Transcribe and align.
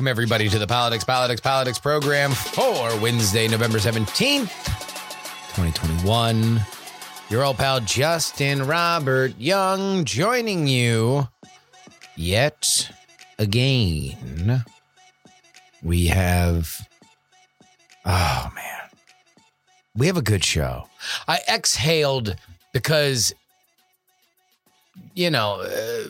Welcome 0.00 0.08
everybody 0.08 0.48
to 0.48 0.58
the 0.58 0.66
Politics 0.66 1.04
Politics 1.04 1.42
Politics 1.42 1.78
program 1.78 2.30
for 2.30 2.98
Wednesday, 3.00 3.46
November 3.46 3.76
17th, 3.76 4.48
2021. 5.54 6.58
Your 7.28 7.44
old 7.44 7.58
pal 7.58 7.80
Justin 7.80 8.66
Robert 8.66 9.34
Young 9.38 10.06
joining 10.06 10.66
you 10.66 11.28
yet 12.16 12.90
again. 13.38 14.64
We 15.82 16.06
have 16.06 16.88
Oh 18.06 18.50
man. 18.54 18.88
We 19.94 20.06
have 20.06 20.16
a 20.16 20.22
good 20.22 20.42
show. 20.42 20.88
I 21.28 21.40
exhaled 21.46 22.36
because 22.72 23.34
you 25.14 25.30
know, 25.30 25.60
uh, 25.60 26.08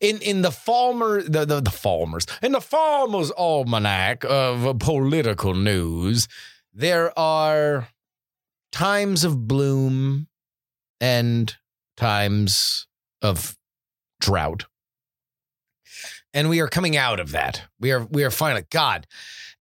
in 0.00 0.18
in 0.18 0.42
the 0.42 0.50
Farmer 0.50 1.22
the, 1.22 1.44
the 1.44 1.60
the 1.60 1.70
Farmer's 1.70 2.26
in 2.42 2.52
the 2.52 2.60
Farmer's 2.60 3.30
almanac 3.32 4.24
of 4.24 4.78
political 4.78 5.54
news, 5.54 6.28
there 6.72 7.16
are 7.18 7.88
times 8.72 9.24
of 9.24 9.46
bloom 9.48 10.28
and 11.00 11.56
times 11.96 12.86
of 13.22 13.56
drought, 14.20 14.66
and 16.34 16.48
we 16.48 16.60
are 16.60 16.68
coming 16.68 16.96
out 16.96 17.20
of 17.20 17.30
that. 17.32 17.62
We 17.80 17.92
are 17.92 18.04
we 18.04 18.24
are 18.24 18.30
finally 18.30 18.64
God. 18.70 19.06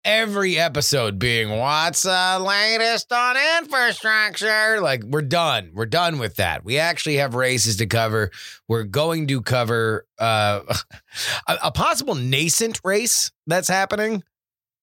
Every 0.05 0.59
episode 0.59 1.17
being 1.17 1.49
what's 1.49 2.03
the 2.03 2.37
latest 2.39 3.11
on 3.11 3.35
infrastructure? 3.57 4.79
Like 4.79 5.03
we're 5.03 5.23
done. 5.23 5.71
We're 5.73 5.87
done 5.87 6.19
with 6.19 6.35
that. 6.35 6.63
We 6.63 6.77
actually 6.77 7.15
have 7.15 7.33
races 7.33 7.77
to 7.77 7.87
cover. 7.87 8.29
We're 8.67 8.83
going 8.83 9.25
to 9.29 9.41
cover 9.41 10.05
uh, 10.19 10.61
a, 11.47 11.57
a 11.63 11.71
possible 11.71 12.13
nascent 12.13 12.81
race 12.83 13.31
that's 13.47 13.67
happening, 13.67 14.23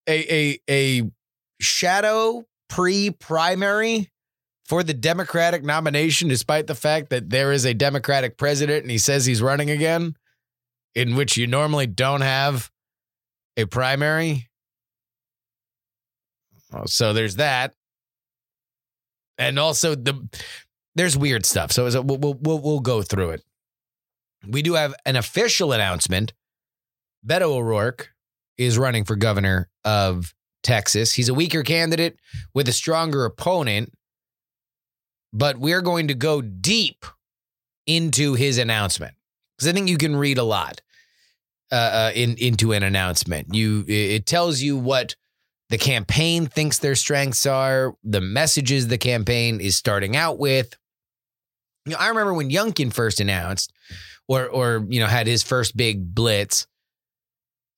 a 0.09 0.35
a 0.35 0.59
a 0.69 1.11
shadow 1.61 2.45
pre-primary 2.69 4.11
for 4.65 4.83
the 4.83 4.95
Democratic 4.95 5.63
nomination, 5.63 6.27
despite 6.27 6.67
the 6.67 6.75
fact 6.75 7.11
that 7.11 7.31
there 7.31 7.53
is 7.53 7.65
a 7.65 7.75
Democratic 7.75 8.37
president 8.37 8.83
and 8.83 8.91
he 8.91 8.99
says 8.99 9.25
he's 9.25 9.41
running 9.41 9.71
again, 9.71 10.17
in 10.97 11.15
which 11.15 11.37
you 11.37 11.47
normally 11.47 11.87
don't 11.87 12.23
have 12.23 12.73
a 13.57 13.67
primary. 13.67 14.49
Oh, 16.73 16.85
So 16.87 17.13
there's 17.13 17.37
that, 17.37 17.75
and 19.39 19.59
also 19.59 19.95
the 19.95 20.29
there's 20.95 21.17
weird 21.17 21.47
stuff. 21.47 21.73
So 21.73 21.87
a, 21.87 22.03
we'll, 22.03 22.19
we'll 22.19 22.35
we'll 22.35 22.59
we'll 22.61 22.81
go 22.81 23.03
through 23.03 23.31
it. 23.31 23.43
We 24.47 24.63
do 24.63 24.75
have 24.75 24.95
an 25.07 25.17
official 25.17 25.73
announcement. 25.73 26.33
Beto 27.27 27.43
O'Rourke 27.43 28.11
is 28.59 28.77
running 28.79 29.05
for 29.05 29.17
governor 29.17 29.69
of 29.85 30.35
Texas. 30.63 31.13
He's 31.13 31.29
a 31.29 31.35
weaker 31.35 31.63
candidate 31.63 32.19
with 32.55 32.69
a 32.69 32.73
stronger 32.73 33.25
opponent, 33.25 33.93
but 35.33 35.59
we're 35.59 35.83
going 35.83 36.09
to 36.09 36.15
go 36.15 36.41
deep 36.41 37.05
into 37.87 38.35
his 38.35 38.59
announcement 38.59 39.15
because 39.57 39.69
I 39.69 39.73
think 39.73 39.89
you 39.89 39.99
can 39.99 40.17
read 40.17 40.39
a 40.39 40.45
lot 40.45 40.81
uh, 41.71 41.75
uh, 41.75 42.13
in 42.15 42.37
into 42.37 42.73
an 42.73 42.83
announcement. 42.83 43.55
You 43.55 43.85
it 43.87 44.27
tells 44.27 44.61
you 44.61 44.77
what 44.77 45.17
the 45.71 45.79
campaign 45.79 46.47
thinks 46.47 46.79
their 46.79 46.95
strengths 46.95 47.47
are, 47.47 47.95
the 48.05 48.21
messages 48.21 48.89
the 48.89 48.99
campaign 48.99 49.61
is 49.61 49.77
starting 49.77 50.17
out 50.17 50.39
with. 50.39 50.77
You 51.87 51.93
know, 51.93 51.99
I 51.99 52.09
remember 52.09 52.35
when 52.35 52.51
Youngkin 52.51 52.93
first 52.93 53.21
announced, 53.21 53.73
or 54.29 54.47
or 54.49 54.87
you 54.89 55.01
know 55.01 55.07
had 55.07 55.27
his 55.27 55.43
first 55.43 55.77
big 55.77 56.15
blitz. 56.15 56.67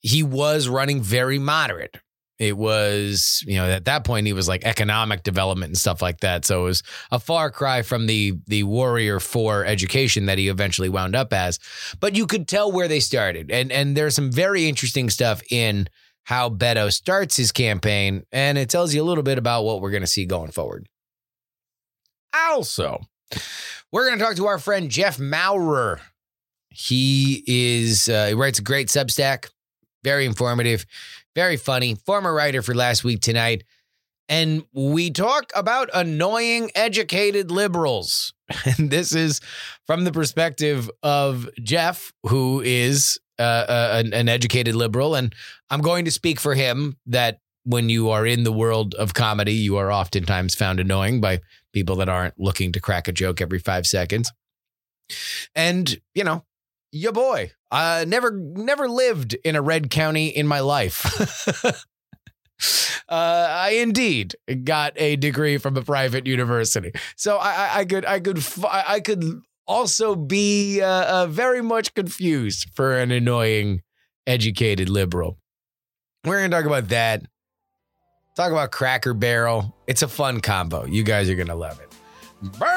He 0.00 0.22
was 0.22 0.68
running 0.68 1.02
very 1.02 1.38
moderate. 1.38 1.96
It 2.38 2.56
was, 2.56 3.44
you 3.46 3.56
know, 3.56 3.66
at 3.66 3.84
that 3.84 4.04
point 4.04 4.26
he 4.26 4.32
was 4.32 4.48
like 4.48 4.64
economic 4.64 5.22
development 5.22 5.70
and 5.70 5.78
stuff 5.78 6.02
like 6.02 6.20
that. 6.20 6.44
So 6.44 6.62
it 6.62 6.64
was 6.64 6.82
a 7.12 7.20
far 7.20 7.50
cry 7.50 7.82
from 7.82 8.06
the 8.06 8.34
the 8.46 8.64
warrior 8.64 9.20
for 9.20 9.64
education 9.64 10.26
that 10.26 10.38
he 10.38 10.48
eventually 10.48 10.88
wound 10.88 11.14
up 11.14 11.32
as. 11.32 11.60
But 12.00 12.16
you 12.16 12.26
could 12.26 12.48
tell 12.48 12.72
where 12.72 12.88
they 12.88 13.00
started, 13.00 13.50
and 13.50 13.70
and 13.70 13.96
there's 13.96 14.16
some 14.16 14.32
very 14.32 14.68
interesting 14.68 15.10
stuff 15.10 15.42
in 15.50 15.88
how 16.24 16.48
Beto 16.48 16.92
starts 16.92 17.36
his 17.36 17.52
campaign, 17.52 18.24
and 18.32 18.58
it 18.58 18.68
tells 18.68 18.94
you 18.94 19.02
a 19.02 19.04
little 19.04 19.22
bit 19.22 19.38
about 19.38 19.64
what 19.64 19.80
we're 19.80 19.90
going 19.90 20.02
to 20.02 20.06
see 20.06 20.24
going 20.24 20.50
forward. 20.50 20.88
Also, 22.34 23.00
we're 23.92 24.06
going 24.06 24.18
to 24.18 24.24
talk 24.24 24.36
to 24.36 24.46
our 24.46 24.58
friend 24.58 24.90
Jeff 24.90 25.18
Maurer. 25.18 26.00
He 26.70 27.44
is 27.46 28.08
uh, 28.08 28.28
he 28.28 28.34
writes 28.34 28.58
a 28.58 28.62
great 28.62 28.88
Substack, 28.88 29.50
very 30.02 30.26
informative, 30.26 30.84
very 31.34 31.56
funny. 31.56 31.94
Former 31.94 32.34
writer 32.34 32.62
for 32.62 32.74
Last 32.74 33.04
Week 33.04 33.20
Tonight, 33.20 33.64
and 34.28 34.64
we 34.72 35.10
talk 35.10 35.52
about 35.54 35.90
annoying 35.94 36.70
educated 36.74 37.50
liberals. 37.50 38.32
And 38.78 38.90
this 38.90 39.14
is 39.14 39.40
from 39.86 40.04
the 40.04 40.12
perspective 40.12 40.90
of 41.02 41.48
Jeff, 41.62 42.12
who 42.24 42.60
is 42.60 43.18
uh, 43.38 43.42
uh, 43.42 44.02
an, 44.04 44.14
an 44.14 44.28
educated 44.28 44.74
liberal, 44.74 45.14
and 45.14 45.34
I'm 45.70 45.80
going 45.80 46.04
to 46.04 46.10
speak 46.10 46.40
for 46.40 46.54
him 46.54 46.96
that 47.06 47.38
when 47.64 47.88
you 47.88 48.10
are 48.10 48.26
in 48.26 48.44
the 48.44 48.52
world 48.52 48.94
of 48.94 49.14
comedy, 49.14 49.54
you 49.54 49.76
are 49.76 49.90
oftentimes 49.90 50.54
found 50.54 50.80
annoying 50.80 51.20
by 51.20 51.40
people 51.72 51.96
that 51.96 52.08
aren't 52.08 52.38
looking 52.38 52.72
to 52.72 52.80
crack 52.80 53.08
a 53.08 53.12
joke 53.12 53.40
every 53.40 53.58
five 53.58 53.86
seconds. 53.86 54.30
And, 55.54 55.98
you 56.14 56.24
know, 56.24 56.44
your 56.92 57.12
boy, 57.12 57.52
uh, 57.70 58.04
never, 58.06 58.30
never 58.30 58.88
lived 58.88 59.34
in 59.44 59.56
a 59.56 59.62
red 59.62 59.90
county 59.90 60.28
in 60.28 60.46
my 60.46 60.60
life. 60.60 61.04
uh, 63.08 63.08
I 63.08 63.70
indeed 63.80 64.36
got 64.62 64.92
a 64.96 65.16
degree 65.16 65.58
from 65.58 65.76
a 65.76 65.82
private 65.82 66.26
university, 66.26 66.92
so 67.16 67.36
I, 67.38 67.50
I, 67.50 67.78
I 67.80 67.84
could, 67.84 68.06
I 68.06 68.20
could, 68.20 68.38
I 68.64 68.84
I 68.88 69.00
could 69.00 69.42
also 69.66 70.14
be 70.14 70.80
uh, 70.80 71.22
uh, 71.22 71.26
very 71.26 71.62
much 71.62 71.94
confused 71.94 72.68
for 72.74 72.98
an 72.98 73.10
annoying, 73.10 73.82
educated 74.26 74.88
liberal. 74.88 75.38
We're 76.24 76.38
going 76.38 76.50
to 76.50 76.56
talk 76.56 76.66
about 76.66 76.88
that. 76.88 77.22
Talk 78.36 78.50
about 78.50 78.70
Cracker 78.72 79.14
Barrel. 79.14 79.76
It's 79.86 80.02
a 80.02 80.08
fun 80.08 80.40
combo. 80.40 80.84
You 80.86 81.04
guys 81.04 81.30
are 81.30 81.36
going 81.36 81.48
to 81.48 81.54
love 81.54 81.80
it. 81.80 81.88
Bird 82.58 82.74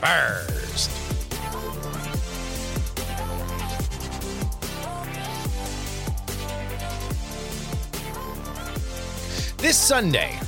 first. 0.00 0.90
This 9.58 9.76
Sunday, 9.78 10.40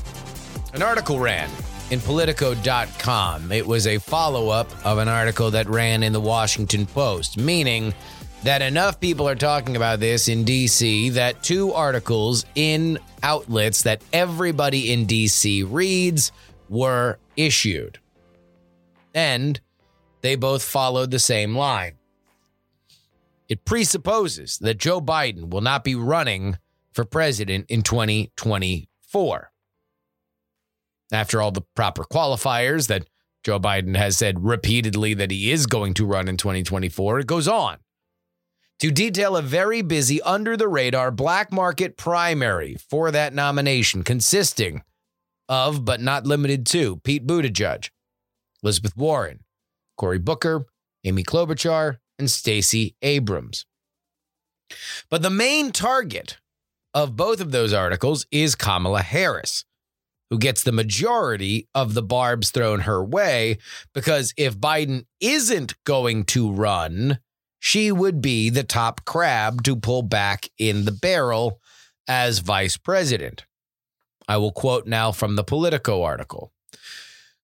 an 0.72 0.82
article 0.82 1.20
ran 1.20 1.48
in 1.90 2.00
Politico.com. 2.00 3.52
It 3.52 3.66
was 3.66 3.86
a 3.86 3.98
follow 3.98 4.48
up 4.48 4.68
of 4.84 4.98
an 4.98 5.08
article 5.08 5.50
that 5.52 5.68
ran 5.68 6.02
in 6.02 6.12
the 6.12 6.20
Washington 6.20 6.86
Post, 6.86 7.38
meaning 7.38 7.94
that 8.42 8.62
enough 8.62 9.00
people 9.00 9.28
are 9.28 9.34
talking 9.34 9.76
about 9.76 10.00
this 10.00 10.28
in 10.28 10.44
DC 10.44 11.12
that 11.12 11.42
two 11.42 11.72
articles 11.72 12.44
in 12.54 12.98
outlets 13.22 13.82
that 13.82 14.02
everybody 14.12 14.92
in 14.92 15.06
DC 15.06 15.66
reads 15.70 16.32
were 16.68 17.18
issued. 17.36 17.98
And 19.14 19.60
they 20.20 20.36
both 20.36 20.62
followed 20.62 21.10
the 21.10 21.18
same 21.18 21.56
line. 21.56 21.94
It 23.48 23.64
presupposes 23.64 24.58
that 24.58 24.78
Joe 24.78 25.00
Biden 25.00 25.50
will 25.50 25.60
not 25.60 25.84
be 25.84 25.94
running 25.94 26.58
for 26.92 27.04
president 27.04 27.66
in 27.68 27.82
2024 27.82 29.50
after 31.12 31.40
all 31.40 31.50
the 31.50 31.64
proper 31.74 32.04
qualifiers 32.04 32.88
that 32.88 33.08
Joe 33.44 33.60
Biden 33.60 33.96
has 33.96 34.16
said 34.16 34.44
repeatedly 34.44 35.14
that 35.14 35.30
he 35.30 35.50
is 35.50 35.66
going 35.66 35.94
to 35.94 36.06
run 36.06 36.28
in 36.28 36.36
2024. 36.36 37.20
It 37.20 37.26
goes 37.26 37.46
on 37.46 37.78
to 38.80 38.90
detail 38.90 39.36
a 39.36 39.42
very 39.42 39.82
busy, 39.82 40.20
under 40.22 40.56
the 40.56 40.68
radar 40.68 41.10
black 41.10 41.52
market 41.52 41.96
primary 41.96 42.76
for 42.88 43.10
that 43.10 43.34
nomination, 43.34 44.02
consisting 44.02 44.82
of, 45.48 45.84
but 45.84 46.00
not 46.00 46.26
limited 46.26 46.66
to, 46.66 46.96
Pete 46.98 47.26
Buttigieg, 47.26 47.90
Elizabeth 48.62 48.96
Warren, 48.96 49.40
Cory 49.96 50.18
Booker, 50.18 50.66
Amy 51.04 51.22
Klobuchar, 51.22 51.98
and 52.18 52.30
Stacey 52.30 52.96
Abrams. 53.02 53.66
But 55.10 55.22
the 55.22 55.30
main 55.30 55.70
target 55.70 56.38
of 56.94 57.16
both 57.16 57.40
of 57.40 57.52
those 57.52 57.72
articles 57.72 58.26
is 58.30 58.54
Kamala 58.54 59.02
Harris, 59.02 59.64
who 60.34 60.38
gets 60.40 60.64
the 60.64 60.72
majority 60.72 61.68
of 61.76 61.94
the 61.94 62.02
barbs 62.02 62.50
thrown 62.50 62.80
her 62.80 63.04
way 63.04 63.56
because 63.92 64.34
if 64.36 64.58
Biden 64.58 65.06
isn't 65.20 65.76
going 65.84 66.24
to 66.24 66.50
run, 66.50 67.20
she 67.60 67.92
would 67.92 68.20
be 68.20 68.50
the 68.50 68.64
top 68.64 69.04
crab 69.04 69.62
to 69.62 69.76
pull 69.76 70.02
back 70.02 70.48
in 70.58 70.86
the 70.86 70.90
barrel 70.90 71.60
as 72.08 72.40
vice 72.40 72.76
president. 72.76 73.44
I 74.26 74.38
will 74.38 74.50
quote 74.50 74.88
now 74.88 75.12
from 75.12 75.36
the 75.36 75.44
Politico 75.44 76.02
article. 76.02 76.50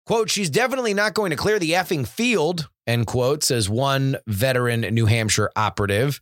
Quote, 0.05 0.29
she's 0.29 0.51
definitely 0.51 0.93
not 0.93 1.15
going 1.15 1.31
to 1.31 1.37
clear 1.37 1.61
the 1.61 1.71
effing 1.71 2.05
field, 2.05 2.69
end 2.89 3.07
quote, 3.07 3.45
says 3.45 3.71
one 3.71 4.17
veteran 4.27 4.81
New 4.81 5.07
Hampshire 5.07 5.53
operative. 5.55 6.21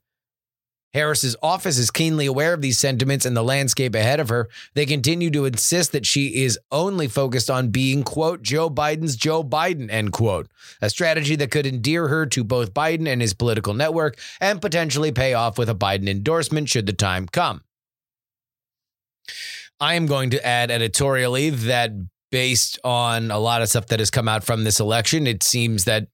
Harris's 0.99 1.37
office 1.45 1.79
is 1.79 1.93
keenly 1.93 2.27
aware 2.27 2.53
of 2.53 2.61
these 2.61 2.77
sentiments 2.77 3.25
and 3.25 3.37
the 3.37 3.43
landscape 3.45 3.95
ahead 3.95 4.19
of 4.19 4.31
her. 4.31 4.49
They 4.75 4.85
continue 4.85 5.31
to 5.31 5.45
insist 5.45 5.93
that 5.93 6.05
she 6.05 6.43
is 6.43 6.59
only 6.73 7.07
focused 7.07 7.49
on 7.49 7.69
being, 7.69 8.03
quote, 8.03 8.43
Joe 8.43 8.69
Biden's 8.69 9.15
Joe 9.15 9.45
Biden, 9.45 9.91
end 9.93 10.11
quote. 10.11 10.49
A 10.83 10.91
strategy 10.91 11.37
that 11.37 11.53
could 11.53 11.67
endear 11.67 12.09
her 12.09 12.27
to 12.27 12.43
both 12.43 12.75
Biden 12.75 13.07
and 13.07 13.23
his 13.23 13.33
political 13.33 13.75
network 13.75 14.19
and 14.41 14.61
potentially 14.61 15.13
pay 15.13 15.35
off 15.35 15.57
with 15.57 15.69
a 15.69 15.75
Biden 15.75 16.09
endorsement 16.09 16.69
should 16.69 16.87
the 16.87 16.93
time 16.93 17.27
come. 17.27 17.63
I 19.79 19.95
am 19.95 20.07
going 20.07 20.31
to 20.31 20.45
add 20.45 20.73
editorially 20.73 21.51
that 21.51 21.93
based 22.33 22.77
on 22.83 23.31
a 23.31 23.39
lot 23.39 23.63
of 23.63 23.69
stuff 23.69 23.87
that 23.87 24.01
has 24.01 24.11
come 24.11 24.27
out 24.27 24.43
from 24.43 24.65
this 24.65 24.81
election, 24.81 25.29
it 25.29 25.45
seems 25.45 25.85
that 25.85 26.09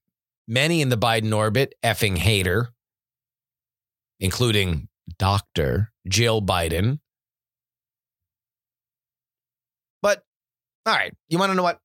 many 0.47 0.81
in 0.81 0.89
the 0.89 0.97
Biden 0.97 1.35
orbit 1.35 1.73
effing 1.83 2.19
hater, 2.19 2.69
including 4.19 4.87
Dr. 5.17 5.91
Jill 6.07 6.41
Biden. 6.41 6.99
But 10.01 10.23
all 10.85 10.93
right, 10.93 11.13
you 11.29 11.37
want 11.37 11.51
to 11.51 11.55
know 11.55 11.63
what? 11.63 11.79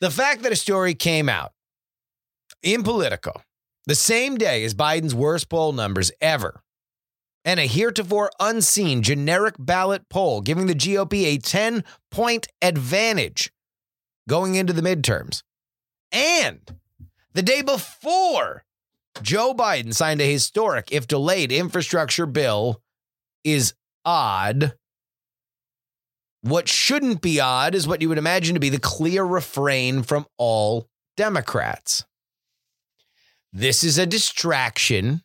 The 0.00 0.10
fact 0.10 0.42
that 0.42 0.52
a 0.52 0.56
story 0.56 0.94
came 0.94 1.28
out 1.28 1.52
in 2.62 2.82
Politico 2.82 3.32
the 3.86 3.94
same 3.94 4.36
day 4.36 4.64
as 4.64 4.74
Biden's 4.74 5.14
worst 5.14 5.48
poll 5.48 5.72
numbers 5.72 6.10
ever 6.20 6.62
and 7.44 7.60
a 7.60 7.66
heretofore 7.66 8.30
unseen 8.40 9.02
generic 9.02 9.54
ballot 9.58 10.08
poll 10.08 10.40
giving 10.40 10.66
the 10.66 10.74
GOP 10.74 11.24
a 11.24 11.38
10 11.38 11.84
point 12.10 12.48
advantage 12.62 13.52
going 14.28 14.54
into 14.54 14.72
the 14.72 14.82
midterms. 14.82 15.42
And 16.10 16.78
the 17.34 17.42
day 17.42 17.62
before 17.62 18.64
Joe 19.22 19.54
Biden 19.54 19.94
signed 19.94 20.20
a 20.20 20.30
historic, 20.30 20.90
if 20.90 21.06
delayed, 21.06 21.52
infrastructure 21.52 22.26
bill 22.26 22.82
is 23.44 23.74
odd. 24.04 24.74
What 26.42 26.68
shouldn't 26.68 27.22
be 27.22 27.40
odd 27.40 27.74
is 27.74 27.88
what 27.88 28.02
you 28.02 28.08
would 28.08 28.18
imagine 28.18 28.54
to 28.54 28.60
be 28.60 28.68
the 28.68 28.78
clear 28.78 29.24
refrain 29.24 30.02
from 30.02 30.26
all 30.36 30.88
Democrats. 31.16 32.04
This 33.52 33.84
is 33.84 33.98
a 33.98 34.06
distraction 34.06 35.22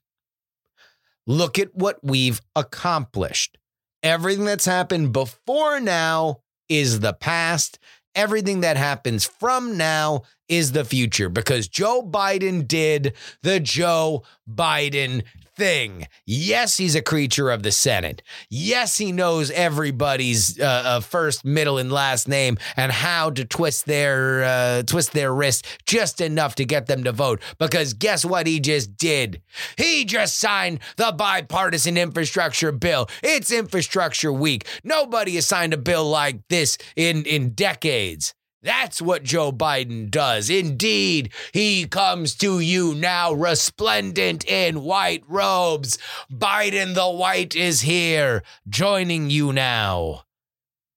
Look 1.29 1.59
at 1.59 1.75
what 1.75 1.99
we've 2.01 2.41
accomplished. 2.55 3.59
Everything 4.01 4.45
that's 4.45 4.65
happened 4.65 5.13
before 5.13 5.79
now 5.79 6.39
is 6.67 7.01
the 7.01 7.13
past. 7.13 7.77
Everything 8.15 8.61
that 8.61 8.77
happens 8.77 9.25
from 9.25 9.77
now 9.77 10.23
is 10.47 10.71
the 10.71 10.83
future 10.83 11.29
because 11.29 11.67
Joe 11.67 12.01
Biden 12.01 12.67
did 12.67 13.13
the 13.43 13.59
Joe 13.59 14.23
Biden 14.49 15.23
thing. 15.59 16.07
Yes, 16.25 16.77
he's 16.77 16.95
a 16.95 17.01
creature 17.01 17.51
of 17.51 17.63
the 17.63 17.71
Senate. 17.71 18.23
Yes, 18.49 18.97
he 18.97 19.11
knows 19.11 19.51
everybody's 19.51 20.57
uh, 20.57 20.63
uh, 20.63 20.99
first, 21.01 21.43
middle, 21.43 21.77
and 21.77 21.91
last 21.91 22.29
name 22.29 22.57
and 22.77 22.93
how 22.93 23.29
to 23.31 23.43
twist 23.43 23.85
their 23.85 24.43
uh, 24.43 24.83
twist 24.83 25.11
their 25.11 25.35
wrist 25.35 25.67
just 25.85 26.21
enough 26.21 26.55
to 26.55 26.65
get 26.65 26.87
them 26.87 27.03
to 27.03 27.11
vote. 27.11 27.41
Because 27.57 27.93
guess 27.93 28.23
what 28.23 28.47
he 28.47 28.61
just 28.61 28.95
did? 28.95 29.41
He 29.77 30.05
just 30.05 30.39
signed 30.39 30.79
the 30.95 31.11
bipartisan 31.11 31.97
infrastructure 31.97 32.71
bill. 32.71 33.09
It's 33.21 33.51
infrastructure 33.51 34.31
week. 34.31 34.65
Nobody 34.85 35.35
has 35.35 35.45
signed 35.45 35.73
a 35.73 35.77
bill 35.77 36.09
like 36.09 36.47
this 36.47 36.77
in 36.95 37.25
in 37.25 37.49
decades. 37.49 38.33
That's 38.61 39.01
what 39.01 39.23
Joe 39.23 39.51
Biden 39.51 40.11
does. 40.11 40.49
Indeed, 40.49 41.31
he 41.53 41.85
comes 41.85 42.35
to 42.35 42.59
you 42.59 42.93
now 42.93 43.31
resplendent 43.31 44.45
in 44.45 44.83
white 44.83 45.23
robes. 45.27 45.97
Biden 46.31 46.93
the 46.93 47.09
White 47.09 47.55
is 47.55 47.81
here, 47.81 48.43
joining 48.67 49.29
you 49.29 49.53
now 49.53 50.23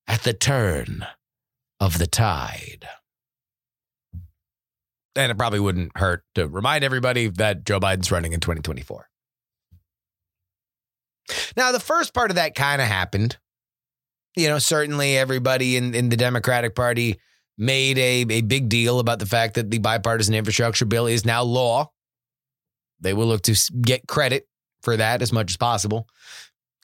at 0.07 0.23
the 0.23 0.33
turn 0.33 1.07
of 1.79 1.99
the 1.99 2.07
tide. 2.07 2.87
And 5.15 5.31
it 5.31 5.37
probably 5.37 5.59
wouldn't 5.59 5.97
hurt 5.97 6.23
to 6.35 6.47
remind 6.47 6.83
everybody 6.83 7.27
that 7.27 7.65
Joe 7.65 7.79
Biden's 7.79 8.11
running 8.11 8.33
in 8.33 8.39
2024. 8.39 9.09
Now, 11.55 11.71
the 11.71 11.79
first 11.79 12.13
part 12.13 12.31
of 12.31 12.35
that 12.35 12.55
kind 12.55 12.81
of 12.81 12.87
happened. 12.87 13.37
You 14.35 14.49
know, 14.49 14.59
certainly 14.59 15.15
everybody 15.15 15.77
in, 15.77 15.93
in 15.93 16.09
the 16.09 16.17
Democratic 16.17 16.75
Party 16.75 17.19
made 17.57 17.97
a, 17.97 18.25
a 18.29 18.41
big 18.41 18.69
deal 18.69 18.99
about 18.99 19.19
the 19.19 19.25
fact 19.25 19.55
that 19.55 19.69
the 19.69 19.79
bipartisan 19.79 20.33
infrastructure 20.33 20.85
bill 20.85 21.07
is 21.07 21.25
now 21.25 21.43
law. 21.43 21.91
They 22.99 23.13
will 23.13 23.27
look 23.27 23.41
to 23.43 23.55
get 23.81 24.07
credit 24.07 24.47
for 24.81 24.97
that 24.97 25.21
as 25.21 25.31
much 25.31 25.51
as 25.51 25.57
possible. 25.57 26.07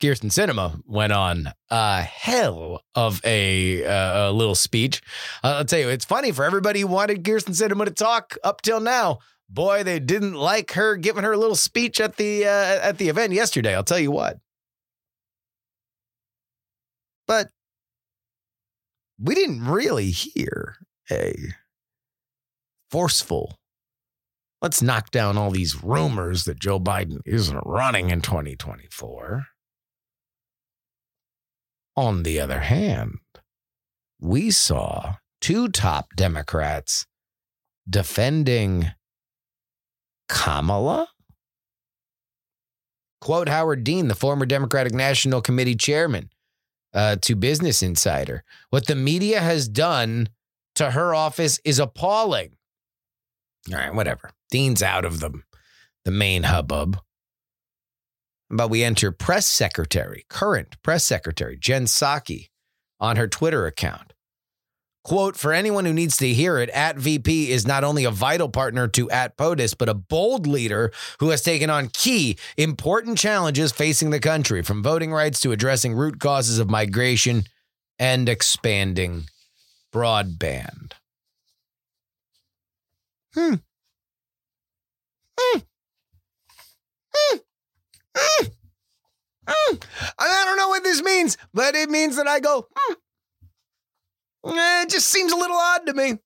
Kyrsten 0.01 0.31
Sinema 0.31 0.81
went 0.85 1.11
on 1.11 1.51
a 1.69 2.01
hell 2.01 2.83
of 2.95 3.21
a, 3.25 3.85
uh, 3.85 4.29
a 4.29 4.31
little 4.31 4.55
speech. 4.55 5.01
I'll 5.43 5.65
tell 5.65 5.79
you, 5.79 5.89
it's 5.89 6.05
funny 6.05 6.31
for 6.31 6.45
everybody 6.45 6.81
who 6.81 6.87
wanted 6.87 7.23
Kyrsten 7.23 7.53
Sinema 7.53 7.85
to 7.85 7.91
talk 7.91 8.37
up 8.43 8.61
till 8.61 8.79
now. 8.79 9.19
Boy, 9.49 9.83
they 9.83 9.99
didn't 9.99 10.35
like 10.35 10.73
her 10.73 10.95
giving 10.95 11.23
her 11.23 11.33
a 11.33 11.37
little 11.37 11.55
speech 11.55 11.99
at 11.99 12.17
the 12.17 12.45
uh, 12.45 12.79
at 12.81 12.97
the 12.97 13.09
event 13.09 13.33
yesterday. 13.33 13.73
I'll 13.73 13.83
tell 13.83 13.99
you 13.99 14.11
what. 14.11 14.37
But 17.27 17.49
we 19.21 19.35
didn't 19.35 19.65
really 19.65 20.11
hear 20.11 20.77
a 21.11 21.35
forceful, 22.89 23.55
let's 24.61 24.81
knock 24.81 25.11
down 25.11 25.37
all 25.37 25.51
these 25.51 25.83
rumors 25.83 26.45
that 26.45 26.59
Joe 26.59 26.79
Biden 26.79 27.19
isn't 27.25 27.61
running 27.65 28.09
in 28.09 28.21
2024. 28.21 29.45
On 31.97 32.23
the 32.23 32.39
other 32.39 32.61
hand, 32.61 33.17
we 34.21 34.51
saw 34.51 35.15
two 35.41 35.67
top 35.67 36.15
Democrats 36.15 37.05
defending 37.89 38.91
Kamala. 40.29 41.09
Quote 43.19 43.49
Howard 43.49 43.83
Dean, 43.83 44.07
the 44.07 44.15
former 44.15 44.45
Democratic 44.45 44.93
National 44.93 45.41
Committee 45.41 45.75
chairman 45.75 46.29
uh, 46.93 47.17
to 47.21 47.35
Business 47.35 47.81
Insider. 47.83 48.43
What 48.69 48.87
the 48.87 48.95
media 48.95 49.39
has 49.39 49.67
done 49.67 50.29
to 50.75 50.91
her 50.91 51.13
office 51.13 51.59
is 51.65 51.79
appalling. 51.79 52.55
All 53.71 53.77
right, 53.77 53.93
whatever. 53.93 54.31
Dean's 54.51 54.81
out 54.81 55.05
of 55.05 55.19
the, 55.19 55.41
the 56.05 56.11
main 56.11 56.43
hubbub. 56.43 56.99
But 58.49 58.69
we 58.69 58.83
enter 58.83 59.11
press 59.11 59.45
secretary, 59.45 60.25
current 60.29 60.81
press 60.81 61.05
secretary, 61.05 61.57
Jen 61.57 61.85
Psaki, 61.85 62.49
on 62.99 63.15
her 63.15 63.27
Twitter 63.27 63.67
account. 63.67 64.08
Quote, 65.09 65.35
for 65.35 65.51
anyone 65.51 65.85
who 65.85 65.91
needs 65.91 66.17
to 66.17 66.31
hear 66.31 66.59
it, 66.59 66.69
at 66.69 66.95
VP 66.95 67.49
is 67.49 67.65
not 67.65 67.83
only 67.83 68.03
a 68.03 68.11
vital 68.11 68.47
partner 68.47 68.87
to 68.89 69.09
at 69.09 69.35
POTUS, 69.37 69.75
but 69.75 69.89
a 69.89 69.95
bold 69.95 70.45
leader 70.45 70.91
who 71.19 71.31
has 71.31 71.41
taken 71.41 71.67
on 71.67 71.87
key, 71.87 72.37
important 72.57 73.17
challenges 73.17 73.71
facing 73.71 74.11
the 74.11 74.19
country, 74.19 74.61
from 74.61 74.83
voting 74.83 75.11
rights 75.11 75.39
to 75.39 75.51
addressing 75.51 75.95
root 75.95 76.19
causes 76.19 76.59
of 76.59 76.69
migration 76.69 77.45
and 77.97 78.29
expanding 78.29 79.23
broadband. 79.91 80.91
Hmm. 83.33 83.55
Hmm. 85.39 85.59
Hmm. 87.15 87.37
Hmm. 89.47 89.75
I 90.19 90.43
don't 90.45 90.57
know 90.57 90.69
what 90.69 90.83
this 90.83 91.01
means, 91.01 91.35
but 91.51 91.73
it 91.73 91.89
means 91.89 92.15
that 92.17 92.27
I 92.27 92.39
go, 92.39 92.67
hmm. 92.75 92.93
Eh, 94.45 94.83
it 94.83 94.89
just 94.89 95.09
seems 95.09 95.31
a 95.31 95.37
little 95.37 95.57
odd 95.57 95.85
to 95.87 95.93
me. 95.93 96.19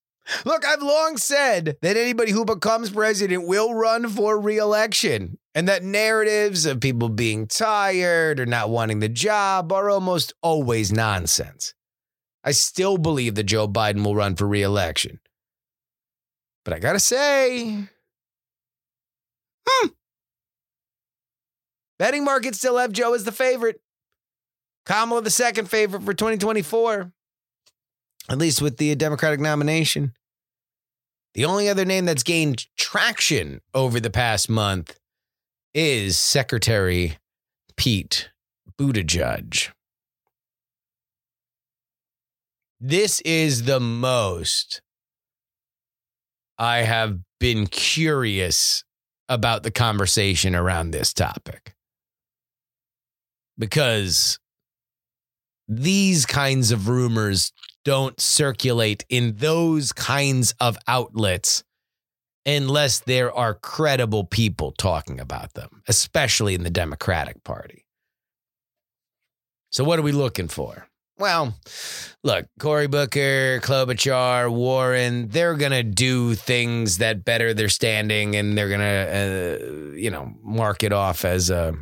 Look, 0.46 0.66
I've 0.66 0.82
long 0.82 1.18
said 1.18 1.78
that 1.82 1.98
anybody 1.98 2.32
who 2.32 2.46
becomes 2.46 2.90
president 2.90 3.46
will 3.48 3.74
run 3.74 4.08
for 4.08 4.40
reelection, 4.40 5.38
and 5.54 5.68
that 5.68 5.84
narratives 5.84 6.66
of 6.66 6.80
people 6.80 7.10
being 7.10 7.48
tired 7.48 8.40
or 8.40 8.46
not 8.46 8.70
wanting 8.70 9.00
the 9.00 9.10
job 9.10 9.72
are 9.72 9.90
almost 9.90 10.34
always 10.42 10.94
nonsense. 10.94 11.74
I 12.44 12.52
still 12.52 12.98
believe 12.98 13.36
that 13.36 13.44
Joe 13.44 13.68
Biden 13.68 14.04
will 14.04 14.16
run 14.16 14.36
for 14.36 14.48
reelection. 14.48 15.20
But 16.66 16.74
I 16.74 16.80
got 16.80 16.94
to 16.94 17.00
say, 17.00 17.88
hmm, 19.68 19.88
betting 22.00 22.24
markets 22.24 22.58
still 22.58 22.78
have 22.78 22.92
Joe 22.92 23.14
as 23.14 23.24
the 23.24 23.32
favorite. 23.32 23.82
Kamala 24.86 25.22
the 25.22 25.30
second 25.30 25.70
favorite 25.70 26.04
for 26.04 26.14
2024, 26.14 27.13
at 28.30 28.38
least 28.38 28.62
with 28.62 28.78
the 28.78 28.96
Democratic 28.96 29.40
nomination. 29.40 30.14
The 31.34 31.46
only 31.46 31.68
other 31.68 31.86
name 31.86 32.06
that's 32.06 32.24
gained 32.24 32.68
traction 32.78 33.62
over 33.74 34.00
the 34.00 34.12
past 34.12 34.50
month 34.50 34.98
is 35.74 36.18
Secretary 36.20 37.18
Pete 37.76 38.30
Buttigieg. 38.80 39.72
This 42.80 43.22
is 43.22 43.64
the 43.64 43.80
most 43.80 44.82
I 46.58 46.80
have 46.80 47.20
been 47.40 47.68
curious 47.68 48.84
about 49.28 49.64
the 49.64 49.72
conversation 49.72 50.56
around 50.56 50.92
this 50.92 51.14
topic. 51.14 51.76
Because 53.58 54.38
these 55.68 56.26
kinds 56.26 56.72
of 56.72 56.88
rumors 56.88 57.52
don't 57.84 58.20
circulate 58.20 59.06
in 59.10 59.36
those 59.38 59.92
kinds 59.92 60.54
of 60.60 60.78
outlets 60.88 61.64
unless 62.46 63.00
there 63.00 63.34
are 63.34 63.54
credible 63.54 64.26
people 64.26 64.72
talking 64.72 65.20
about 65.20 65.54
them, 65.54 65.82
especially 65.88 66.56
in 66.56 66.64
the 66.64 66.70
Democratic 66.70 67.44
Party. 67.44 67.86
So, 69.72 69.84
what 69.84 69.98
are 70.00 70.04
we 70.04 70.12
looking 70.12 70.48
for? 70.48 70.88
Well, 71.18 71.56
look, 72.24 72.48
Cory 72.60 72.88
Booker, 72.88 73.60
Klobuchar, 73.62 74.52
Warren, 74.52 75.30
they're 75.30 75.56
going 75.56 75.72
to 75.72 75.84
do 75.84 76.34
things 76.34 76.98
that 76.98 77.24
better 77.24 77.54
their 77.54 77.70
standing 77.70 78.36
and 78.36 78.58
they're 78.58 78.68
going 78.68 78.80
to, 78.80 79.94
uh, 79.94 79.96
you 79.96 80.10
know, 80.10 80.34
mark 80.42 80.84
it 80.84 80.92
off 80.92 81.24
as, 81.24 81.50
a, 81.52 81.74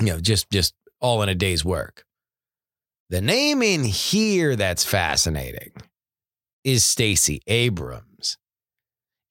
you 0.00 0.06
know, 0.06 0.20
just, 0.20 0.50
just 0.50 0.74
all 1.00 1.22
in 1.22 1.28
a 1.28 1.34
day's 1.34 1.64
work. 1.64 2.04
The 3.10 3.22
name 3.22 3.62
in 3.62 3.84
here 3.84 4.54
that's 4.54 4.84
fascinating 4.84 5.72
is 6.62 6.84
Stacey 6.84 7.40
Abrams. 7.46 8.36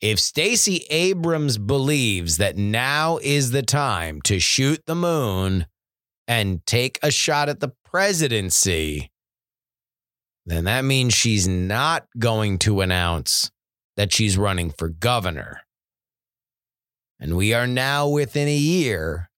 If 0.01 0.19
Stacey 0.19 0.86
Abrams 0.89 1.60
believes 1.60 2.38
that 2.38 2.57
now 2.57 3.19
is 3.22 3.51
the 3.51 3.62
time 3.62 4.19
to 4.24 4.39
shoot 4.39 4.81
the 4.88 4.96
moon 4.96 5.67
and 6.27 6.65
take 6.65 6.98
a 7.03 7.12
shot 7.12 7.50
at 7.50 7.60
the 7.60 7.74
presidency, 7.86 9.12
then 10.48 10.63
that 10.63 10.84
means 10.84 11.13
she's 11.13 11.48
not 11.48 12.07
going 12.17 12.57
to 12.60 12.81
announce 12.81 13.51
that 13.96 14.12
she's 14.12 14.39
running 14.39 14.72
for 14.72 14.89
governor. 14.89 15.62
And 17.19 17.38
we 17.38 17.53
are 17.53 17.67
now 17.67 18.07
within 18.07 18.48
a 18.48 18.55
year 18.55 19.29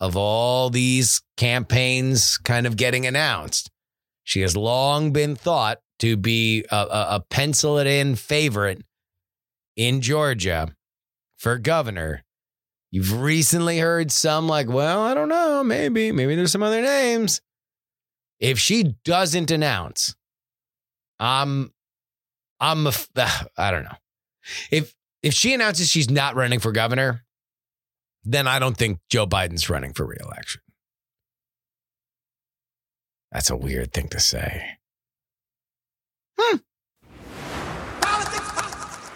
of 0.00 0.18
all 0.18 0.68
these 0.68 1.22
campaigns 1.38 2.36
kind 2.36 2.66
of 2.66 2.76
getting 2.76 3.06
announced. 3.06 3.70
She 4.26 4.40
has 4.40 4.56
long 4.56 5.12
been 5.12 5.36
thought 5.36 5.78
to 6.00 6.16
be 6.16 6.64
a, 6.68 6.76
a, 6.76 7.06
a 7.10 7.24
pencil 7.30 7.78
it 7.78 7.86
in 7.86 8.16
favorite 8.16 8.82
in 9.76 10.00
Georgia 10.00 10.74
for 11.36 11.58
governor. 11.58 12.24
You've 12.90 13.20
recently 13.20 13.78
heard 13.78 14.10
some 14.10 14.48
like, 14.48 14.68
well, 14.68 15.00
I 15.00 15.14
don't 15.14 15.28
know, 15.28 15.62
maybe, 15.62 16.10
maybe 16.10 16.34
there's 16.34 16.50
some 16.50 16.64
other 16.64 16.82
names. 16.82 17.40
If 18.40 18.58
she 18.58 18.96
doesn't 19.04 19.52
announce, 19.52 20.16
I'm, 21.20 21.72
I'm, 22.58 22.88
a, 22.88 22.92
I 23.56 23.70
don't 23.70 23.84
know. 23.84 23.96
If 24.72 24.92
if 25.22 25.34
she 25.34 25.54
announces 25.54 25.88
she's 25.88 26.10
not 26.10 26.34
running 26.34 26.58
for 26.58 26.72
governor, 26.72 27.24
then 28.24 28.48
I 28.48 28.58
don't 28.58 28.76
think 28.76 28.98
Joe 29.08 29.26
Biden's 29.26 29.70
running 29.70 29.92
for 29.92 30.04
reelection. 30.04 30.62
That's 33.32 33.50
a 33.50 33.56
weird 33.56 33.92
thing 33.92 34.08
to 34.08 34.20
say. 34.20 34.78
Hmm. 36.38 36.58
Politics, 38.00 38.50
politics. 38.52 39.10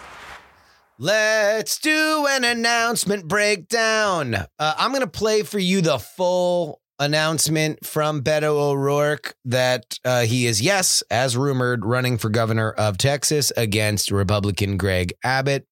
Let's 0.99 1.79
do 1.79 2.27
an 2.29 2.43
announcement 2.43 3.27
breakdown. 3.27 4.35
Uh, 4.35 4.47
I'm 4.59 4.91
going 4.91 5.01
to 5.01 5.07
play 5.07 5.43
for 5.43 5.59
you 5.59 5.81
the 5.81 5.97
full 5.99 6.81
announcement 6.99 7.83
from 7.83 8.21
Beto 8.21 8.51
O'Rourke 8.51 9.35
that 9.45 9.97
uh, 10.05 10.21
he 10.21 10.45
is, 10.45 10.61
yes, 10.61 11.01
as 11.09 11.35
rumored, 11.35 11.83
running 11.83 12.19
for 12.19 12.29
governor 12.29 12.71
of 12.71 12.97
Texas 12.99 13.51
against 13.57 14.11
Republican 14.11 14.77
Greg 14.77 15.13
Abbott. 15.23 15.65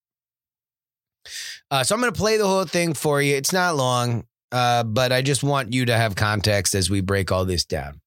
Uh, 1.69 1.83
so 1.83 1.93
I'm 1.93 2.01
going 2.01 2.11
to 2.11 2.17
play 2.17 2.37
the 2.37 2.47
whole 2.47 2.65
thing 2.65 2.95
for 2.95 3.21
you. 3.21 3.35
It's 3.35 3.53
not 3.53 3.75
long, 3.75 4.25
uh, 4.51 4.83
but 4.83 5.11
I 5.11 5.21
just 5.21 5.43
want 5.43 5.73
you 5.73 5.85
to 5.85 5.95
have 5.95 6.15
context 6.15 6.73
as 6.73 6.89
we 6.89 7.01
break 7.01 7.31
all 7.31 7.45
this 7.45 7.63
down. 7.63 8.01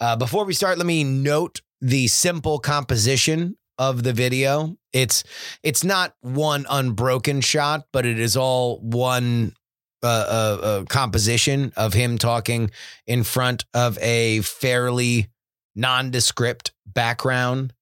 Uh, 0.00 0.16
before 0.16 0.44
we 0.44 0.54
start, 0.54 0.78
let 0.78 0.86
me 0.86 1.04
note 1.04 1.60
the 1.80 2.06
simple 2.08 2.58
composition 2.58 3.56
of 3.78 4.02
the 4.02 4.12
video. 4.12 4.76
It's 4.92 5.24
it's 5.62 5.84
not 5.84 6.14
one 6.20 6.66
unbroken 6.68 7.40
shot, 7.40 7.86
but 7.92 8.04
it 8.04 8.18
is 8.18 8.36
all 8.36 8.80
one 8.80 9.54
uh, 10.02 10.06
uh, 10.06 10.60
uh, 10.62 10.84
composition 10.84 11.72
of 11.76 11.94
him 11.94 12.18
talking 12.18 12.70
in 13.06 13.24
front 13.24 13.64
of 13.74 13.98
a 13.98 14.40
fairly 14.42 15.28
nondescript 15.74 16.72
background. 16.86 17.72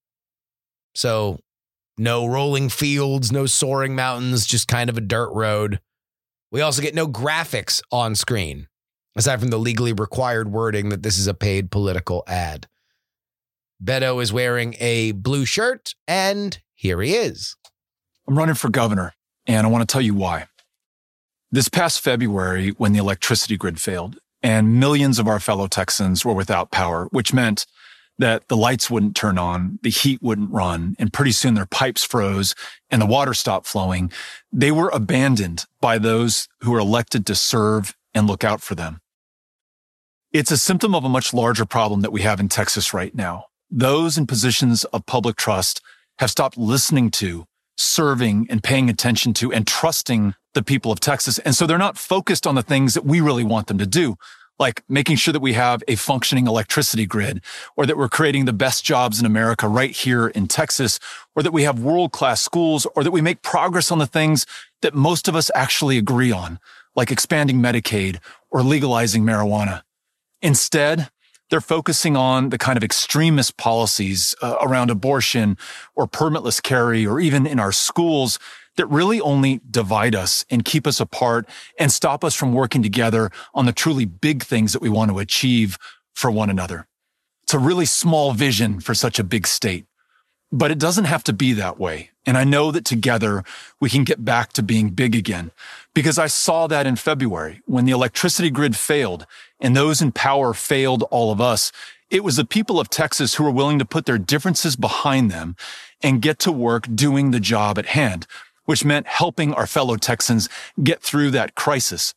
So 0.95 1.41
no 1.99 2.27
rolling 2.27 2.69
fields, 2.69 3.33
no 3.33 3.47
soaring 3.47 3.95
mountains, 3.95 4.47
just 4.47 4.69
kind 4.69 4.91
of 4.91 4.99
a 4.99 5.03
dirt 5.03 5.31
road. 5.33 5.81
We 6.53 6.61
also 6.61 6.83
get 6.83 6.95
no 6.95 7.07
graphics 7.09 7.83
on 7.91 8.15
screen 8.15 8.69
aside 9.17 9.41
from 9.41 9.49
the 9.49 9.59
legally 9.59 9.93
required 9.93 10.53
wording 10.53 10.91
that 10.91 11.03
this 11.03 11.19
is 11.19 11.27
a 11.27 11.35
paid 11.35 11.71
political 11.71 12.23
ad. 12.27 12.69
Beto 13.83 14.23
is 14.23 14.33
wearing 14.33 14.77
a 14.79 15.13
blue 15.13 15.45
shirt, 15.45 15.95
and 16.07 16.61
here 16.75 17.01
he 17.01 17.15
is. 17.15 17.57
I'm 18.29 18.39
running 18.39 18.55
for 18.55 18.69
governor, 18.69 19.15
and 19.47 19.67
I 19.67 19.71
want 19.71 19.87
to 19.87 19.93
tell 19.93 20.03
you 20.03 20.15
why. 20.15 20.47
This 21.51 21.69
past 21.69 22.01
February, 22.01 22.71
when 22.71 22.93
the 22.93 22.99
electricity 22.99 23.57
grid 23.57 23.81
failed 23.81 24.19
and 24.43 24.79
millions 24.79 25.19
of 25.19 25.27
our 25.27 25.41
fellow 25.41 25.67
Texans 25.67 26.25
were 26.25 26.33
without 26.33 26.71
power, 26.71 27.07
which 27.13 27.33
meant 27.33 27.67
that 28.19 28.49
the 28.49 28.57
lights 28.57 28.91
wouldn't 28.91 29.15
turn 29.15 29.39
on, 29.39 29.79
the 29.83 29.91
heat 29.91 30.23
wouldn't 30.23 30.53
run, 30.53 30.97
and 30.99 31.13
pretty 31.13 31.33
soon 31.33 31.55
their 31.55 31.67
pipes 31.67 32.03
froze 32.03 32.55
and 32.91 33.01
the 33.01 33.07
water 33.07 33.35
stopped 33.35 33.67
flowing, 33.67 34.11
they 34.53 34.73
were 34.73 34.89
abandoned 34.91 35.65
by 35.81 35.99
those 35.99 36.49
who 36.63 36.71
were 36.71 36.79
elected 36.79 37.27
to 37.27 37.35
serve 37.35 37.95
and 38.15 38.27
look 38.27 38.43
out 38.43 38.63
for 38.63 38.75
them. 38.75 39.01
It's 40.39 40.51
a 40.51 40.59
symptom 40.59 40.95
of 40.95 41.03
a 41.03 41.09
much 41.09 41.33
larger 41.33 41.65
problem 41.65 42.03
that 42.03 42.13
we 42.13 42.21
have 42.21 42.41
in 42.41 42.51
Texas 42.51 42.93
right 42.93 43.15
now. 43.15 43.47
Those 43.71 44.19
in 44.19 44.27
positions 44.27 44.85
of 44.85 45.07
public 45.07 45.37
trust 45.37 45.81
have 46.19 46.31
stopped 46.31 46.59
listening 46.59 47.11
to, 47.13 47.47
serving 47.79 48.47
and 48.51 48.63
paying 48.63 48.91
attention 48.91 49.33
to 49.33 49.51
and 49.51 49.67
trusting 49.67 50.35
the 50.53 50.63
people 50.63 50.93
of 50.93 51.01
Texas. 51.01 51.39
And 51.39 51.55
so 51.55 51.67
they're 51.67 51.79
not 51.79 51.97
focused 51.97 52.47
on 52.47 52.55
the 52.55 52.63
things 52.63 52.93
that 52.93 53.07
we 53.07 53.19
really 53.23 53.45
want 53.45 53.69
them 53.69 53.79
to 53.79 53.87
do, 53.87 54.17
like 54.59 54.83
making 54.91 55.17
sure 55.17 55.33
that 55.33 55.41
we 55.41 55.55
have 55.55 55.83
a 55.89 55.97
functioning 55.97 56.47
electricity 56.47 57.07
grid 57.07 57.43
or 57.75 57.87
that 57.87 57.97
we're 57.97 58.11
creating 58.11 58.45
the 58.45 58.53
best 58.53 58.85
jobs 58.85 59.19
in 59.19 59.25
America 59.25 59.67
right 59.67 59.93
here 59.93 60.29
in 60.29 60.49
Texas 60.49 61.01
or 61.35 61.43
that 61.43 61.55
we 61.55 61.63
have 61.63 61.81
world 61.81 62.13
class 62.13 62.43
schools 62.43 62.87
or 62.95 63.03
that 63.03 63.11
we 63.11 63.23
make 63.23 63.41
progress 63.41 63.91
on 63.91 64.01
the 64.01 64.07
things 64.07 64.45
that 64.83 64.95
most 64.95 65.29
of 65.29 65.35
us 65.35 65.51
actually 65.55 65.97
agree 65.97 66.31
on, 66.31 66.61
like 66.95 67.11
expanding 67.11 67.57
Medicaid 67.57 68.19
or 68.51 68.63
legalizing 68.63 69.23
marijuana. 69.23 69.81
Instead, 70.43 71.11
they're 71.51 71.61
focusing 71.61 72.17
on 72.17 72.49
the 72.49 72.59
kind 72.59 72.77
of 72.77 72.83
extremist 72.83 73.57
policies 73.57 74.35
uh, 74.43 74.57
around 74.61 74.91
abortion 74.91 75.57
or 75.95 76.07
permitless 76.07 76.63
carry 76.63 77.07
or 77.07 77.21
even 77.21 77.47
in 77.47 77.61
our 77.61 77.73
schools 77.73 78.39
that 78.77 78.87
really 78.87 79.21
only 79.21 79.61
divide 79.71 80.15
us 80.15 80.45
and 80.51 80.65
keep 80.65 80.87
us 80.87 81.01
apart 81.01 81.49
and 81.79 81.91
stop 81.91 82.25
us 82.25 82.35
from 82.35 82.53
working 82.53 82.83
together 82.83 83.31
on 83.55 83.67
the 83.67 83.73
truly 83.73 84.05
big 84.05 84.43
things 84.43 84.73
that 84.73 84.83
we 84.83 84.89
want 84.89 85.11
to 85.11 85.19
achieve 85.19 85.79
for 86.15 86.31
one 86.31 86.51
another. 86.51 86.87
It's 87.45 87.55
a 87.55 87.59
really 87.59 87.87
small 87.87 88.33
vision 88.33 88.81
for 88.81 88.93
such 88.93 89.19
a 89.19 89.25
big 89.25 89.47
state, 89.47 89.87
but 90.51 90.71
it 90.71 90.79
doesn't 90.79 91.05
have 91.05 91.25
to 91.25 91.33
be 91.33 91.53
that 91.55 91.79
way. 91.79 92.11
And 92.27 92.37
I 92.37 92.45
know 92.45 92.73
that 92.73 92.85
together 92.85 93.45
we 93.81 93.89
can 93.89 94.03
get 94.03 94.25
back 94.25 94.53
to 94.55 94.63
being 94.63 94.91
big 94.91 95.15
again 95.15 95.53
because 95.97 96.19
I 96.19 96.27
saw 96.27 96.67
that 96.67 96.87
in 96.87 96.97
February 96.97 97.63
when 97.65 97.87
the 97.87 97.93
electricity 97.93 98.51
grid 98.51 98.77
failed 98.77 99.25
and 99.59 99.75
those 99.75 100.03
in 100.03 100.13
power 100.13 100.53
failed 100.53 101.05
all 101.05 101.33
of 101.33 101.41
us. 101.41 101.73
It 102.11 102.23
was 102.23 102.37
the 102.37 102.45
people 102.45 102.79
of 102.79 102.91
Texas 102.91 103.35
who 103.35 103.45
were 103.45 103.51
willing 103.51 103.79
to 103.79 103.87
put 103.87 104.05
their 104.05 104.19
differences 104.19 104.77
behind 104.77 105.31
them 105.31 105.57
and 106.03 106.21
get 106.21 106.39
to 106.41 106.53
work 106.53 106.87
doing 106.95 107.31
the 107.31 107.41
job 107.41 107.79
at 107.79 107.87
hand, 107.87 108.27
which 108.67 108.85
meant 108.85 109.07
helping 109.07 109.55
our 109.55 109.67
fellow 109.67 109.97
Texans 109.97 110.51
get 110.83 111.03
through 111.03 111.31
that 111.31 111.55
crisis. 111.55 112.13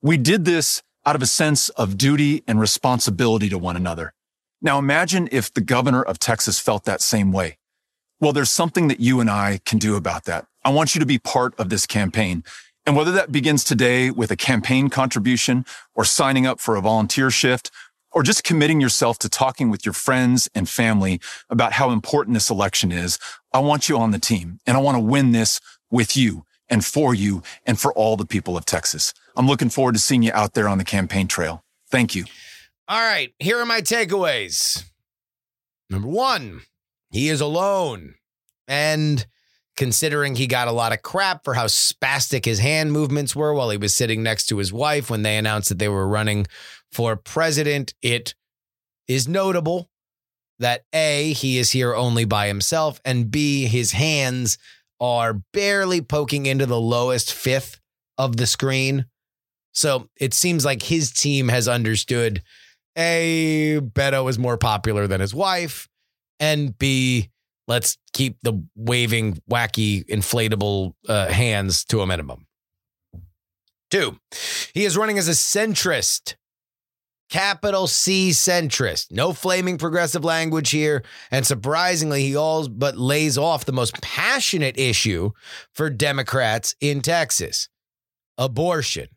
We 0.00 0.16
did 0.16 0.44
this 0.44 0.84
out 1.04 1.16
of 1.16 1.22
a 1.22 1.26
sense 1.26 1.70
of 1.70 1.98
duty 1.98 2.44
and 2.46 2.60
responsibility 2.60 3.48
to 3.48 3.58
one 3.58 3.74
another. 3.74 4.14
Now 4.62 4.78
imagine 4.78 5.28
if 5.32 5.52
the 5.52 5.60
governor 5.60 6.04
of 6.04 6.20
Texas 6.20 6.60
felt 6.60 6.84
that 6.84 7.00
same 7.00 7.32
way. 7.32 7.58
Well, 8.20 8.32
there's 8.32 8.50
something 8.50 8.86
that 8.86 9.00
you 9.00 9.18
and 9.18 9.28
I 9.28 9.58
can 9.66 9.78
do 9.78 9.96
about 9.96 10.24
that. 10.26 10.46
I 10.64 10.70
want 10.70 10.94
you 10.94 11.00
to 11.00 11.06
be 11.06 11.18
part 11.18 11.58
of 11.58 11.68
this 11.68 11.86
campaign. 11.86 12.44
And 12.88 12.96
whether 12.96 13.12
that 13.12 13.30
begins 13.30 13.64
today 13.64 14.10
with 14.10 14.30
a 14.30 14.36
campaign 14.36 14.88
contribution 14.88 15.66
or 15.94 16.06
signing 16.06 16.46
up 16.46 16.58
for 16.58 16.74
a 16.74 16.80
volunteer 16.80 17.30
shift 17.30 17.70
or 18.12 18.22
just 18.22 18.44
committing 18.44 18.80
yourself 18.80 19.18
to 19.18 19.28
talking 19.28 19.68
with 19.68 19.84
your 19.84 19.92
friends 19.92 20.48
and 20.54 20.66
family 20.66 21.20
about 21.50 21.74
how 21.74 21.90
important 21.90 22.32
this 22.32 22.48
election 22.48 22.90
is, 22.90 23.18
I 23.52 23.58
want 23.58 23.90
you 23.90 23.98
on 23.98 24.12
the 24.12 24.18
team 24.18 24.60
and 24.66 24.74
I 24.74 24.80
want 24.80 24.94
to 24.94 25.02
win 25.02 25.32
this 25.32 25.60
with 25.90 26.16
you 26.16 26.46
and 26.70 26.82
for 26.82 27.14
you 27.14 27.42
and 27.66 27.78
for 27.78 27.92
all 27.92 28.16
the 28.16 28.24
people 28.24 28.56
of 28.56 28.64
Texas. 28.64 29.12
I'm 29.36 29.46
looking 29.46 29.68
forward 29.68 29.94
to 29.96 30.00
seeing 30.00 30.22
you 30.22 30.32
out 30.32 30.54
there 30.54 30.66
on 30.66 30.78
the 30.78 30.82
campaign 30.84 31.28
trail. 31.28 31.62
Thank 31.90 32.14
you. 32.14 32.24
All 32.88 33.02
right, 33.02 33.34
here 33.38 33.58
are 33.58 33.66
my 33.66 33.82
takeaways. 33.82 34.84
Number 35.90 36.08
one, 36.08 36.62
he 37.10 37.28
is 37.28 37.42
alone. 37.42 38.14
And 38.66 39.26
considering 39.78 40.34
he 40.34 40.48
got 40.48 40.66
a 40.66 40.72
lot 40.72 40.92
of 40.92 41.02
crap 41.02 41.44
for 41.44 41.54
how 41.54 41.66
spastic 41.66 42.44
his 42.44 42.58
hand 42.58 42.90
movements 42.90 43.36
were 43.36 43.54
while 43.54 43.70
he 43.70 43.76
was 43.76 43.94
sitting 43.94 44.24
next 44.24 44.48
to 44.48 44.58
his 44.58 44.72
wife 44.72 45.08
when 45.08 45.22
they 45.22 45.36
announced 45.36 45.68
that 45.68 45.78
they 45.78 45.88
were 45.88 46.08
running 46.08 46.44
for 46.90 47.14
president, 47.14 47.94
it 48.02 48.34
is 49.06 49.28
notable 49.28 49.88
that 50.58 50.82
A, 50.92 51.32
he 51.32 51.58
is 51.58 51.70
here 51.70 51.94
only 51.94 52.24
by 52.24 52.48
himself, 52.48 53.00
and 53.04 53.30
B, 53.30 53.66
his 53.66 53.92
hands 53.92 54.58
are 55.00 55.42
barely 55.52 56.00
poking 56.00 56.46
into 56.46 56.66
the 56.66 56.80
lowest 56.80 57.32
fifth 57.32 57.78
of 58.18 58.36
the 58.36 58.48
screen. 58.48 59.06
So 59.70 60.08
it 60.20 60.34
seems 60.34 60.64
like 60.64 60.82
his 60.82 61.12
team 61.12 61.46
has 61.48 61.68
understood 61.68 62.42
A, 62.96 63.78
Beto 63.80 64.28
is 64.28 64.40
more 64.40 64.58
popular 64.58 65.06
than 65.06 65.20
his 65.20 65.32
wife, 65.32 65.88
and 66.40 66.76
B, 66.76 67.30
let's 67.68 67.96
keep 68.12 68.38
the 68.42 68.64
waving, 68.74 69.40
wacky, 69.48 70.04
inflatable 70.06 70.94
uh, 71.08 71.28
hands 71.28 71.84
to 71.84 72.00
a 72.00 72.06
minimum. 72.06 72.46
Two, 73.90 74.18
he 74.74 74.84
is 74.84 74.96
running 74.96 75.18
as 75.18 75.28
a 75.28 75.32
centrist 75.32 76.34
capital 77.30 77.86
C 77.86 78.30
centrist. 78.30 79.12
No 79.12 79.32
flaming 79.32 79.78
progressive 79.78 80.24
language 80.24 80.70
here. 80.70 81.04
And 81.30 81.46
surprisingly, 81.46 82.22
he 82.22 82.36
all 82.36 82.68
but 82.68 82.96
lays 82.96 83.38
off 83.38 83.64
the 83.64 83.72
most 83.72 84.00
passionate 84.00 84.78
issue 84.78 85.30
for 85.72 85.90
Democrats 85.90 86.74
in 86.80 87.00
Texas 87.00 87.68
abortion. 88.36 89.08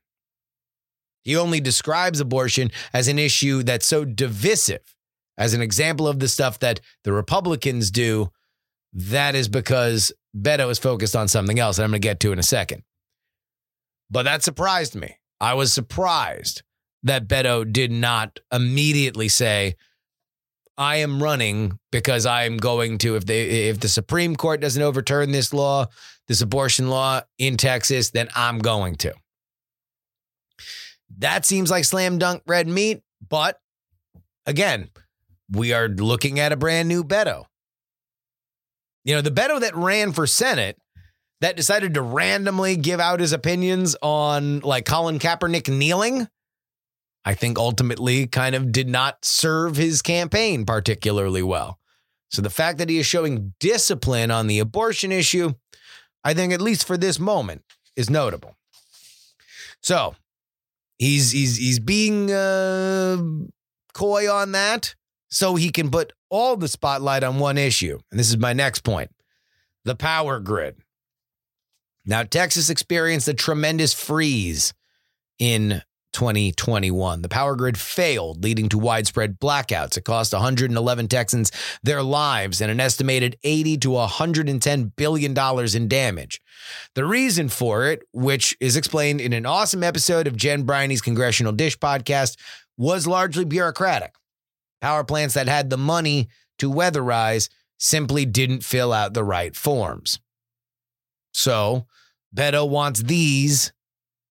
He 1.23 1.35
only 1.37 1.59
describes 1.59 2.19
abortion 2.19 2.71
as 2.93 3.07
an 3.07 3.19
issue 3.19 3.63
that's 3.63 3.85
so 3.85 4.05
divisive, 4.05 4.95
as 5.37 5.53
an 5.53 5.61
example 5.61 6.07
of 6.07 6.19
the 6.19 6.27
stuff 6.27 6.59
that 6.59 6.81
the 7.03 7.13
Republicans 7.13 7.91
do. 7.91 8.31
That 8.93 9.35
is 9.35 9.47
because 9.47 10.11
Beto 10.35 10.69
is 10.69 10.79
focused 10.79 11.15
on 11.15 11.27
something 11.27 11.59
else 11.59 11.77
that 11.77 11.83
I'm 11.83 11.91
going 11.91 12.01
to 12.01 12.07
get 12.07 12.19
to 12.21 12.31
in 12.31 12.39
a 12.39 12.43
second. 12.43 12.83
But 14.09 14.23
that 14.23 14.43
surprised 14.43 14.95
me. 14.95 15.17
I 15.39 15.53
was 15.53 15.71
surprised 15.71 16.63
that 17.03 17.27
Beto 17.27 17.71
did 17.71 17.91
not 17.91 18.39
immediately 18.51 19.29
say, 19.29 19.75
I 20.77 20.97
am 20.97 21.21
running 21.21 21.79
because 21.91 22.25
I 22.25 22.43
am 22.43 22.57
going 22.57 22.97
to 22.99 23.15
if 23.15 23.25
they 23.25 23.69
if 23.69 23.79
the 23.79 23.89
Supreme 23.89 24.35
Court 24.35 24.61
doesn't 24.61 24.81
overturn 24.81 25.31
this 25.31 25.53
law, 25.53 25.87
this 26.27 26.41
abortion 26.41 26.89
law 26.89 27.21
in 27.37 27.57
Texas, 27.57 28.11
then 28.11 28.29
I'm 28.35 28.59
going 28.59 28.95
to. 28.97 29.13
That 31.19 31.45
seems 31.45 31.69
like 31.69 31.85
slam 31.85 32.17
dunk 32.17 32.43
red 32.47 32.67
meat, 32.67 33.01
but 33.27 33.59
again, 34.45 34.89
we 35.49 35.73
are 35.73 35.87
looking 35.87 36.39
at 36.39 36.51
a 36.51 36.57
brand 36.57 36.87
new 36.87 37.03
Beto. 37.03 37.45
You 39.03 39.15
know, 39.15 39.21
the 39.21 39.31
Beto 39.31 39.59
that 39.59 39.75
ran 39.75 40.13
for 40.13 40.27
Senate 40.27 40.77
that 41.41 41.55
decided 41.55 41.95
to 41.95 42.01
randomly 42.01 42.75
give 42.75 42.99
out 42.99 43.19
his 43.19 43.33
opinions 43.33 43.95
on 44.01 44.59
like 44.59 44.85
Colin 44.85 45.19
Kaepernick 45.19 45.69
kneeling 45.75 46.27
I 47.23 47.35
think 47.35 47.57
ultimately 47.57 48.27
kind 48.27 48.55
of 48.55 48.71
did 48.71 48.89
not 48.89 49.23
serve 49.23 49.75
his 49.75 50.01
campaign 50.01 50.65
particularly 50.65 51.43
well. 51.43 51.79
So 52.29 52.41
the 52.41 52.49
fact 52.49 52.77
that 52.77 52.89
he 52.89 52.97
is 52.97 53.05
showing 53.05 53.53
discipline 53.59 54.31
on 54.31 54.47
the 54.47 54.59
abortion 54.59 55.11
issue, 55.11 55.53
I 56.23 56.33
think 56.33 56.53
at 56.53 56.61
least 56.61 56.87
for 56.87 56.97
this 56.97 57.19
moment 57.19 57.63
is 57.95 58.09
notable. 58.09 58.55
So 59.83 60.15
he's 60.97 61.31
he's 61.31 61.57
he's 61.57 61.79
being 61.79 62.31
uh, 62.31 63.17
coy 63.93 64.31
on 64.31 64.53
that 64.53 64.95
so 65.29 65.55
he 65.55 65.71
can 65.71 65.91
put 65.91 66.13
all 66.31 66.57
the 66.57 66.67
spotlight 66.67 67.23
on 67.23 67.37
one 67.37 67.57
issue. 67.57 67.99
And 68.09 68.19
this 68.19 68.29
is 68.29 68.37
my 68.37 68.53
next 68.53 68.83
point. 68.83 69.11
The 69.85 69.95
power 69.95 70.39
grid. 70.39 70.77
Now 72.05 72.23
Texas 72.23 72.71
experienced 72.71 73.27
a 73.27 73.33
tremendous 73.35 73.93
freeze 73.93 74.73
in 75.37 75.83
2021. 76.13 77.21
The 77.21 77.29
power 77.29 77.55
grid 77.55 77.77
failed, 77.77 78.43
leading 78.43 78.69
to 78.69 78.77
widespread 78.77 79.39
blackouts. 79.39 79.97
It 79.97 80.03
cost 80.03 80.33
111 80.33 81.07
Texans 81.07 81.51
their 81.83 82.03
lives 82.03 82.61
and 82.61 82.71
an 82.71 82.79
estimated 82.79 83.37
80 83.43 83.77
to 83.79 83.91
110 83.91 84.93
billion 84.95 85.33
dollars 85.33 85.75
in 85.75 85.87
damage. 85.87 86.41
The 86.95 87.05
reason 87.05 87.49
for 87.49 87.85
it, 87.85 88.01
which 88.11 88.55
is 88.59 88.75
explained 88.75 89.21
in 89.21 89.33
an 89.33 89.45
awesome 89.45 89.83
episode 89.83 90.27
of 90.27 90.35
Jen 90.35 90.63
Briney's 90.63 91.01
Congressional 91.01 91.53
Dish 91.53 91.77
podcast, 91.77 92.37
was 92.77 93.07
largely 93.07 93.45
bureaucratic. 93.45 94.13
Power 94.81 95.03
plants 95.03 95.35
that 95.35 95.47
had 95.47 95.69
the 95.69 95.77
money 95.77 96.27
to 96.57 96.71
weatherize 96.71 97.49
simply 97.77 98.25
didn't 98.25 98.63
fill 98.63 98.91
out 98.91 99.13
the 99.13 99.23
right 99.23 99.55
forms. 99.55 100.19
So, 101.33 101.87
Beto 102.35 102.67
wants 102.67 103.01
these 103.01 103.73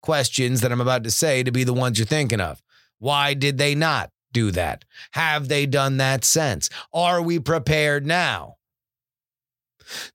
questions 0.02 0.60
that 0.60 0.72
I'm 0.72 0.80
about 0.80 1.04
to 1.04 1.10
say 1.10 1.42
to 1.42 1.50
be 1.50 1.64
the 1.64 1.72
ones 1.74 1.98
you're 1.98 2.06
thinking 2.06 2.40
of. 2.40 2.62
Why 2.98 3.34
did 3.34 3.58
they 3.58 3.74
not 3.74 4.10
do 4.32 4.50
that? 4.52 4.84
Have 5.12 5.48
they 5.48 5.66
done 5.66 5.96
that 5.98 6.24
since? 6.24 6.70
Are 6.92 7.20
we 7.20 7.38
prepared 7.38 8.06
now? 8.06 8.55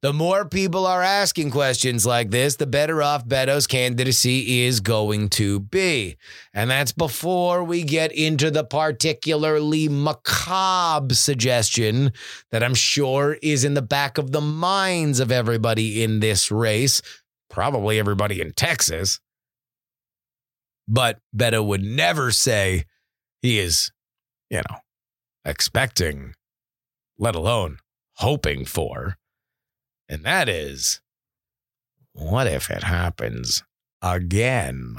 The 0.01 0.13
more 0.13 0.47
people 0.47 0.86
are 0.86 1.01
asking 1.01 1.51
questions 1.51 2.05
like 2.05 2.31
this, 2.31 2.55
the 2.55 2.67
better 2.67 3.01
off 3.01 3.25
Beto's 3.25 3.67
candidacy 3.67 4.62
is 4.62 4.79
going 4.79 5.29
to 5.29 5.60
be. 5.60 6.17
And 6.53 6.69
that's 6.69 6.91
before 6.91 7.63
we 7.63 7.84
get 7.84 8.12
into 8.12 8.51
the 8.51 8.63
particularly 8.63 9.88
macabre 9.89 11.15
suggestion 11.15 12.13
that 12.51 12.63
I'm 12.63 12.75
sure 12.75 13.38
is 13.41 13.63
in 13.63 13.73
the 13.73 13.81
back 13.81 14.17
of 14.17 14.31
the 14.31 14.41
minds 14.41 15.19
of 15.19 15.31
everybody 15.31 16.03
in 16.03 16.19
this 16.19 16.51
race, 16.51 17.01
probably 17.49 17.99
everybody 17.99 18.41
in 18.41 18.53
Texas. 18.53 19.19
But 20.88 21.19
Beto 21.36 21.65
would 21.65 21.84
never 21.84 22.31
say 22.31 22.86
he 23.41 23.60
is, 23.60 23.91
you 24.49 24.62
know, 24.69 24.77
expecting, 25.45 26.34
let 27.17 27.36
alone 27.36 27.77
hoping 28.15 28.65
for. 28.65 29.17
And 30.12 30.26
that 30.26 30.50
is, 30.50 31.00
what 32.12 32.45
if 32.45 32.69
it 32.69 32.84
happens 32.84 33.63
again? 34.02 34.97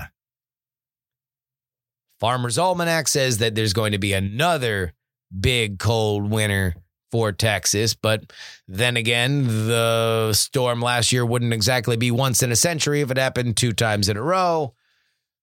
Farmer's 2.19 2.59
Almanac 2.59 3.09
says 3.09 3.37
that 3.39 3.55
there's 3.55 3.75
going 3.75 3.93
to 3.93 3.99
be 3.99 4.15
another 4.15 4.95
big 5.39 5.79
cold 5.79 6.31
winter 6.31 6.75
for 7.11 7.31
Texas. 7.31 7.93
But 7.93 8.33
then 8.67 8.97
again, 8.97 9.67
the 9.67 10.33
storm 10.33 10.81
last 10.81 11.13
year 11.13 11.27
wouldn't 11.27 11.53
exactly 11.53 11.99
be 11.99 12.11
once 12.11 12.43
in 12.43 12.51
a 12.51 12.57
century 12.57 13.03
if 13.03 13.11
it 13.11 13.19
happened 13.19 13.59
two 13.59 13.75
times 13.75 14.09
in 14.09 14.17
a 14.17 14.23
row. 14.23 14.73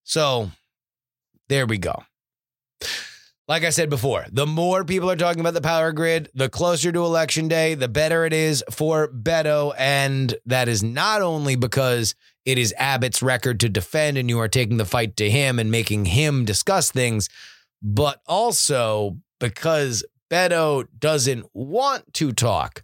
So 0.04 0.50
there 1.48 1.68
we 1.68 1.78
go. 1.78 2.02
Like 3.50 3.64
I 3.64 3.72
said 3.72 3.90
before, 3.90 4.28
the 4.32 4.46
more 4.46 4.86
people 4.86 5.10
are 5.10 5.16
talking 5.16 5.40
about 5.40 5.56
the 5.56 5.62
power 5.62 5.92
grid, 5.92 6.30
the 6.36 6.50
closer 6.50 6.92
to 6.92 7.04
election 7.04 7.48
day, 7.48 7.74
the 7.74 7.88
better 7.88 8.24
it 8.24 8.32
is 8.32 8.64
for 8.70 9.08
Beto. 9.08 9.74
And 9.76 10.36
that 10.46 10.68
is 10.68 10.84
not 10.84 11.24
only 11.24 11.56
because 11.56 12.14
it 12.46 12.60
is 12.60 12.76
Abbott's 12.78 13.24
record 13.24 13.60
to 13.62 13.68
defend 13.68 14.20
and 14.20 14.30
you 14.30 14.38
are 14.38 14.48
taking 14.48 14.78
the 14.78 14.86
fight 14.86 15.18
to 15.18 15.32
him 15.32 15.58
and 15.58 15.72
making 15.72 16.06
him 16.06 16.46
discuss 16.46 16.92
things, 16.92 17.28
but 17.82 18.22
also 18.28 19.18
because 19.40 20.06
Beto 20.30 20.86
doesn't 21.00 21.48
want 21.52 22.14
to 22.14 22.32
talk 22.32 22.84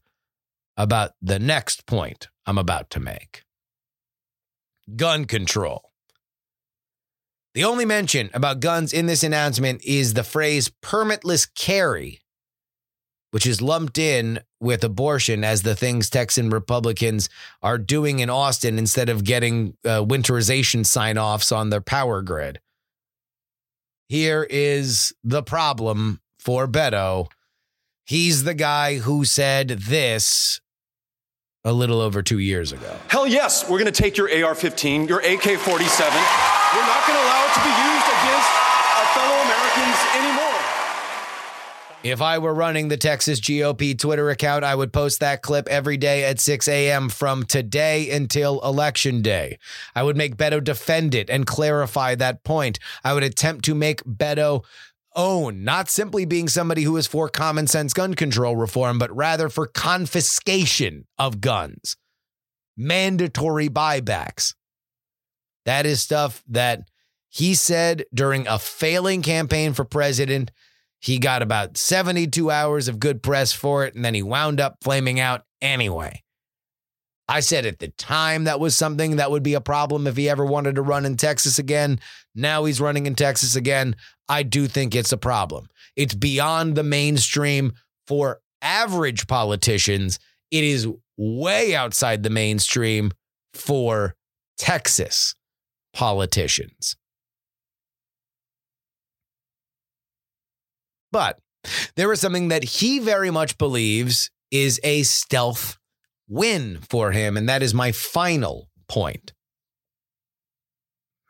about 0.75 1.11
the 1.21 1.37
next 1.37 1.85
point 1.85 2.27
I'm 2.47 2.57
about 2.57 2.89
to 2.89 2.99
make 2.99 3.43
gun 4.95 5.25
control. 5.25 5.91
The 7.55 7.63
only 7.63 7.85
mention 7.85 8.29
about 8.33 8.59
guns 8.59 8.93
in 8.93 9.07
this 9.07 9.23
announcement 9.23 9.83
is 9.83 10.13
the 10.13 10.23
phrase 10.23 10.69
permitless 10.83 11.47
carry, 11.55 12.19
which 13.31 13.47
is 13.47 13.61
lumped 13.61 13.97
in 13.97 14.41
with 14.59 14.83
abortion 14.83 15.43
as 15.43 15.63
the 15.63 15.75
things 15.75 16.09
Texan 16.09 16.49
Republicans 16.51 17.29
are 17.63 17.77
doing 17.77 18.19
in 18.19 18.29
Austin 18.29 18.77
instead 18.77 19.09
of 19.09 19.23
getting 19.23 19.75
uh, 19.85 20.03
winterization 20.03 20.85
sign 20.85 21.17
offs 21.17 21.51
on 21.51 21.71
their 21.71 21.81
power 21.81 22.21
grid. 22.21 22.59
Here 24.09 24.45
is 24.47 25.13
the 25.23 25.41
problem 25.41 26.21
for 26.37 26.67
Beto 26.67 27.29
He's 28.05 28.43
the 28.43 28.53
guy 28.53 28.99
who 28.99 29.25
said 29.25 29.69
this 29.69 30.61
a 31.63 31.73
little 31.73 32.01
over 32.01 32.21
two 32.21 32.37
years 32.37 32.71
ago. 32.71 32.95
Hell 33.07 33.25
yes, 33.25 33.63
we're 33.63 33.79
going 33.79 33.91
to 33.91 34.03
take 34.03 34.15
your 34.15 34.45
AR 34.45 34.53
15, 34.53 35.07
your 35.07 35.21
AK 35.21 35.57
47. 35.57 36.54
We're 36.75 36.83
not 36.91 37.07
going 37.07 37.17
to 37.17 37.23
allow 37.23 37.45
it 37.47 37.53
to 37.55 37.63
be 37.63 37.71
used 37.71 38.07
against 38.19 38.51
our 38.99 39.07
fellow 39.15 39.37
Americans 39.47 39.99
anymore. 40.19 40.59
If 42.03 42.21
I 42.21 42.37
were 42.37 42.53
running 42.53 42.89
the 42.89 42.97
Texas 42.97 43.39
GOP 43.39 43.97
Twitter 43.97 44.29
account, 44.29 44.65
I 44.65 44.75
would 44.75 44.91
post 44.91 45.21
that 45.21 45.41
clip 45.41 45.69
every 45.69 45.95
day 45.95 46.25
at 46.25 46.41
6 46.41 46.67
a.m. 46.67 47.07
from 47.07 47.45
today 47.45 48.11
until 48.11 48.59
election 48.59 49.21
day. 49.21 49.57
I 49.95 50.03
would 50.03 50.17
make 50.17 50.35
Beto 50.35 50.61
defend 50.61 51.15
it 51.15 51.29
and 51.29 51.47
clarify 51.47 52.13
that 52.15 52.43
point. 52.43 52.77
I 53.05 53.13
would 53.13 53.23
attempt 53.23 53.63
to 53.65 53.73
make 53.73 54.03
Beto 54.03 54.65
own, 55.15 55.63
not 55.63 55.89
simply 55.89 56.25
being 56.25 56.49
somebody 56.49 56.83
who 56.83 56.97
is 56.97 57.07
for 57.07 57.29
common 57.29 57.67
sense 57.67 57.93
gun 57.93 58.15
control 58.15 58.57
reform, 58.57 58.99
but 58.99 59.15
rather 59.15 59.47
for 59.47 59.65
confiscation 59.65 61.07
of 61.17 61.39
guns, 61.39 61.95
mandatory 62.75 63.69
buybacks. 63.69 64.53
That 65.65 65.85
is 65.85 66.01
stuff 66.01 66.43
that 66.49 66.89
he 67.29 67.53
said 67.53 68.05
during 68.13 68.47
a 68.47 68.57
failing 68.57 69.21
campaign 69.21 69.73
for 69.73 69.83
president. 69.83 70.51
He 70.99 71.19
got 71.19 71.41
about 71.41 71.77
72 71.77 72.49
hours 72.49 72.87
of 72.87 72.99
good 72.99 73.21
press 73.21 73.51
for 73.51 73.85
it, 73.85 73.93
and 73.93 74.05
then 74.05 74.13
he 74.13 74.23
wound 74.23 74.61
up 74.61 74.77
flaming 74.81 75.19
out 75.19 75.43
anyway. 75.61 76.23
I 77.27 77.39
said 77.39 77.65
at 77.65 77.79
the 77.79 77.89
time 77.89 78.43
that 78.43 78.59
was 78.59 78.77
something 78.77 79.15
that 79.15 79.31
would 79.31 79.43
be 79.43 79.55
a 79.55 79.61
problem 79.61 80.05
if 80.05 80.15
he 80.15 80.29
ever 80.29 80.45
wanted 80.45 80.75
to 80.75 80.81
run 80.81 81.05
in 81.05 81.17
Texas 81.17 81.57
again. 81.57 81.99
Now 82.35 82.65
he's 82.65 82.79
running 82.79 83.07
in 83.07 83.15
Texas 83.15 83.55
again. 83.55 83.95
I 84.29 84.43
do 84.43 84.67
think 84.67 84.93
it's 84.95 85.11
a 85.11 85.17
problem. 85.17 85.67
It's 85.95 86.13
beyond 86.13 86.75
the 86.75 86.83
mainstream 86.83 87.73
for 88.07 88.41
average 88.61 89.27
politicians. 89.27 90.19
It 90.51 90.63
is 90.63 90.87
way 91.17 91.75
outside 91.75 92.23
the 92.23 92.29
mainstream 92.29 93.11
for 93.53 94.15
Texas 94.57 95.35
politicians. 95.95 96.95
But 101.11 101.39
there 101.95 102.11
is 102.11 102.21
something 102.21 102.49
that 102.49 102.63
he 102.63 102.99
very 102.99 103.31
much 103.31 103.57
believes 103.57 104.29
is 104.51 104.79
a 104.83 105.01
stealth 105.03 105.77
win 106.27 106.79
for 106.89 107.11
him. 107.11 107.37
And 107.37 107.49
that 107.49 107.63
is 107.63 107.73
my 107.73 107.91
final 107.91 108.69
point 108.87 109.33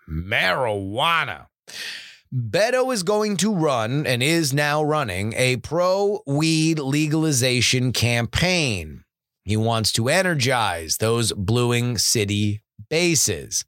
marijuana. 0.10 1.47
Beto 2.34 2.93
is 2.93 3.04
going 3.04 3.38
to 3.38 3.54
run 3.54 4.06
and 4.06 4.21
is 4.21 4.54
now 4.54 4.84
running 4.84 5.34
a 5.34 5.58
pro 5.58 6.21
weed 6.28 6.80
legalization 6.80 7.93
campaign. 7.93 9.04
He 9.43 9.56
wants 9.56 9.91
to 9.93 10.10
energize 10.10 10.97
those 10.97 11.32
bluing 11.34 11.97
city 11.97 12.62
bases. 12.89 13.63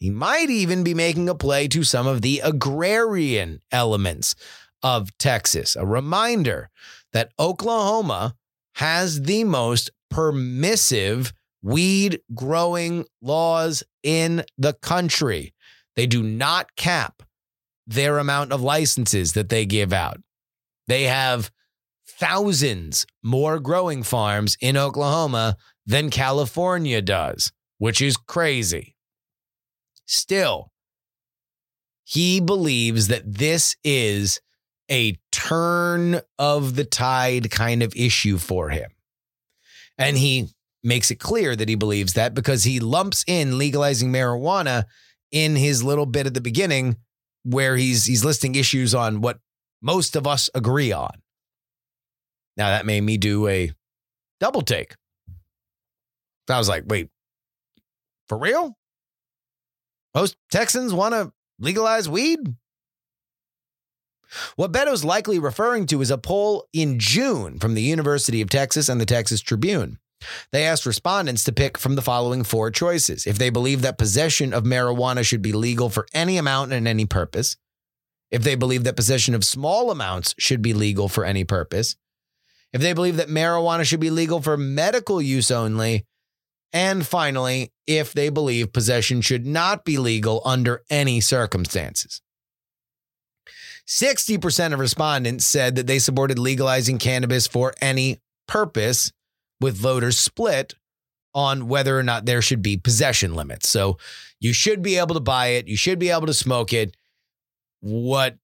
He 0.00 0.10
might 0.10 0.48
even 0.48 0.82
be 0.82 0.94
making 0.94 1.28
a 1.28 1.34
play 1.34 1.68
to 1.68 1.84
some 1.84 2.06
of 2.06 2.22
the 2.22 2.40
agrarian 2.42 3.60
elements 3.70 4.34
of 4.82 5.16
Texas. 5.18 5.76
A 5.76 5.84
reminder 5.84 6.70
that 7.12 7.32
Oklahoma 7.38 8.34
has 8.76 9.22
the 9.22 9.44
most 9.44 9.90
permissive 10.08 11.34
weed 11.62 12.20
growing 12.34 13.04
laws 13.20 13.82
in 14.02 14.42
the 14.56 14.72
country. 14.72 15.52
They 15.96 16.06
do 16.06 16.22
not 16.22 16.74
cap 16.76 17.22
their 17.86 18.16
amount 18.18 18.52
of 18.52 18.62
licenses 18.62 19.32
that 19.32 19.50
they 19.50 19.66
give 19.66 19.92
out. 19.92 20.18
They 20.88 21.04
have 21.04 21.50
thousands 22.08 23.06
more 23.22 23.58
growing 23.58 24.02
farms 24.02 24.56
in 24.62 24.78
Oklahoma 24.78 25.56
than 25.84 26.08
California 26.08 27.02
does, 27.02 27.52
which 27.78 28.00
is 28.00 28.16
crazy. 28.16 28.96
Still, 30.12 30.72
he 32.02 32.40
believes 32.40 33.06
that 33.06 33.22
this 33.32 33.76
is 33.84 34.40
a 34.90 35.16
turn 35.30 36.20
of 36.36 36.74
the 36.74 36.84
tide 36.84 37.48
kind 37.52 37.80
of 37.80 37.94
issue 37.94 38.36
for 38.36 38.70
him. 38.70 38.90
And 39.96 40.16
he 40.16 40.48
makes 40.82 41.12
it 41.12 41.20
clear 41.20 41.54
that 41.54 41.68
he 41.68 41.76
believes 41.76 42.14
that 42.14 42.34
because 42.34 42.64
he 42.64 42.80
lumps 42.80 43.24
in 43.28 43.56
legalizing 43.56 44.10
marijuana 44.10 44.86
in 45.30 45.54
his 45.54 45.84
little 45.84 46.06
bit 46.06 46.26
at 46.26 46.34
the 46.34 46.40
beginning 46.40 46.96
where 47.44 47.76
he's 47.76 48.06
he's 48.06 48.24
listing 48.24 48.56
issues 48.56 48.96
on 48.96 49.20
what 49.20 49.38
most 49.80 50.16
of 50.16 50.26
us 50.26 50.50
agree 50.56 50.90
on. 50.90 51.22
Now 52.56 52.70
that 52.70 52.84
made 52.84 53.02
me 53.02 53.16
do 53.16 53.46
a 53.46 53.70
double 54.40 54.62
take. 54.62 54.96
I 56.48 56.58
was 56.58 56.68
like, 56.68 56.82
wait, 56.88 57.10
for 58.26 58.36
real? 58.36 58.76
Most 60.14 60.36
Texans 60.50 60.92
want 60.92 61.14
to 61.14 61.32
legalize 61.58 62.08
weed? 62.08 62.54
What 64.56 64.72
Beto's 64.72 65.04
likely 65.04 65.38
referring 65.38 65.86
to 65.86 66.00
is 66.00 66.10
a 66.10 66.18
poll 66.18 66.66
in 66.72 66.98
June 66.98 67.58
from 67.58 67.74
the 67.74 67.82
University 67.82 68.40
of 68.40 68.48
Texas 68.48 68.88
and 68.88 69.00
the 69.00 69.06
Texas 69.06 69.40
Tribune. 69.40 69.98
They 70.52 70.64
asked 70.64 70.86
respondents 70.86 71.44
to 71.44 71.52
pick 71.52 71.78
from 71.78 71.96
the 71.96 72.02
following 72.02 72.44
four 72.44 72.70
choices. 72.70 73.26
If 73.26 73.38
they 73.38 73.50
believe 73.50 73.82
that 73.82 73.98
possession 73.98 74.52
of 74.52 74.64
marijuana 74.64 75.24
should 75.24 75.42
be 75.42 75.52
legal 75.52 75.88
for 75.88 76.06
any 76.12 76.36
amount 76.36 76.72
and 76.72 76.86
any 76.86 77.06
purpose, 77.06 77.56
if 78.30 78.42
they 78.42 78.54
believe 78.54 78.84
that 78.84 78.96
possession 78.96 79.34
of 79.34 79.44
small 79.44 79.90
amounts 79.90 80.34
should 80.38 80.62
be 80.62 80.74
legal 80.74 81.08
for 81.08 81.24
any 81.24 81.44
purpose, 81.44 81.96
if 82.72 82.80
they 82.80 82.92
believe 82.92 83.16
that 83.16 83.28
marijuana 83.28 83.84
should 83.84 83.98
be 83.98 84.10
legal 84.10 84.40
for 84.40 84.56
medical 84.56 85.20
use 85.20 85.50
only, 85.50 86.06
and 86.72 87.06
finally, 87.06 87.72
if 87.86 88.12
they 88.12 88.28
believe 88.28 88.72
possession 88.72 89.20
should 89.20 89.46
not 89.46 89.84
be 89.84 89.98
legal 89.98 90.40
under 90.44 90.82
any 90.90 91.20
circumstances. 91.20 92.22
60% 93.86 94.72
of 94.72 94.78
respondents 94.78 95.44
said 95.44 95.74
that 95.74 95.88
they 95.88 95.98
supported 95.98 96.38
legalizing 96.38 96.98
cannabis 96.98 97.48
for 97.48 97.74
any 97.80 98.20
purpose, 98.46 99.12
with 99.60 99.76
voters 99.76 100.18
split 100.18 100.74
on 101.34 101.68
whether 101.68 101.98
or 101.98 102.02
not 102.02 102.24
there 102.24 102.42
should 102.42 102.62
be 102.62 102.76
possession 102.76 103.34
limits. 103.34 103.68
So 103.68 103.98
you 104.40 104.52
should 104.52 104.82
be 104.82 104.96
able 104.96 105.14
to 105.14 105.20
buy 105.20 105.48
it, 105.48 105.68
you 105.68 105.76
should 105.76 105.98
be 105.98 106.10
able 106.10 106.26
to 106.26 106.34
smoke 106.34 106.72
it. 106.72 106.96
What 107.80 108.36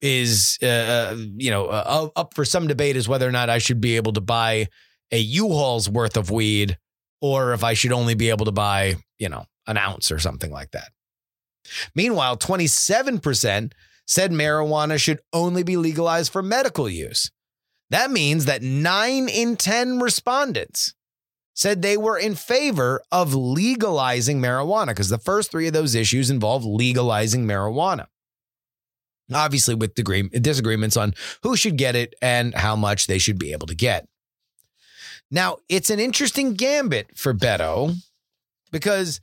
is 0.00 0.58
uh, 0.62 0.66
uh 0.66 1.16
you 1.36 1.50
know 1.50 1.66
uh, 1.66 2.08
up 2.14 2.32
for 2.32 2.44
some 2.44 2.68
debate 2.68 2.96
is 2.96 3.08
whether 3.08 3.28
or 3.28 3.32
not 3.32 3.50
I 3.50 3.58
should 3.58 3.80
be 3.80 3.96
able 3.96 4.12
to 4.12 4.20
buy 4.20 4.68
a 5.10 5.18
U-Haul's 5.18 5.90
worth 5.90 6.16
of 6.16 6.30
weed 6.30 6.78
or 7.20 7.52
if 7.52 7.64
I 7.64 7.74
should 7.74 7.92
only 7.92 8.14
be 8.14 8.30
able 8.30 8.46
to 8.46 8.52
buy, 8.52 8.96
you 9.18 9.28
know, 9.28 9.46
an 9.66 9.76
ounce 9.76 10.10
or 10.10 10.18
something 10.18 10.50
like 10.50 10.70
that. 10.72 10.90
Meanwhile, 11.94 12.38
27% 12.38 13.72
said 14.06 14.32
marijuana 14.32 14.98
should 14.98 15.20
only 15.32 15.62
be 15.62 15.76
legalized 15.76 16.32
for 16.32 16.42
medical 16.42 16.88
use. 16.88 17.30
That 17.90 18.10
means 18.10 18.46
that 18.46 18.62
nine 18.62 19.28
in 19.28 19.56
10 19.56 19.98
respondents 19.98 20.94
said 21.54 21.82
they 21.82 21.96
were 21.96 22.16
in 22.16 22.34
favor 22.34 23.02
of 23.10 23.34
legalizing 23.34 24.40
marijuana 24.40 24.88
because 24.88 25.08
the 25.08 25.18
first 25.18 25.50
three 25.50 25.66
of 25.66 25.72
those 25.72 25.94
issues 25.94 26.30
involve 26.30 26.64
legalizing 26.64 27.46
marijuana. 27.46 28.06
Obviously, 29.34 29.74
with 29.74 29.94
disagreements 29.94 30.96
on 30.96 31.14
who 31.42 31.56
should 31.56 31.76
get 31.76 31.96
it 31.96 32.14
and 32.22 32.54
how 32.54 32.76
much 32.76 33.06
they 33.06 33.18
should 33.18 33.38
be 33.38 33.52
able 33.52 33.66
to 33.66 33.74
get. 33.74 34.06
Now, 35.30 35.58
it's 35.68 35.90
an 35.90 36.00
interesting 36.00 36.54
gambit 36.54 37.16
for 37.16 37.34
Beto 37.34 37.94
because 38.72 39.20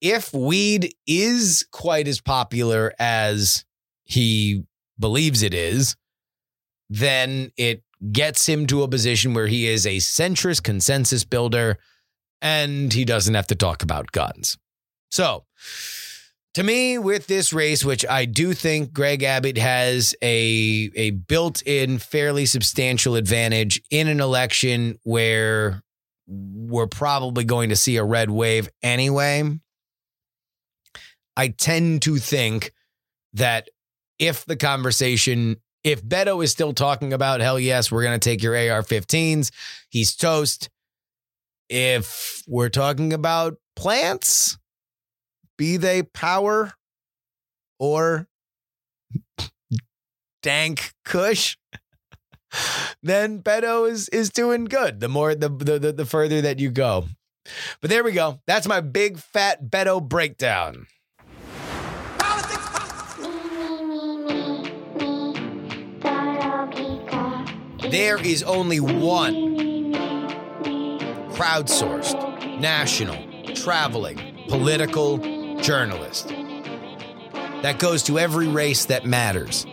if 0.00 0.32
weed 0.32 0.94
is 1.06 1.66
quite 1.70 2.08
as 2.08 2.20
popular 2.20 2.92
as 2.98 3.64
he 4.04 4.64
believes 4.98 5.42
it 5.42 5.54
is, 5.54 5.96
then 6.88 7.52
it 7.56 7.82
gets 8.10 8.48
him 8.48 8.66
to 8.66 8.82
a 8.82 8.88
position 8.88 9.34
where 9.34 9.46
he 9.46 9.66
is 9.68 9.86
a 9.86 9.98
centrist 9.98 10.62
consensus 10.62 11.24
builder 11.24 11.78
and 12.40 12.92
he 12.92 13.04
doesn't 13.04 13.34
have 13.34 13.46
to 13.46 13.54
talk 13.54 13.82
about 13.82 14.12
guns. 14.12 14.58
So, 15.10 15.44
to 16.54 16.62
me, 16.62 16.98
with 16.98 17.26
this 17.26 17.52
race, 17.52 17.84
which 17.84 18.04
I 18.06 18.24
do 18.24 18.52
think 18.52 18.92
Greg 18.92 19.22
Abbott 19.22 19.56
has 19.56 20.14
a, 20.22 20.90
a 20.94 21.10
built 21.10 21.62
in, 21.62 21.98
fairly 21.98 22.46
substantial 22.46 23.16
advantage 23.16 23.80
in 23.90 24.08
an 24.08 24.20
election 24.20 24.98
where 25.02 25.82
we're 26.26 26.86
probably 26.86 27.44
going 27.44 27.70
to 27.70 27.76
see 27.76 27.96
a 27.96 28.04
red 28.04 28.30
wave 28.30 28.68
anyway, 28.82 29.58
I 31.36 31.48
tend 31.48 32.02
to 32.02 32.18
think 32.18 32.72
that 33.32 33.68
if 34.18 34.44
the 34.44 34.56
conversation 34.56 35.56
if 35.84 36.02
Beto 36.04 36.42
is 36.44 36.52
still 36.52 36.72
talking 36.72 37.12
about, 37.12 37.40
hell 37.40 37.58
yes, 37.58 37.90
we're 37.90 38.02
going 38.02 38.18
to 38.18 38.30
take 38.30 38.42
your 38.42 38.54
AR 38.54 38.82
15s, 38.82 39.50
he's 39.88 40.14
toast. 40.14 40.70
If 41.68 42.42
we're 42.46 42.68
talking 42.68 43.12
about 43.12 43.56
plants, 43.74 44.58
be 45.62 45.76
they 45.76 46.02
power 46.02 46.72
or 47.78 48.26
dank 50.42 50.92
kush, 51.04 51.56
then 53.00 53.40
Beto 53.40 53.88
is 53.88 54.08
is 54.08 54.28
doing 54.30 54.64
good. 54.64 54.98
The 54.98 55.08
more 55.08 55.36
the 55.36 55.48
the 55.48 55.78
the, 55.78 55.92
the 55.92 56.04
further 56.04 56.40
that 56.40 56.58
you 56.58 56.72
go. 56.72 57.06
But 57.80 57.90
there 57.90 58.02
we 58.02 58.10
go. 58.10 58.40
That's 58.44 58.66
my 58.66 58.80
big 58.80 59.18
fat 59.18 59.66
Beto 59.66 60.02
breakdown. 60.02 60.88
There 67.88 68.20
is 68.20 68.42
only 68.42 68.80
one 68.80 69.34
crowdsourced, 71.36 72.60
national, 72.60 73.54
traveling, 73.54 74.18
political 74.48 75.41
journalist 75.62 76.28
that 77.62 77.78
goes 77.78 78.02
to 78.02 78.18
every 78.18 78.48
race 78.48 78.84
that 78.86 79.06
matters, 79.06 79.64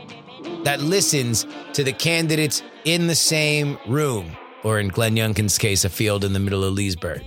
that 0.63 0.79
listens 0.79 1.45
to 1.73 1.83
the 1.83 1.91
candidates 1.91 2.61
in 2.85 3.07
the 3.07 3.15
same 3.15 3.77
room, 3.87 4.37
or 4.63 4.79
in 4.79 4.89
Glenn 4.89 5.15
Youngkin's 5.15 5.57
case, 5.57 5.83
a 5.85 5.89
field 5.89 6.23
in 6.23 6.33
the 6.33 6.39
middle 6.39 6.63
of 6.63 6.73
Leesburg. 6.73 7.23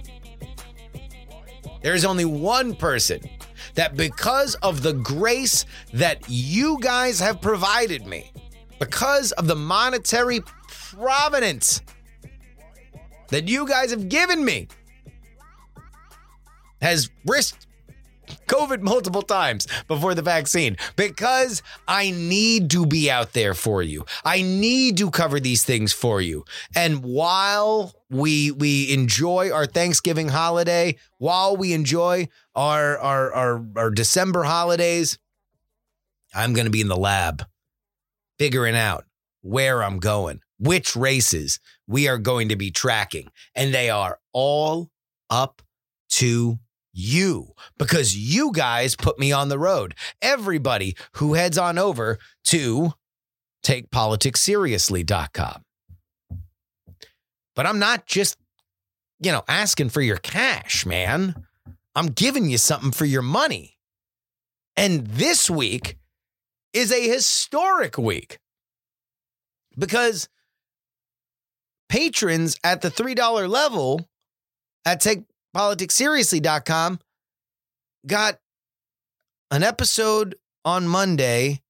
There 1.83 1.95
is 1.95 2.05
only 2.05 2.25
one 2.25 2.77
person 2.77 3.21
that, 3.75 3.97
because 3.97 4.55
of 4.57 4.83
the 4.83 4.93
grace 4.93 5.65
that 5.93 6.23
you 6.29 6.79
guys 6.81 7.19
have 7.19 7.41
provided 7.41 8.07
me, 8.07 8.31
because 8.79 9.33
of 9.33 9.49
the 9.49 9.57
monetary 9.57 10.41
providence 10.69 11.83
that 13.29 13.49
you 13.49 13.67
guys 13.67 13.91
have 13.91 14.09
given 14.09 14.45
me, 14.45 14.69
has 16.81 17.11
risked 17.27 17.67
COVID 18.47 18.81
multiple 18.81 19.23
times 19.23 19.67
before 19.89 20.15
the 20.15 20.23
vaccine 20.23 20.77
because 20.97 21.63
I 21.89 22.11
need 22.11 22.71
to 22.71 22.87
be 22.87 23.11
out 23.11 23.33
there 23.33 23.55
for 23.55 23.83
you. 23.83 24.05
I 24.25 24.43
need 24.43 24.97
to 24.99 25.11
cover 25.11 25.41
these 25.41 25.65
things 25.65 25.93
for 25.93 26.21
you. 26.21 26.45
And 26.75 27.03
while 27.03 27.95
we 28.11 28.51
we 28.51 28.93
enjoy 28.93 29.51
our 29.51 29.67
Thanksgiving 29.67 30.29
holiday, 30.29 30.97
while 31.19 31.57
we 31.57 31.73
enjoy 31.73 32.29
our 32.55 32.99
our 32.99 33.33
our, 33.33 33.65
our 33.77 33.91
December 33.91 34.45
holidays, 34.45 35.19
I'm 36.35 36.53
going 36.53 36.67
to 36.67 36.71
be 36.71 36.81
in 36.81 36.89
the 36.89 36.97
lab 36.97 37.47
figuring 38.39 38.77
out 38.77 39.05
where 39.43 39.83
I'm 39.83 39.99
going, 39.99 40.41
which 40.59 40.97
races 40.97 41.61
we 41.87 42.09
are 42.09 42.19
going 42.19 42.49
to 42.49 42.57
be 42.57 42.71
tracking, 42.71 43.29
and 43.55 43.73
they 43.75 43.91
are 43.91 44.19
all 44.33 44.91
up 45.31 45.63
to 46.11 46.59
you 46.93 47.55
because 47.79 48.17
you 48.17 48.53
guys 48.53 48.97
put 48.97 49.19
me 49.19 49.33
on 49.33 49.49
the 49.49 49.59
road. 49.59 49.95
Everybody 50.21 50.97
who 51.15 51.35
heads 51.35 51.59
on 51.59 51.79
over 51.79 52.19
to 52.45 52.93
takepoliticsseriously.com. 53.65 55.63
But 57.55 57.67
I'm 57.67 57.79
not 57.79 58.07
just, 58.07 58.39
you 59.21 59.31
know, 59.31 59.45
asking 59.49 59.91
for 59.91 60.01
your 60.01 60.17
cash, 60.17 60.87
man. 60.87 61.35
I'm 61.95 62.07
giving 62.07 62.49
you 62.49 62.57
something 62.59 62.93
for 62.93 63.05
your 63.05 63.23
money. 63.23 63.77
And 64.77 65.07
this 65.07 65.51
week 65.51 65.99
is 66.73 66.91
a 66.91 67.07
historic 67.07 67.99
week 67.99 68.39
because 69.77 70.29
patrons 71.89 72.57
at 72.65 72.81
the 72.81 72.91
$3 72.91 73.49
level 73.49 74.09
at 74.87 75.01
takepoliticsseriously.com 75.55 77.01
got 78.07 78.39
an 79.51 79.63
episode 79.63 80.37
on 80.65 80.87
Monday, 80.87 81.63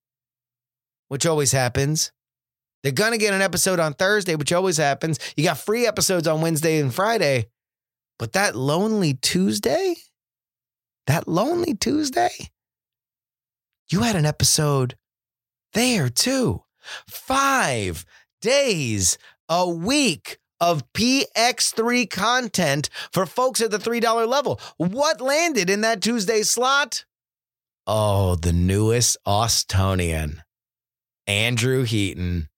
which 1.09 1.27
always 1.27 1.53
happens. 1.53 2.13
They're 2.83 2.93
going 2.93 3.13
to 3.13 3.19
get 3.19 3.35
an 3.35 3.43
episode 3.43 3.79
on 3.79 3.95
Thursday, 3.95 4.35
which 4.35 4.53
always 4.53 4.77
happens. 4.77 5.19
You 5.37 5.45
got 5.45 5.59
free 5.59 5.87
episodes 5.87 6.27
on 6.27 6.41
Wednesday 6.41 6.81
and 6.81 6.93
Friday. 6.93 7.47
But 8.19 8.33
that 8.33 8.55
lonely 8.55 9.15
Tuesday, 9.15 9.95
that 11.07 11.27
lonely 11.27 11.75
Tuesday, 11.75 12.31
you 13.91 14.01
had 14.01 14.17
an 14.17 14.27
episode 14.27 14.97
there 15.75 16.09
too. 16.09 16.63
Five 17.09 18.05
days 18.41 19.19
a 19.49 19.69
week 19.69 20.39
of 20.63 20.91
PX3 20.93 22.09
content 22.09 22.89
for 23.13 23.27
folks 23.27 23.61
at 23.61 23.73
the 23.73 23.79
$3 23.79 24.29
level. 24.29 24.61
What 24.77 25.21
landed 25.21 25.69
in 25.69 25.81
that 25.81 26.01
Tuesday 26.01 26.43
slot? 26.43 27.05
Oh, 27.85 28.37
the 28.37 28.53
newest 28.53 29.17
Austonian, 29.27 30.43
Andrew 31.27 31.83
Heaton. 31.83 32.49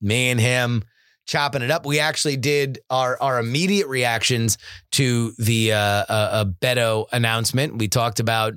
Me 0.00 0.30
and 0.30 0.40
him 0.40 0.82
chopping 1.26 1.62
it 1.62 1.70
up. 1.70 1.86
We 1.86 2.00
actually 2.00 2.36
did 2.36 2.80
our, 2.90 3.16
our 3.20 3.38
immediate 3.38 3.86
reactions 3.86 4.58
to 4.92 5.32
the 5.38 5.72
uh, 5.72 5.78
uh, 5.78 6.04
uh, 6.08 6.44
Beto 6.46 7.06
announcement. 7.12 7.78
We 7.78 7.86
talked 7.86 8.18
about, 8.18 8.54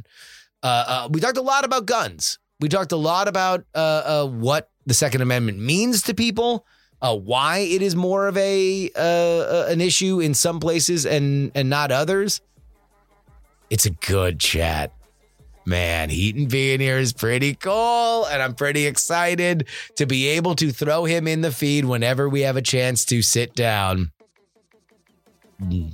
uh, 0.64 0.86
uh, 0.88 1.10
we 1.12 1.20
talked 1.22 1.38
a 1.38 1.44
lot 1.44 1.66
about 1.66 1.86
guns. 1.86 2.40
We 2.60 2.70
talked 2.70 2.94
a 2.94 2.98
lot 2.98 3.28
about 3.28 3.66
uh, 3.76 3.78
uh, 4.06 4.28
what 4.28 4.72
the 4.88 4.94
Second 4.96 5.22
Amendment 5.22 5.60
means 5.60 6.04
to 6.04 6.16
people 6.16 6.66
uh, 7.02 7.16
why 7.16 7.60
it 7.60 7.82
is 7.82 7.96
more 7.96 8.28
of 8.28 8.38
a 8.38 8.90
uh, 8.96 9.66
an 9.68 9.82
issue 9.82 10.20
in 10.20 10.34
some 10.34 10.60
places 10.60 11.06
and 11.06 11.52
and 11.56 11.70
not 11.70 11.92
others. 11.92 12.42
It's 13.70 13.86
a 13.86 13.92
good 13.92 14.40
chat. 14.40 14.94
Man, 15.66 16.10
Heaton 16.10 16.48
being 16.48 16.80
here 16.80 16.98
is 16.98 17.14
pretty 17.14 17.54
cool, 17.54 18.26
and 18.26 18.42
I'm 18.42 18.56
pretty 18.56 18.88
excited 18.88 19.68
to 19.96 20.06
be 20.08 20.28
able 20.30 20.56
to 20.56 20.72
throw 20.72 21.06
him 21.06 21.28
in 21.28 21.42
the 21.42 21.52
feed 21.52 21.86
whenever 21.86 22.28
we 22.28 22.42
have 22.42 22.58
a 22.58 22.62
chance 22.64 23.06
to 23.06 23.22
sit 23.22 23.54
down. 23.54 24.12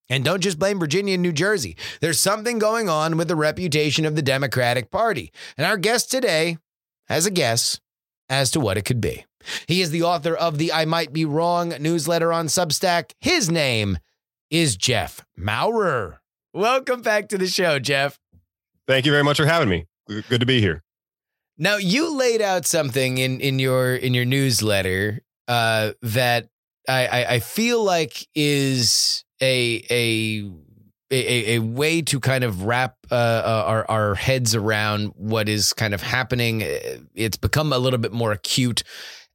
And 0.10 0.26
don't 0.26 0.42
just 0.42 0.60
blame 0.60 0.78
Virginia 0.78 1.14
and 1.14 1.24
New 1.24 1.32
Jersey. 1.32 1.78
There's 2.02 2.20
something 2.20 2.60
going 2.60 2.90
on 2.90 3.16
with 3.16 3.30
the 3.30 3.36
reputation 3.36 4.06
of 4.06 4.16
the 4.16 4.22
Democratic 4.22 4.92
Party. 4.92 5.32
And 5.58 5.66
our 5.66 5.78
guest 5.78 6.12
today 6.12 6.58
has 7.08 7.26
a 7.26 7.32
guess 7.32 7.80
as 8.28 8.52
to 8.52 8.60
what 8.60 8.78
it 8.78 8.84
could 8.84 9.00
be. 9.00 9.26
He 9.67 9.82
is 9.82 9.91
the 9.91 10.04
author 10.04 10.36
of 10.36 10.58
the 10.58 10.71
I 10.71 10.86
Might 10.86 11.13
Be 11.13 11.25
Wrong 11.25 11.73
newsletter 11.80 12.32
on 12.34 12.47
Substack. 12.47 13.12
His 13.19 13.49
name 13.49 13.97
is 14.49 14.75
Jeff 14.75 15.25
Maurer. 15.38 16.21
Welcome 16.54 17.01
back 17.01 17.30
to 17.30 17.38
the 17.38 17.47
show, 17.47 17.80
Jeff. 17.80 18.19
Thank 18.88 19.06
you 19.06 19.12
very 19.12 19.23
much 19.23 19.38
for 19.38 19.45
having 19.45 19.69
me. 19.69 19.86
Good 20.08 20.41
to 20.41 20.45
be 20.45 20.60
here. 20.60 20.84
Now 21.58 21.77
you 21.77 22.17
laid 22.17 22.41
out 22.41 22.65
something 22.65 23.17
in 23.17 23.39
in 23.39 23.60
your 23.60 23.95
in 23.95 24.13
your 24.13 24.25
newsletter 24.25 25.21
uh, 25.47 25.91
that 26.01 26.49
I, 26.89 27.06
I 27.08 27.25
I 27.36 27.39
feel 27.39 27.84
like 27.84 28.27
is 28.36 29.23
a 29.41 29.84
a 29.89 30.51
a, 31.12 31.56
a 31.56 31.60
way 31.60 32.01
to 32.01 32.19
kind 32.19 32.43
of 32.43 32.63
wrap 32.63 32.95
uh, 33.12 33.15
uh, 33.15 33.63
our 33.67 33.91
our 33.91 34.15
heads 34.15 34.56
around 34.56 35.13
what 35.15 35.47
is 35.47 35.73
kind 35.73 35.93
of 35.93 36.01
happening. 36.01 36.63
It's 37.13 37.38
become 37.38 37.73
a 37.73 37.77
little 37.77 37.99
bit 37.99 38.12
more 38.13 38.32
acute 38.32 38.84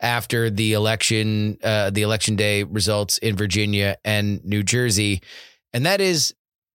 after 0.00 0.50
the 0.50 0.72
election, 0.74 1.58
uh, 1.62 1.90
the 1.90 2.02
election 2.02 2.36
day 2.36 2.62
results 2.64 3.18
in 3.18 3.36
Virginia 3.36 3.96
and 4.04 4.44
New 4.44 4.62
Jersey, 4.62 5.22
and 5.72 5.86
that 5.86 6.00
is 6.00 6.34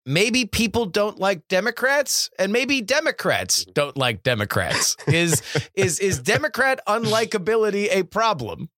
maybe 0.05 0.45
people 0.45 0.87
don't 0.87 1.19
like 1.19 1.49
Democrats, 1.49 2.31
and 2.39 2.53
maybe 2.53 2.81
Democrats 2.83 3.65
don't 3.65 3.97
like 3.97 4.23
Democrats. 4.23 4.97
is 5.07 5.43
is 5.75 5.99
is 5.99 6.19
Democrat 6.21 6.81
unlikability 6.87 7.89
a 7.91 8.03
problem? 8.05 8.69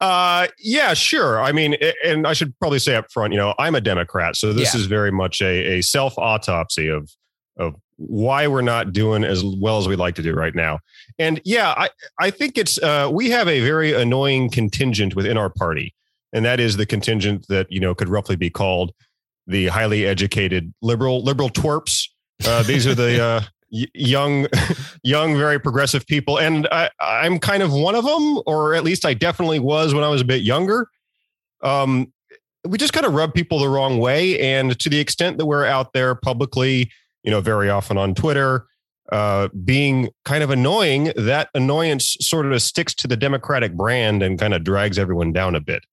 Uh, 0.00 0.46
yeah, 0.58 0.94
sure. 0.94 1.40
I 1.42 1.52
mean, 1.52 1.76
and 2.04 2.26
I 2.26 2.32
should 2.32 2.58
probably 2.58 2.78
say 2.78 2.94
up 2.96 3.10
front, 3.12 3.34
you 3.34 3.38
know, 3.38 3.54
I'm 3.58 3.74
a 3.74 3.82
Democrat, 3.82 4.34
so 4.34 4.52
this 4.54 4.72
Yeah. 4.74 4.80
is 4.80 4.86
very 4.86 5.12
much 5.12 5.42
a, 5.42 5.78
a 5.78 5.82
self 5.82 6.16
autopsy 6.16 6.88
of 6.88 7.10
of 7.58 7.74
why 8.00 8.46
we're 8.46 8.62
not 8.62 8.92
doing 8.94 9.24
as 9.24 9.44
well 9.44 9.76
as 9.78 9.86
we'd 9.86 9.98
like 9.98 10.14
to 10.14 10.22
do 10.22 10.32
right 10.32 10.54
now. 10.54 10.78
And 11.18 11.40
yeah, 11.44 11.74
I 11.76 11.90
I 12.18 12.30
think 12.30 12.56
it's 12.56 12.78
uh, 12.78 13.10
we 13.12 13.30
have 13.30 13.46
a 13.46 13.60
very 13.60 13.92
annoying 13.92 14.50
contingent 14.50 15.14
within 15.14 15.36
our 15.36 15.50
party, 15.50 15.94
and 16.32 16.44
that 16.44 16.60
is 16.60 16.78
the 16.78 16.86
contingent 16.86 17.46
that 17.48 17.70
you 17.70 17.78
know 17.78 17.94
could 17.94 18.08
roughly 18.08 18.36
be 18.36 18.48
called 18.48 18.92
the 19.46 19.66
highly 19.66 20.06
educated 20.06 20.72
liberal 20.80 21.22
liberal 21.22 21.50
twerps. 21.50 22.08
Uh, 22.46 22.62
these 22.62 22.86
are 22.86 22.94
the 22.94 23.22
uh, 23.22 23.40
y- 23.70 23.86
young, 23.92 24.46
young, 25.02 25.36
very 25.36 25.60
progressive 25.60 26.06
people, 26.06 26.38
and 26.38 26.66
I, 26.72 26.88
I'm 27.00 27.38
kind 27.38 27.62
of 27.62 27.70
one 27.70 27.94
of 27.94 28.04
them, 28.06 28.40
or 28.46 28.74
at 28.74 28.82
least 28.82 29.04
I 29.04 29.12
definitely 29.12 29.58
was 29.58 29.92
when 29.92 30.04
I 30.04 30.08
was 30.08 30.22
a 30.22 30.26
bit 30.26 30.40
younger. 30.40 30.88
Um, 31.62 32.12
we 32.66 32.78
just 32.78 32.94
kind 32.94 33.04
of 33.04 33.12
rub 33.12 33.34
people 33.34 33.58
the 33.58 33.68
wrong 33.68 33.98
way, 33.98 34.40
and 34.40 34.78
to 34.80 34.88
the 34.88 34.98
extent 34.98 35.36
that 35.36 35.44
we're 35.44 35.66
out 35.66 35.92
there 35.92 36.14
publicly, 36.14 36.90
you 37.22 37.30
know, 37.30 37.40
very 37.40 37.70
often 37.70 37.98
on 37.98 38.14
Twitter, 38.14 38.66
uh, 39.12 39.48
being 39.64 40.10
kind 40.24 40.42
of 40.42 40.50
annoying, 40.50 41.12
that 41.16 41.48
annoyance 41.54 42.16
sort 42.20 42.46
of 42.46 42.62
sticks 42.62 42.94
to 42.94 43.08
the 43.08 43.16
Democratic 43.16 43.74
brand 43.74 44.22
and 44.22 44.38
kind 44.38 44.54
of 44.54 44.64
drags 44.64 44.98
everyone 44.98 45.32
down 45.32 45.54
a 45.54 45.60
bit. 45.60 45.84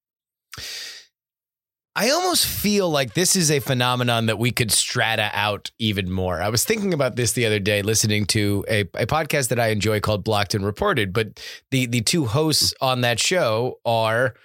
I 1.98 2.12
almost 2.12 2.46
feel 2.46 2.92
like 2.92 3.16
this 3.16 3.36
is 3.36 3.50
a 3.50 3.60
phenomenon 3.60 4.28
that 4.28 4.38
we 4.38 4.52
could 4.52 4.72
strata 4.72 5.32
out 5.34 5.72
even 5.80 6.12
more. 6.12 6.44
I 6.44 6.50
was 6.50 6.64
thinking 6.64 6.94
about 6.94 7.16
this 7.16 7.32
the 7.32 7.48
other 7.48 7.58
day, 7.58 7.82
listening 7.82 8.28
to 8.28 8.64
a, 8.70 8.82
a 8.82 9.08
podcast 9.08 9.48
that 9.48 9.60
I 9.60 9.70
enjoy 9.70 10.00
called 10.00 10.24
Blocked 10.24 10.54
and 10.54 10.64
Reported. 10.64 11.12
But 11.12 11.40
the 11.72 11.88
the 11.88 12.02
two 12.02 12.26
hosts 12.26 12.72
on 12.82 13.02
that 13.02 13.20
show 13.20 13.80
are 13.84 14.36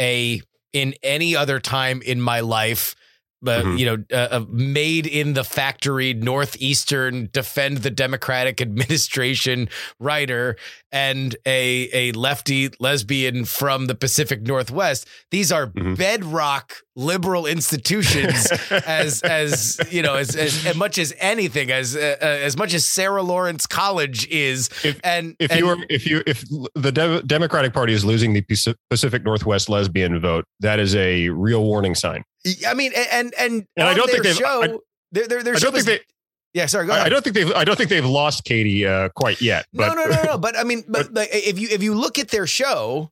a 0.00 0.40
in 0.72 0.94
any 1.02 1.36
other 1.36 1.60
time 1.60 2.00
in 2.00 2.22
my 2.22 2.40
life. 2.40 2.96
Uh, 3.46 3.62
Mhm. 3.62 3.78
You 3.78 3.86
know, 3.86 4.04
uh, 4.12 4.28
uh, 4.30 4.44
made 4.50 5.06
in 5.06 5.34
the 5.34 5.44
factory, 5.44 6.14
northeastern, 6.14 7.28
defend 7.32 7.78
the 7.78 7.90
Democratic 7.90 8.60
administration 8.94 9.68
writer, 10.00 10.56
and 10.92 11.36
a 11.46 11.88
a 11.92 12.12
lefty 12.12 12.70
lesbian 12.80 13.44
from 13.44 13.86
the 13.86 13.94
Pacific 13.94 14.42
Northwest. 14.42 15.06
These 15.30 15.50
are 15.52 15.66
Mhm. 15.68 15.96
bedrock 15.96 16.74
liberal 16.96 17.44
institutions 17.46 18.46
as 18.86 19.20
as 19.22 19.80
you 19.90 20.00
know 20.02 20.14
as 20.14 20.36
as, 20.36 20.64
as 20.64 20.76
much 20.76 20.96
as 20.96 21.12
anything 21.18 21.70
as 21.72 21.96
uh, 21.96 22.16
uh, 22.22 22.24
as 22.24 22.56
much 22.56 22.72
as 22.72 22.86
Sarah 22.86 23.22
Lawrence 23.22 23.66
College 23.66 24.28
is 24.28 24.70
If- 24.84 25.00
and 25.02 25.34
if 25.40 25.50
and- 25.50 25.58
you 25.60 25.66
were 25.66 25.76
if 25.88 26.06
you 26.06 26.22
if 26.26 26.44
the 26.76 26.92
De- 26.92 27.22
democratic 27.22 27.72
party 27.72 27.92
is 27.92 28.04
losing 28.04 28.32
the 28.32 28.42
pacific 28.90 29.24
northwest 29.24 29.68
lesbian 29.68 30.20
vote 30.20 30.44
that 30.60 30.78
is 30.78 30.94
a 30.94 31.28
real 31.30 31.64
warning 31.64 31.94
sign 31.96 32.22
I 32.66 32.74
mean 32.74 32.92
and 32.94 33.32
and, 33.38 33.66
and, 33.76 33.88
I 33.88 33.94
don't 33.94 34.10
think 34.10 34.22
their 34.22 34.32
they've- 34.32 34.36
show 34.36 34.62
I- 34.62 34.78
their 35.12 35.28
their, 35.28 35.42
their 35.42 35.54
i 35.54 35.58
show 35.58 35.66
don't 35.70 35.72
think 35.72 35.78
is- 35.80 35.84
they 35.86 36.00
yeah 36.54 36.66
sorry 36.66 36.86
go 36.86 36.92
I, 36.92 36.96
ahead 36.96 37.06
I 37.06 37.08
don't 37.10 37.22
think 37.24 37.34
they've 37.36 37.52
i 37.52 37.64
don't 37.64 37.76
think 37.76 37.90
they've 37.90 38.04
lost 38.04 38.44
katie 38.44 38.86
uh, 38.86 39.08
quite 39.14 39.40
yet 39.40 39.66
no 39.72 39.88
but 39.88 39.94
no 39.94 40.04
no 40.06 40.22
no 40.24 40.38
but 40.38 40.56
I 40.58 40.64
mean 40.64 40.84
but 40.88 41.12
like, 41.14 41.28
if 41.32 41.58
you 41.58 41.68
if 41.70 41.82
you 41.82 41.94
look 41.94 42.18
at 42.18 42.28
their 42.28 42.46
show 42.46 43.10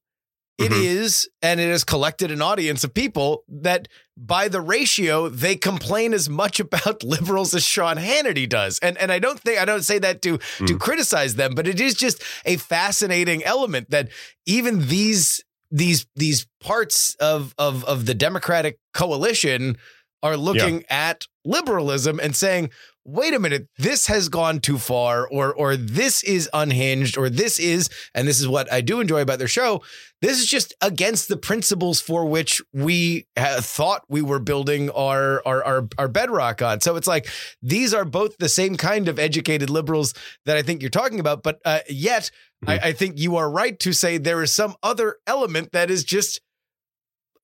it 0.58 0.70
is 0.72 1.28
Mhm. 1.42 1.48
and 1.48 1.60
it 1.60 1.70
has 1.70 1.82
collected 1.82 2.30
an 2.30 2.42
audience 2.42 2.84
of 2.84 2.92
people 2.92 3.42
that 3.48 3.88
by 4.18 4.48
the 4.48 4.60
ratio 4.60 5.28
they 5.28 5.56
complain 5.56 6.12
as 6.12 6.28
much 6.28 6.60
about 6.60 7.02
liberals 7.14 7.54
as 7.54 7.64
Sean 7.64 7.96
Hannity 7.96 8.48
does 8.48 8.78
and 8.80 8.98
and 8.98 9.10
I 9.10 9.18
don't 9.18 9.40
think 9.40 9.58
I 9.60 9.64
don't 9.64 9.82
say 9.84 9.98
that 10.00 10.20
to 10.22 10.38
to 10.38 10.74
Mm. 10.74 10.78
criticize 10.80 11.36
them 11.36 11.54
but 11.54 11.66
it 11.66 11.80
is 11.80 11.94
just 11.94 12.22
a 12.44 12.56
fascinating 12.58 13.42
element 13.44 13.90
that 13.90 14.08
even 14.46 14.88
these 14.88 15.42
these 15.72 16.06
these 16.14 16.46
parts 16.60 17.16
of 17.16 17.54
of 17.58 17.84
of 17.84 18.06
the 18.06 18.14
Democratic 18.14 18.78
coalition 18.94 19.76
are 20.22 20.36
looking 20.36 20.84
at 20.88 21.26
liberalism 21.44 22.20
and 22.20 22.36
saying 22.36 22.70
wait 23.04 23.34
a 23.34 23.38
minute 23.40 23.66
this 23.78 24.06
has 24.06 24.28
gone 24.28 24.60
too 24.60 24.78
far 24.78 25.26
or 25.26 25.52
or 25.52 25.76
this 25.76 26.22
is 26.22 26.48
unhinged 26.52 27.18
or 27.18 27.28
this 27.28 27.58
is 27.58 27.88
and 28.14 28.28
this 28.28 28.38
is 28.38 28.46
what 28.46 28.72
I 28.72 28.80
do 28.80 29.00
enjoy 29.00 29.22
about 29.22 29.40
their 29.40 29.48
show 29.48 29.82
this 30.22 30.38
is 30.38 30.46
just 30.46 30.72
against 30.80 31.28
the 31.28 31.36
principles 31.36 32.00
for 32.00 32.24
which 32.24 32.62
we 32.72 33.26
thought 33.36 34.04
we 34.08 34.22
were 34.22 34.38
building 34.38 34.88
our, 34.90 35.42
our 35.44 35.64
our 35.64 35.88
our 35.98 36.08
bedrock 36.08 36.62
on. 36.62 36.80
So 36.80 36.96
it's 36.96 37.08
like 37.08 37.28
these 37.60 37.92
are 37.92 38.04
both 38.04 38.38
the 38.38 38.48
same 38.48 38.76
kind 38.76 39.08
of 39.08 39.18
educated 39.18 39.68
liberals 39.68 40.14
that 40.46 40.56
I 40.56 40.62
think 40.62 40.80
you're 40.80 40.90
talking 40.90 41.18
about 41.18 41.42
but 41.42 41.60
uh, 41.64 41.80
yet 41.90 42.30
I, 42.66 42.78
I 42.78 42.92
think 42.92 43.18
you 43.18 43.36
are 43.36 43.50
right 43.50 43.78
to 43.80 43.92
say 43.92 44.16
there 44.16 44.42
is 44.42 44.52
some 44.52 44.76
other 44.82 45.16
element 45.26 45.72
that 45.72 45.90
is 45.90 46.04
just 46.04 46.40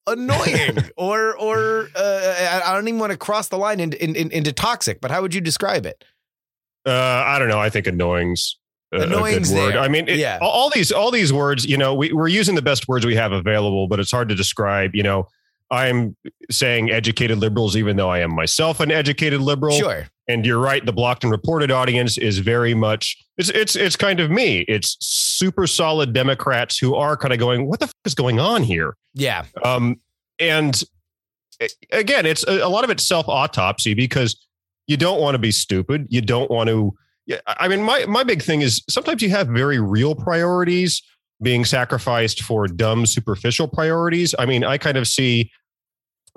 annoying 0.06 0.78
or 0.96 1.36
or 1.36 1.88
uh, 1.96 2.62
I 2.64 2.72
don't 2.74 2.86
even 2.86 3.00
want 3.00 3.10
to 3.10 3.18
cross 3.18 3.48
the 3.48 3.58
line 3.58 3.80
into, 3.80 4.02
in, 4.02 4.14
in, 4.14 4.30
into 4.30 4.52
toxic 4.52 5.00
but 5.00 5.10
how 5.10 5.20
would 5.22 5.34
you 5.34 5.40
describe 5.40 5.84
it? 5.84 6.04
Uh, 6.86 6.92
i 7.26 7.40
don't 7.40 7.48
know. 7.48 7.58
I 7.58 7.70
think 7.70 7.88
annoying's 7.88 8.56
a, 8.92 8.96
a 8.98 9.00
Annoying's 9.02 9.50
good 9.50 9.58
word. 9.58 9.74
there. 9.74 9.80
i 9.80 9.88
mean 9.88 10.08
it, 10.08 10.16
Yeah. 10.18 10.38
all, 10.40 10.50
all 10.50 10.70
these 10.70 10.90
all 10.92 11.10
these 11.10 11.32
words 11.32 11.64
you 11.66 11.76
know 11.76 11.94
we, 11.94 12.12
we're 12.12 12.28
using 12.28 12.54
the 12.54 12.62
best 12.62 12.88
words 12.88 13.04
we 13.06 13.14
have 13.16 13.32
available 13.32 13.86
but 13.88 14.00
it's 14.00 14.10
hard 14.10 14.28
to 14.30 14.34
describe 14.34 14.94
you 14.94 15.02
know. 15.02 15.26
I'm 15.70 16.16
saying 16.50 16.90
educated 16.90 17.36
liberals 17.36 17.76
even 17.76 17.98
though 17.98 18.08
i 18.08 18.20
am 18.20 18.34
myself 18.34 18.80
an 18.80 18.90
educated 18.90 19.42
liberal. 19.42 19.76
Sure. 19.76 20.06
And 20.26 20.46
you're 20.46 20.58
right 20.58 20.82
the 20.86 20.94
blocked 20.94 21.24
and 21.24 21.30
reported 21.30 21.70
audience 21.70 22.16
is 22.16 22.38
very 22.38 22.72
much 22.72 23.18
it's 23.36 23.50
it's 23.50 23.76
it's 23.76 23.94
kind 23.94 24.18
of 24.18 24.30
me. 24.30 24.60
It's 24.66 24.96
super 25.00 25.66
solid 25.66 26.14
democrats 26.14 26.78
who 26.78 26.94
are 26.94 27.18
kind 27.18 27.34
of 27.34 27.38
going 27.38 27.68
what 27.68 27.80
the 27.80 27.84
f- 27.84 27.92
is 28.06 28.14
going 28.14 28.40
on 28.40 28.62
here? 28.62 28.96
Yeah. 29.12 29.44
Um 29.62 30.00
and 30.38 30.82
again 31.92 32.24
it's 32.24 32.44
a, 32.44 32.60
a 32.60 32.68
lot 32.70 32.84
of 32.84 32.88
it's 32.88 33.06
self 33.06 33.28
autopsy 33.28 33.92
because 33.92 34.42
you 34.86 34.96
don't 34.96 35.20
want 35.20 35.34
to 35.34 35.38
be 35.38 35.50
stupid. 35.52 36.06
You 36.08 36.22
don't 36.22 36.50
want 36.50 36.68
to 36.68 36.94
yeah, 37.28 37.38
i 37.46 37.68
mean 37.68 37.82
my 37.82 38.04
my 38.06 38.24
big 38.24 38.42
thing 38.42 38.62
is 38.62 38.82
sometimes 38.88 39.22
you 39.22 39.30
have 39.30 39.46
very 39.46 39.78
real 39.78 40.16
priorities 40.16 41.02
being 41.40 41.64
sacrificed 41.64 42.42
for 42.42 42.66
dumb 42.66 43.06
superficial 43.06 43.68
priorities. 43.68 44.34
I 44.36 44.46
mean 44.46 44.64
i 44.64 44.76
kind 44.78 44.96
of 44.96 45.06
see 45.06 45.52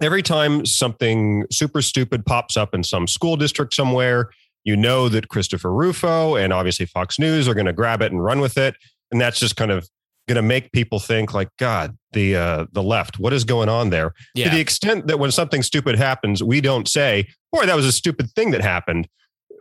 every 0.02 0.22
time 0.22 0.66
something 0.66 1.46
super 1.52 1.82
stupid 1.82 2.26
pops 2.26 2.56
up 2.58 2.76
in 2.76 2.84
some 2.84 3.08
school 3.08 3.38
district 3.38 3.74
somewhere 3.74 4.30
you 4.64 4.76
know 4.76 5.10
that 5.10 5.28
christopher 5.30 5.74
rufo 5.74 6.36
and 6.36 6.54
obviously 6.54 6.86
fox 6.86 7.18
news 7.18 7.48
are 7.48 7.54
going 7.54 7.66
to 7.66 7.74
grab 7.74 8.02
it 8.02 8.12
and 8.12 8.24
run 8.24 8.40
with 8.40 8.58
it 8.58 8.76
and 9.12 9.20
that's 9.20 9.40
just 9.40 9.56
kind 9.56 9.72
of 9.72 9.88
going 10.28 10.36
to 10.36 10.42
make 10.42 10.72
people 10.72 11.00
think 11.00 11.34
like 11.34 11.50
god 11.58 11.98
the 12.14 12.36
uh 12.36 12.66
the 12.74 12.84
left 12.84 13.18
what 13.18 13.34
is 13.34 13.44
going 13.44 13.70
on 13.70 13.90
there? 13.90 14.14
Yeah. 14.36 14.46
to 14.46 14.56
the 14.56 14.62
extent 14.62 15.08
that 15.08 15.20
when 15.20 15.32
something 15.32 15.64
stupid 15.64 15.98
happens 15.98 16.44
we 16.44 16.62
don't 16.62 16.88
say 16.88 17.28
boy 17.52 17.66
that 17.66 17.76
was 17.76 17.86
a 17.86 17.92
stupid 17.92 18.30
thing 18.32 18.52
that 18.52 18.62
happened 18.62 19.08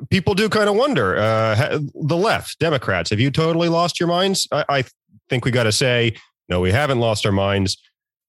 people 0.08 0.34
do 0.34 0.48
kind 0.48 0.68
of 0.68 0.76
wonder 0.76 1.16
uh 1.16 1.78
the 1.94 2.16
left 2.16 2.58
democrats 2.58 3.10
have 3.10 3.20
you 3.20 3.30
totally 3.30 3.68
lost 3.68 4.00
your 4.00 4.08
minds? 4.08 4.48
I, 4.52 4.64
I 4.68 4.84
think 5.28 5.44
we 5.44 5.50
got 5.50 5.64
to 5.64 5.72
say 5.72 6.14
no 6.48 6.60
we 6.60 6.72
haven't 6.72 7.00
lost 7.00 7.26
our 7.26 7.32
minds. 7.32 7.76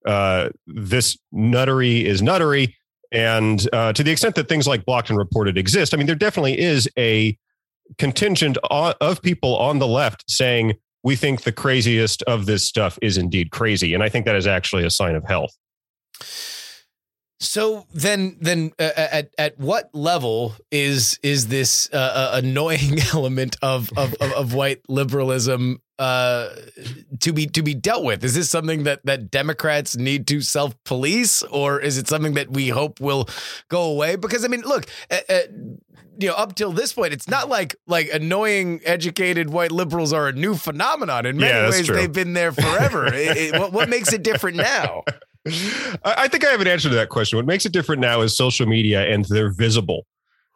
Uh 0.05 0.49
this 0.67 1.17
nuttery 1.31 2.05
is 2.05 2.21
nuttery 2.21 2.74
and 3.11 3.67
uh, 3.74 3.91
to 3.91 4.03
the 4.03 4.11
extent 4.11 4.36
that 4.36 4.47
things 4.47 4.67
like 4.67 4.86
blocked 4.86 5.09
and 5.09 5.17
reported 5.17 5.57
exist 5.57 5.93
i 5.93 5.97
mean 5.97 6.07
there 6.07 6.15
definitely 6.15 6.57
is 6.59 6.89
a 6.97 7.38
contingent 7.97 8.57
of 8.69 9.22
people 9.22 9.57
on 9.57 9.80
the 9.80 9.88
left 9.88 10.24
saying 10.30 10.74
we 11.03 11.15
think 11.15 11.41
the 11.41 11.51
craziest 11.51 12.24
of 12.24 12.45
this 12.45 12.63
stuff 12.63 12.97
is 13.01 13.17
indeed 13.17 13.51
crazy 13.51 13.93
and 13.93 14.01
i 14.01 14.09
think 14.09 14.26
that 14.26 14.36
is 14.36 14.47
actually 14.47 14.86
a 14.86 14.89
sign 14.89 15.15
of 15.15 15.26
health 15.26 15.55
So 17.44 17.88
then, 17.92 18.38
then 18.39 18.72
uh, 18.80 18.92
at 18.96 19.34
at 19.38 19.58
what 19.60 19.89
level 19.94 20.54
is 20.72 21.20
is 21.24 21.48
this 21.48 21.89
uh, 21.92 21.98
uh, 21.98 22.32
annoying 22.36 23.00
element 23.14 23.58
of 23.64 23.89
of, 23.98 24.14
of, 24.22 24.32
of 24.34 24.54
white 24.54 24.82
liberalism 24.88 25.82
uh, 25.98 26.50
to 27.20 27.34
be 27.34 27.48
to 27.48 27.64
be 27.64 27.74
dealt 27.74 28.04
with? 28.04 28.24
Is 28.24 28.36
this 28.36 28.50
something 28.52 28.84
that 28.84 29.04
that 29.06 29.32
Democrats 29.32 29.98
need 29.98 30.28
to 30.28 30.42
self 30.42 30.76
police, 30.84 31.42
or 31.42 31.80
is 31.80 31.98
it 31.98 32.08
something 32.08 32.36
that 32.36 32.52
we 32.52 32.70
hope 32.70 33.00
will 33.02 33.28
go 33.70 33.82
away? 33.92 34.16
Because 34.18 34.46
I 34.46 34.48
mean, 34.48 34.62
look. 34.62 34.86
Uh, 35.10 35.18
uh, 35.28 35.39
you 36.20 36.28
know, 36.28 36.36
up 36.36 36.54
till 36.54 36.72
this 36.72 36.94
point, 36.94 37.14
it's 37.14 37.28
not 37.28 37.50
like 37.50 37.76
like 37.88 38.08
annoying, 38.14 38.82
educated 38.86 39.50
white 39.50 39.72
liberals 39.72 40.14
are 40.14 40.28
a 40.28 40.32
new 40.34 40.54
phenomenon. 40.56 41.26
In 41.26 41.38
many 41.38 41.52
Yeah, 41.52 41.70
ways, 41.70 41.88
true. 41.88 41.96
they've 41.96 42.12
been 42.12 42.34
there 42.34 42.52
forever. 42.52 43.08
It- 43.14 43.38
it- 43.38 43.60
what, 43.60 43.72
what 43.74 43.89
makes 43.89 44.14
it 44.14 44.22
different 44.22 44.58
now? 44.58 45.04
I 45.48 46.28
think 46.28 46.46
I 46.46 46.52
have 46.52 46.62
an 46.62 46.68
answer 46.68 46.89
to 46.89 46.96
that 46.96 47.10
question. 47.10 47.38
What 47.38 47.46
makes 47.46 47.66
it 47.66 47.72
different 47.74 48.02
now 48.02 48.22
is 48.22 48.36
social 48.36 48.66
media 48.68 49.08
and 49.12 49.26
they're 49.26 49.52
visible. 49.52 50.06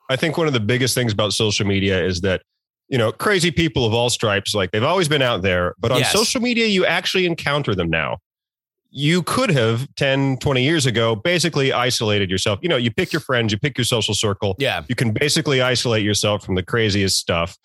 I 0.09 0.15
think 0.15 0.37
one 0.37 0.47
of 0.47 0.53
the 0.53 0.59
biggest 0.59 0.93
things 0.93 1.11
about 1.11 1.33
social 1.33 1.65
media 1.65 2.03
is 2.03 2.21
that, 2.21 2.43
you 2.87 2.97
know, 2.97 3.11
crazy 3.11 3.49
people 3.49 3.85
of 3.85 3.93
all 3.93 4.09
stripes, 4.11 4.53
like 4.53 4.71
they've 4.71 4.83
always 4.83 5.07
been 5.07 5.23
out 5.23 5.41
there, 5.41 5.73
but 5.79 5.91
on 5.91 5.99
Yes. 5.99 6.11
social 6.11 6.39
media, 6.39 6.67
you 6.67 6.85
actually 6.85 7.25
encounter 7.25 7.73
them 7.73 7.89
now. 7.89 8.17
You 8.91 9.23
could 9.23 9.49
have 9.49 9.87
10, 9.95 10.37
20 10.37 10.63
years 10.63 10.85
ago 10.85 11.15
basically 11.15 11.73
isolated 11.73 12.29
yourself. 12.29 12.59
You 12.61 12.69
know, 12.69 12.77
you 12.77 12.91
pick 12.91 13.11
your 13.11 13.19
friends, 13.19 13.51
you 13.51 13.57
pick 13.57 13.77
your 13.77 13.85
social 13.85 14.13
circle. 14.13 14.55
Yeah. 14.59 14.83
You 14.87 14.95
can 14.95 15.11
basically 15.11 15.61
isolate 15.61 16.03
yourself 16.03 16.45
from 16.45 16.53
the 16.55 16.63
craziest 16.63 17.17
stuff. 17.17 17.57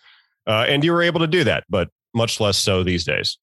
Uh, 0.46 0.64
and 0.66 0.82
you 0.82 0.92
were 0.92 1.02
able 1.02 1.20
to 1.20 1.26
do 1.26 1.44
that, 1.44 1.64
but 1.68 1.90
much 2.14 2.40
less 2.40 2.56
so 2.56 2.82
these 2.82 3.04
days. 3.04 3.36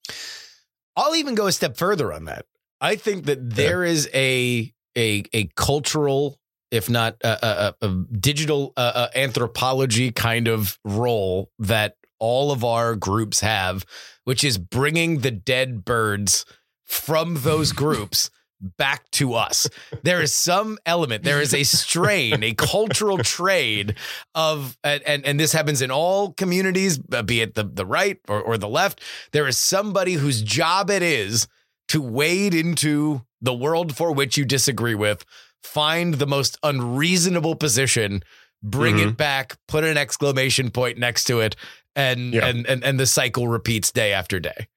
I'll 0.95 1.15
even 1.15 1.35
go 1.35 1.45
a 1.45 1.51
step 1.51 1.77
further 1.77 2.11
on 2.11 2.25
that. 2.25 2.45
I 2.79 2.95
think 2.95 3.25
that 3.25 3.49
there 3.55 3.83
is 3.83 4.09
a 4.13 4.73
a 4.97 5.23
a 5.33 5.45
cultural, 5.55 6.39
if 6.71 6.89
not 6.89 7.17
a, 7.23 7.45
a, 7.45 7.75
a- 7.81 7.87
a 7.87 8.03
digital 8.19 8.73
uh, 8.77 8.91
uh, 8.95 9.07
anthropology 9.15 10.11
kind 10.11 10.47
of 10.47 10.79
role 10.83 11.51
that 11.59 11.95
all 12.19 12.51
of 12.51 12.63
our 12.63 12.95
groups 12.95 13.41
have, 13.41 13.85
which 14.23 14.43
is 14.43 14.57
bringing 14.57 15.19
the 15.19 15.31
dead 15.31 15.85
birds 15.85 16.45
from 16.85 17.35
those 17.41 17.71
groups 17.71 18.29
back 18.59 19.07
to 19.11 19.35
us. 19.35 19.69
There 20.01 20.19
is 20.19 20.33
some 20.33 20.79
element, 20.83 21.23
there 21.23 21.39
is 21.41 21.53
a 21.53 21.61
strain, 21.63 22.41
a 22.41 22.55
cultural 22.55 23.19
trade 23.19 23.93
of, 24.33 24.75
and, 24.83 25.03
and, 25.03 25.25
and 25.27 25.39
this 25.39 25.53
happens 25.53 25.83
in 25.83 25.91
all 25.91 26.33
communities, 26.33 26.97
be 26.97 27.41
it 27.41 27.53
the, 27.53 27.63
the 27.65 27.85
right 27.85 28.19
or, 28.27 28.41
or 28.41 28.57
the 28.57 28.67
left. 28.67 28.99
There 29.31 29.47
is 29.47 29.59
somebody 29.59 30.13
whose 30.13 30.41
job 30.41 30.89
it 30.89 31.03
is 31.03 31.47
to 31.89 32.01
wade 32.01 32.53
into 32.53 33.21
the 33.41 33.53
world 33.53 33.95
for 33.95 34.11
which 34.11 34.37
you 34.37 34.45
disagree 34.45 34.95
with, 34.95 35.23
find 35.63 36.15
the 36.15 36.27
most 36.27 36.57
unreasonable 36.63 37.55
position, 37.55 38.23
bring 38.63 38.95
Mhm. 38.95 39.09
it 39.09 39.17
back, 39.17 39.57
put 39.67 39.83
an 39.83 39.97
exclamation 39.97 40.69
point 40.71 40.97
next 40.97 41.25
to 41.25 41.39
it, 41.39 41.55
and, 41.95 42.33
Yeah. 42.33 42.47
and 42.47 42.65
and 42.67 42.83
and 42.83 42.99
the 42.99 43.05
cycle 43.05 43.47
repeats 43.47 43.91
day 43.91 44.11
after 44.13 44.39
day. 44.39 44.67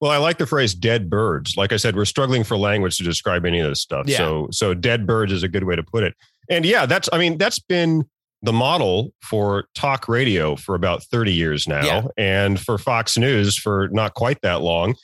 Well, 0.00 0.10
I 0.10 0.16
like 0.16 0.38
the 0.38 0.46
phrase 0.46 0.74
dead 0.74 1.10
birds. 1.10 1.56
Like 1.56 1.72
I 1.72 1.76
said, 1.76 1.94
we're 1.94 2.06
struggling 2.06 2.42
for 2.44 2.56
language 2.56 2.96
to 2.98 3.04
describe 3.04 3.44
any 3.44 3.60
of 3.60 3.68
this 3.68 3.80
stuff. 3.80 4.06
Yeah. 4.06 4.16
So 4.18 4.48
so 4.50 4.74
dead 4.74 5.06
birds 5.06 5.32
is 5.32 5.42
a 5.42 5.48
good 5.48 5.64
way 5.64 5.76
to 5.76 5.82
put 5.82 6.02
it. 6.04 6.14
And 6.48 6.64
yeah, 6.64 6.86
that's 6.86 7.08
I 7.12 7.18
mean, 7.18 7.36
that's 7.38 7.58
been 7.58 8.04
the 8.42 8.52
model 8.52 9.12
for 9.22 9.66
talk 9.74 10.08
radio 10.08 10.56
for 10.56 10.74
about 10.74 11.02
30 11.04 11.32
years 11.34 11.68
now. 11.68 11.84
Yeah. 11.84 12.02
And 12.16 12.58
for 12.58 12.78
Fox 12.78 13.18
News 13.18 13.58
for 13.58 13.88
not 13.92 14.14
quite 14.14 14.40
that 14.42 14.62
long. 14.62 14.94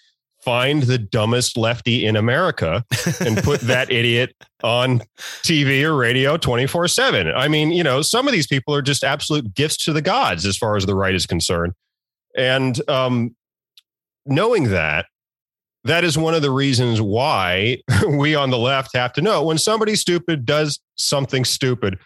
Find 0.47 0.85
the 0.85 0.97
dumbest 0.97 1.57
lefty 1.57 2.07
in 2.07 2.15
America 2.15 2.85
and 3.21 3.37
put 3.39 3.61
that 3.63 3.91
idiot 3.91 4.33
on 4.63 5.01
TV 5.43 5.83
or 5.83 5.97
radio 5.97 6.37
24 6.37 6.87
7. 6.87 7.33
I 7.35 7.49
mean, 7.49 7.73
you 7.73 7.83
know, 7.83 8.01
some 8.01 8.29
of 8.29 8.33
these 8.33 8.47
people 8.47 8.73
are 8.73 8.81
just 8.81 9.03
absolute 9.03 9.53
gifts 9.55 9.77
to 9.85 9.93
the 9.93 10.01
gods 10.01 10.47
as 10.47 10.57
far 10.57 10.77
as 10.77 10.87
the 10.87 10.95
right 10.95 11.17
is 11.17 11.27
concerned. 11.27 11.73
And 12.37 12.81
um, 12.89 13.35
knowing 14.25 14.71
that, 14.71 15.07
that 15.83 16.05
is 16.05 16.17
one 16.17 16.35
of 16.35 16.43
the 16.43 16.51
reasons 16.53 17.01
why 17.01 17.79
we 18.09 18.37
on 18.37 18.51
the 18.51 18.59
left 18.59 18.95
have 18.95 19.13
to 19.15 19.23
know 19.23 19.43
when 19.43 19.59
somebody 19.59 19.97
stupid 19.97 20.47
does 20.47 20.81
something 20.95 21.45
stupid 21.45 21.99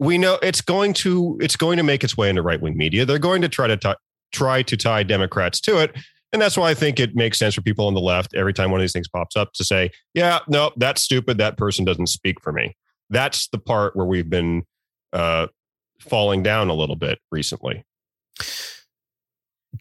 we 0.00 0.18
know 0.18 0.38
it's 0.42 0.60
going 0.60 0.92
to 0.92 1.38
it's 1.40 1.56
going 1.56 1.76
to 1.76 1.82
make 1.82 2.02
its 2.02 2.16
way 2.16 2.28
into 2.28 2.42
right 2.42 2.60
wing 2.60 2.76
media 2.76 3.04
they're 3.04 3.18
going 3.18 3.42
to 3.42 3.48
try 3.48 3.66
to 3.66 3.76
ti- 3.76 3.94
try 4.32 4.62
to 4.62 4.76
tie 4.76 5.02
democrats 5.02 5.60
to 5.60 5.78
it 5.78 5.96
and 6.34 6.42
that's 6.42 6.58
why 6.58 6.68
i 6.68 6.74
think 6.74 7.00
it 7.00 7.14
makes 7.14 7.38
sense 7.38 7.54
for 7.54 7.62
people 7.62 7.86
on 7.86 7.94
the 7.94 8.00
left 8.00 8.34
every 8.34 8.52
time 8.52 8.70
one 8.70 8.80
of 8.80 8.82
these 8.82 8.92
things 8.92 9.08
pops 9.08 9.36
up 9.36 9.52
to 9.54 9.64
say 9.64 9.90
yeah 10.12 10.40
no 10.48 10.70
that's 10.76 11.02
stupid. 11.02 11.38
That 11.38 11.56
person 11.56 11.84
doesn't 11.84 12.08
speak 12.08 12.40
for 12.42 12.52
me. 12.52 12.76
That's 13.10 13.48
the 13.48 13.58
part 13.58 13.96
where 13.96 14.06
we've 14.06 14.28
been 14.28 14.64
uh 15.12 15.46
falling 16.00 16.42
down 16.42 16.68
a 16.68 16.74
little 16.74 16.96
bit 16.96 17.18
recently. 17.30 17.84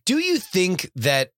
Do 0.05 0.19
you 0.19 0.37
think 0.37 0.89
that 0.95 1.31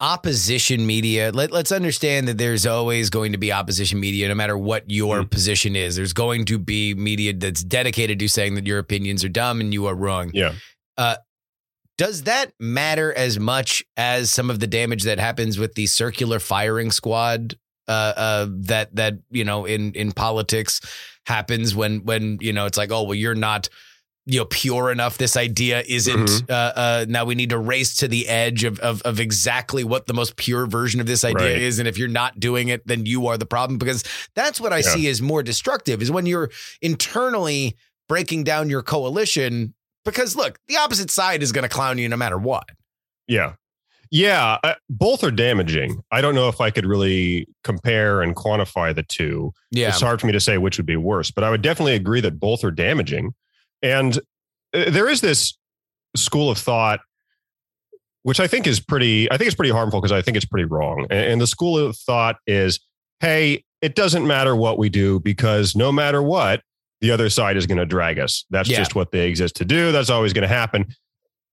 opposition 0.00 0.86
media, 0.86 1.30
let, 1.32 1.50
let's 1.50 1.70
understand 1.70 2.26
that 2.26 2.38
there's 2.38 2.66
always 2.66 3.10
going 3.10 3.32
to 3.32 3.38
be 3.38 3.52
opposition 3.52 4.00
media, 4.00 4.28
no 4.28 4.34
matter 4.34 4.56
what 4.56 4.90
your 4.90 5.24
position 5.26 5.76
is. 5.76 5.94
There's 5.94 6.14
going 6.14 6.46
to 6.46 6.58
be 6.58 6.94
media 6.94 7.34
that's 7.34 7.62
dedicated 7.62 8.18
to 8.20 8.28
saying 8.28 8.54
that 8.54 8.66
your 8.66 8.78
opinions 8.78 9.24
are 9.24 9.28
dumb 9.28 9.60
and 9.60 9.74
you 9.74 9.86
are 9.86 9.94
wrong. 9.94 10.30
yeah 10.32 10.54
Does 12.00 12.22
that 12.22 12.52
matter 12.58 13.12
as 13.12 13.38
much 13.38 13.84
as 13.98 14.30
some 14.30 14.48
of 14.48 14.58
the 14.58 14.66
damage 14.66 15.02
that 15.02 15.18
happens 15.18 15.58
with 15.58 15.74
the 15.74 15.86
circular 15.86 16.38
firing 16.40 16.90
squad? 16.90 17.58
Uh, 17.86 18.12
uh, 18.16 18.46
that 18.50 18.96
that 18.96 19.14
you 19.30 19.44
know 19.44 19.66
in 19.66 19.92
in 19.92 20.10
politics 20.12 20.80
happens 21.26 21.74
when 21.74 22.02
when 22.06 22.38
you 22.40 22.54
know 22.54 22.64
it's 22.64 22.78
like 22.78 22.90
oh 22.90 23.02
well 23.02 23.14
you're 23.14 23.34
not 23.34 23.68
you 24.26 24.38
know 24.38 24.46
pure 24.46 24.90
enough 24.92 25.18
this 25.18 25.36
idea 25.36 25.82
isn't 25.88 26.28
Mhm. 26.28 26.50
uh, 26.50 26.72
uh 26.76 27.06
now 27.08 27.24
we 27.26 27.34
need 27.34 27.50
to 27.50 27.58
race 27.58 27.96
to 27.96 28.06
the 28.08 28.28
edge 28.28 28.64
of, 28.64 28.78
of 28.80 29.02
of 29.02 29.18
exactly 29.20 29.82
what 29.82 30.06
the 30.06 30.14
most 30.14 30.36
pure 30.36 30.66
version 30.66 31.00
of 31.00 31.06
this 31.06 31.24
idea 31.24 31.48
Right. 31.54 31.60
is 31.62 31.78
and 31.80 31.88
if 31.88 31.98
you're 31.98 32.08
not 32.22 32.38
doing 32.40 32.68
it 32.68 32.86
then 32.86 33.04
you 33.06 33.26
are 33.26 33.36
the 33.36 33.46
problem 33.46 33.76
because 33.76 34.04
that's 34.36 34.60
what 34.60 34.72
i 34.72 34.78
Yeah. 34.78 34.94
see 34.94 35.08
as 35.08 35.20
more 35.20 35.42
destructive 35.42 36.00
is 36.00 36.10
when 36.12 36.26
you're 36.26 36.50
internally 36.80 37.76
breaking 38.08 38.44
down 38.44 38.70
your 38.70 38.82
coalition 38.82 39.74
because 40.04 40.36
look 40.36 40.58
the 40.68 40.76
opposite 40.76 41.10
side 41.10 41.42
is 41.42 41.52
going 41.52 41.62
to 41.62 41.68
clown 41.68 41.98
you 41.98 42.08
no 42.08 42.16
matter 42.16 42.38
what 42.38 42.68
Yeah. 43.26 43.54
Yeah. 44.10 44.58
Uh, 44.64 44.74
both 44.88 45.22
are 45.22 45.30
damaging. 45.30 46.02
I 46.10 46.20
don't 46.20 46.34
know 46.34 46.48
if 46.48 46.60
I 46.60 46.70
could 46.70 46.84
really 46.84 47.46
compare 47.62 48.22
and 48.22 48.34
quantify 48.34 48.92
the 48.94 49.04
two. 49.04 49.52
yeah 49.70 49.88
It's 49.88 50.00
hard 50.00 50.20
for 50.20 50.26
me 50.26 50.32
to 50.32 50.40
say 50.40 50.58
which 50.58 50.78
would 50.78 50.86
be 50.86 50.96
worse, 50.96 51.30
but 51.30 51.44
I 51.44 51.50
would 51.50 51.62
definitely 51.62 51.94
agree 51.94 52.20
that 52.22 52.40
both 52.40 52.64
are 52.64 52.72
damaging. 52.72 53.34
And 53.82 54.18
uh, 54.74 54.90
there 54.90 55.08
is 55.08 55.20
this 55.20 55.56
school 56.16 56.50
of 56.50 56.58
thought, 56.58 57.00
which 58.24 58.40
I 58.40 58.48
think 58.48 58.66
is 58.66 58.80
pretty, 58.80 59.30
I 59.30 59.36
think 59.36 59.46
it's 59.46 59.54
pretty 59.54 59.72
harmful 59.72 60.00
because 60.00 60.12
I 60.12 60.22
think 60.22 60.36
it's 60.36 60.44
pretty 60.44 60.66
wrong. 60.66 61.06
And, 61.08 61.32
and 61.32 61.40
the 61.40 61.46
school 61.46 61.78
of 61.78 61.96
thought 61.96 62.36
is 62.48 62.80
hey, 63.20 63.64
it 63.82 63.94
doesn't 63.94 64.26
matter 64.26 64.56
what 64.56 64.78
we 64.78 64.88
do 64.88 65.20
because 65.20 65.76
no 65.76 65.92
matter 65.92 66.22
what, 66.22 66.62
the 67.00 67.10
other 67.10 67.30
side 67.30 67.56
is 67.56 67.66
going 67.66 67.78
to 67.78 67.86
drag 67.86 68.18
us. 68.18 68.44
That's 68.50 68.68
Yeah. 68.68 68.78
just 68.78 68.94
what 68.94 69.10
they 69.12 69.26
exist 69.28 69.56
to 69.56 69.64
do. 69.64 69.92
That's 69.92 70.10
always 70.10 70.32
going 70.32 70.42
to 70.42 70.48
happen. 70.48 70.86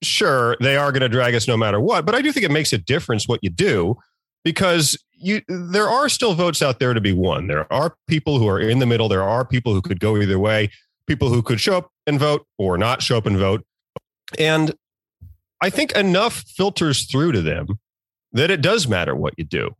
Sure, 0.03 0.55
they 0.61 0.75
are 0.77 0.91
going 0.91 1.01
to 1.01 1.09
drag 1.09 1.33
us 1.33 1.47
no 1.47 1.57
matter 1.57 1.79
what, 1.79 2.05
but 2.05 2.13
I 2.13 2.21
do 2.21 2.31
think 2.31 2.45
it 2.45 2.51
makes 2.51 2.71
a 2.73 2.77
difference 2.77 3.27
what 3.27 3.39
you 3.41 3.49
do 3.49 3.95
because 4.43 4.97
you 5.19 5.41
there 5.47 5.89
are 5.89 6.07
still 6.09 6.35
votes 6.35 6.61
out 6.61 6.77
there 6.79 6.93
to 6.93 7.01
be 7.01 7.13
won. 7.13 7.47
There 7.47 7.71
are 7.73 7.95
people 8.07 8.37
who 8.37 8.47
are 8.47 8.59
in 8.59 8.77
the 8.79 8.85
middle. 8.85 9.09
There 9.09 9.23
are 9.23 9.43
people 9.43 9.73
who 9.73 9.81
could 9.81 9.99
go 9.99 10.15
either 10.17 10.37
way. 10.37 10.69
People 11.07 11.29
who 11.29 11.41
could 11.41 11.59
show 11.59 11.77
up 11.77 11.91
and 12.05 12.19
vote 12.19 12.45
or 12.59 12.77
not 12.77 13.01
show 13.01 13.17
up 13.17 13.25
and 13.25 13.37
vote. 13.37 13.65
And 14.37 14.75
I 15.61 15.71
think 15.71 15.93
enough 15.93 16.43
filters 16.55 17.05
through 17.05 17.31
to 17.31 17.41
them 17.41 17.79
that 18.33 18.51
it 18.51 18.61
does 18.61 18.87
matter 18.87 19.15
what 19.15 19.33
you 19.37 19.45
do. 19.45 19.71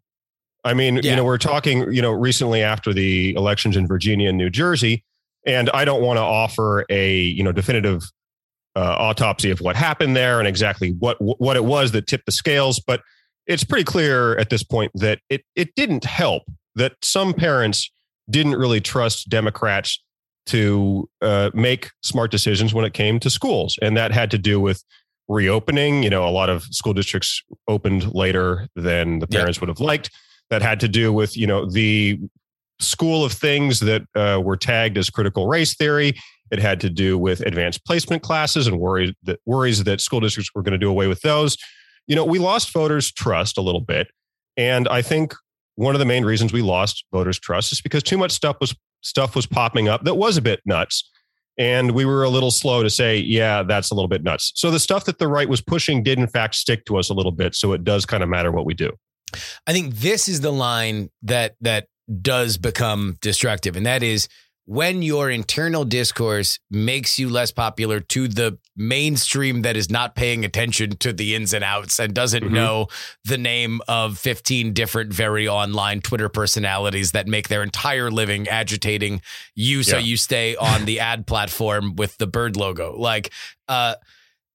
I 0.64 0.74
mean, 0.74 0.96
Yeah. 0.96 1.12
you 1.12 1.16
know, 1.18 1.24
we're 1.26 1.38
talking, 1.38 1.94
you 1.94 2.02
know, 2.02 2.12
recently 2.12 2.64
after 2.64 2.92
the 2.94 3.36
elections 3.36 3.78
in 3.78 3.86
Virginia 3.88 4.30
and 4.30 4.38
New 4.38 4.50
Jersey, 4.50 5.04
and 5.48 5.70
I 5.72 5.86
don't 5.86 6.02
want 6.04 6.18
to 6.18 6.22
offer 6.22 6.86
a, 6.90 7.20
you 7.20 7.44
know, 7.44 7.52
definitive 7.52 8.04
uh, 8.76 8.96
autopsy 9.00 9.50
of 9.50 9.60
what 9.62 9.76
happened 9.76 10.16
there 10.16 10.38
and 10.38 10.48
exactly 10.48 10.92
what 11.00 11.18
what 11.20 11.56
it 11.56 11.66
was 11.66 11.94
that 11.94 12.06
tipped 12.06 12.28
the 12.28 12.32
scales, 12.32 12.80
but 12.80 13.02
it's 13.48 13.64
pretty 13.64 13.84
clear 13.86 14.38
at 14.38 14.50
this 14.52 14.62
point 14.62 14.92
that 14.94 15.20
it 15.30 15.42
it 15.56 15.74
didn't 15.76 16.04
help 16.04 16.44
that 16.76 16.94
some 17.02 17.34
parents 17.34 17.90
didn't 18.30 18.56
really 18.56 18.82
trust 18.82 19.30
Democrats 19.30 20.04
to 20.48 21.10
uh, 21.22 21.50
make 21.54 21.90
smart 22.04 22.30
decisions 22.30 22.74
when 22.74 22.86
it 22.86 22.94
came 22.94 23.20
to 23.20 23.30
schools, 23.30 23.80
and 23.82 23.98
that 23.98 24.12
had 24.12 24.30
to 24.32 24.38
do 24.38 24.60
with 24.60 24.84
reopening. 25.28 26.04
You 26.04 26.10
know, 26.10 26.28
a 26.28 26.30
lot 26.32 26.50
of 26.50 26.64
school 26.66 26.94
districts 26.94 27.42
opened 27.68 28.14
later 28.14 28.68
than 28.76 29.20
the 29.20 29.28
Yeah. 29.30 29.40
parents 29.40 29.60
would 29.60 29.70
have 29.70 29.80
liked. 29.80 30.12
That 30.50 30.62
had 30.62 30.80
to 30.82 30.88
do 30.88 31.12
with 31.12 31.36
you 31.36 31.48
know 31.48 31.66
the 31.70 32.20
school 32.80 33.26
of 33.26 33.32
things 33.32 33.80
that 33.82 34.04
uh, 34.16 34.40
were 34.44 34.58
tagged 34.58 34.98
as 34.98 35.10
critical 35.10 35.48
race 35.48 35.76
theory. 35.76 36.14
It 36.52 36.60
had 36.60 36.80
to 36.82 36.90
do 36.90 37.18
with 37.18 37.42
advanced 37.42 37.86
placement 37.86 38.24
classes 38.24 38.68
and 38.68 38.80
worries 38.80 39.14
that 39.24 39.40
worries 39.46 39.84
that 39.84 40.00
school 40.02 40.20
districts 40.20 40.52
were 40.56 40.62
going 40.62 40.74
to 40.74 40.78
do 40.78 40.90
away 40.90 41.08
with 41.08 41.22
those. 41.22 41.58
You 42.08 42.16
know, 42.16 42.24
we 42.24 42.40
lost 42.40 42.72
voters' 42.72 43.12
trust 43.12 43.58
a 43.58 43.62
little 43.62 43.82
bit, 43.82 44.08
and 44.56 44.88
I 44.88 45.02
think 45.02 45.34
one 45.76 45.94
of 45.94 46.00
the 46.00 46.06
main 46.06 46.24
reasons 46.24 46.54
we 46.54 46.62
lost 46.62 47.06
voters' 47.12 47.40
trust 47.40 47.72
is 47.72 47.82
because 47.82 48.04
too 48.04 48.18
much 48.18 48.32
stuff 48.32 48.58
was 48.62 48.76
stuff 49.02 49.36
was 49.36 49.46
popping 49.46 49.88
up 49.88 50.04
that 50.06 50.16
was 50.16 50.38
a 50.38 50.42
bit 50.42 50.62
nuts, 50.66 51.10
and 51.58 51.92
we 51.92 52.06
were 52.06 52.24
a 52.24 52.30
little 52.30 52.52
slow 52.52 52.82
to 52.82 52.90
say, 52.90 53.18
yeah, 53.18 53.64
that's 53.64 53.92
a 53.92 53.96
little 53.96 54.08
bit 54.08 54.24
nuts. 54.24 54.54
So 54.56 54.72
the 54.72 54.80
stuff 54.80 55.06
that 55.06 55.20
the 55.20 55.28
right 55.28 55.50
was 55.50 55.62
pushing 55.62 56.02
did 56.04 56.18
in 56.18 56.28
fact 56.28 56.56
stick 56.56 56.86
to 56.86 56.98
us 56.98 57.10
a 57.10 57.14
little 57.14 57.32
bit. 57.32 57.56
So 57.56 57.74
it 57.74 57.84
does 57.84 58.06
kind 58.06 58.24
of 58.24 58.30
matter 58.30 58.52
what 58.52 58.66
we 58.66 58.74
do. 58.74 58.92
I 59.66 59.74
think 59.74 59.96
this 59.96 60.30
is 60.30 60.42
the 60.42 60.54
line 60.54 61.10
that 61.24 61.56
that 61.62 61.88
does 62.22 62.58
become 62.58 63.18
destructive, 63.22 63.76
and 63.76 63.86
that 63.86 64.04
is 64.04 64.28
when 64.70 65.02
your 65.02 65.30
internal 65.30 65.86
discourse 65.86 66.60
makes 66.70 67.18
you 67.18 67.30
less 67.30 67.52
popular 67.52 68.02
to 68.02 68.28
the 68.28 68.58
mainstream 68.76 69.62
that 69.62 69.78
is 69.78 69.90
not 69.90 70.14
paying 70.14 70.44
attention 70.44 70.90
to 70.98 71.14
the 71.14 71.36
ins 71.36 71.54
and 71.54 71.64
outs 71.64 72.00
and 72.02 72.14
doesn't 72.14 72.44
Mhm. 72.44 72.52
know 72.52 72.88
the 73.24 73.38
name 73.38 73.80
of 73.88 74.20
15 74.20 74.74
different 74.74 75.14
very 75.14 75.48
online 75.48 76.02
Twitter 76.02 76.28
personalities 76.28 77.14
that 77.14 77.28
make 77.28 77.48
their 77.48 77.64
entire 77.64 78.12
living 78.12 78.46
agitating 78.50 79.22
you 79.56 79.84
so 79.84 79.98
you 79.98 80.18
stay 80.18 80.58
on 80.58 80.84
the 80.84 81.00
ad 81.00 81.26
platform 81.28 81.96
with 81.96 82.18
the 82.18 82.28
bird 82.28 82.58
logo. 82.58 82.94
Like 82.98 83.32
uh 83.70 83.96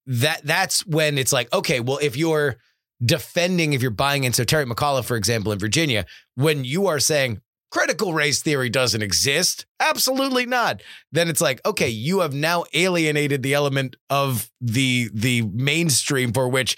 that 0.07 0.45
that's 0.45 0.85
when 0.85 1.17
it's 1.17 1.33
like, 1.33 1.51
okay, 1.55 1.81
well, 1.81 1.99
if 2.03 2.17
you're 2.19 2.59
defending, 3.05 3.73
if 3.73 3.83
you're 3.83 3.91
buying 3.91 4.25
into 4.25 4.45
Terry 4.45 4.65
McAuliffe, 4.67 5.05
for 5.05 5.17
example, 5.17 5.53
in 5.53 5.59
Virginia, 5.59 6.07
when 6.35 6.65
you 6.65 6.87
are 6.87 7.01
saying 7.01 7.41
critical 7.71 8.13
race 8.13 8.43
theory 8.43 8.69
doesn't 8.69 9.03
exist, 9.03 9.67
absolutely 9.81 10.45
not, 10.47 10.83
then 11.11 11.29
it's 11.29 11.41
like, 11.41 11.61
okay, 11.67 11.89
you 11.89 12.21
have 12.21 12.35
now 12.35 12.65
alienated 12.75 13.43
the 13.43 13.55
element 13.55 13.97
of 14.11 14.51
the 14.61 15.09
the 15.15 15.43
mainstream 15.43 16.33
for 16.33 16.49
which 16.49 16.77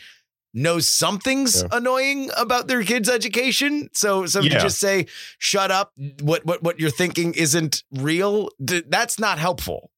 knows 0.57 0.89
something's 0.89 1.63
Yeah. 1.63 1.69
annoying 1.73 2.31
about 2.37 2.69
their 2.69 2.85
kids' 2.85 3.09
education. 3.09 3.89
So 3.93 4.27
so 4.27 4.39
if 4.39 4.45
you 4.45 4.51
just 4.61 4.79
say, 4.79 5.07
shut 5.39 5.73
up, 5.73 5.93
what 6.23 6.47
what 6.47 6.63
what 6.63 6.79
you're 6.79 6.91
thinking 6.91 7.35
isn't 7.35 7.83
real, 7.93 8.51
that's 8.61 9.19
not 9.19 9.39
helpful. 9.39 9.91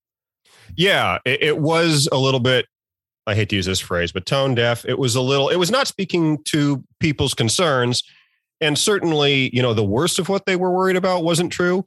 Yeah, 0.76 1.18
it, 1.24 1.42
it 1.42 1.58
was 1.58 2.08
a 2.10 2.16
little 2.16 2.40
bit. 2.40 2.66
I 3.26 3.34
hate 3.34 3.48
to 3.50 3.56
use 3.56 3.66
this 3.66 3.80
phrase, 3.80 4.12
but 4.12 4.26
tone 4.26 4.54
deaf. 4.54 4.84
It 4.84 4.98
was 4.98 5.16
a 5.16 5.20
little. 5.20 5.48
It 5.48 5.56
was 5.56 5.70
not 5.70 5.88
speaking 5.88 6.42
to 6.44 6.84
people's 7.00 7.34
concerns, 7.34 8.02
and 8.60 8.78
certainly, 8.78 9.54
you 9.54 9.62
know, 9.62 9.74
the 9.74 9.84
worst 9.84 10.18
of 10.18 10.28
what 10.28 10.46
they 10.46 10.56
were 10.56 10.70
worried 10.70 10.96
about 10.96 11.24
wasn't 11.24 11.52
true. 11.52 11.84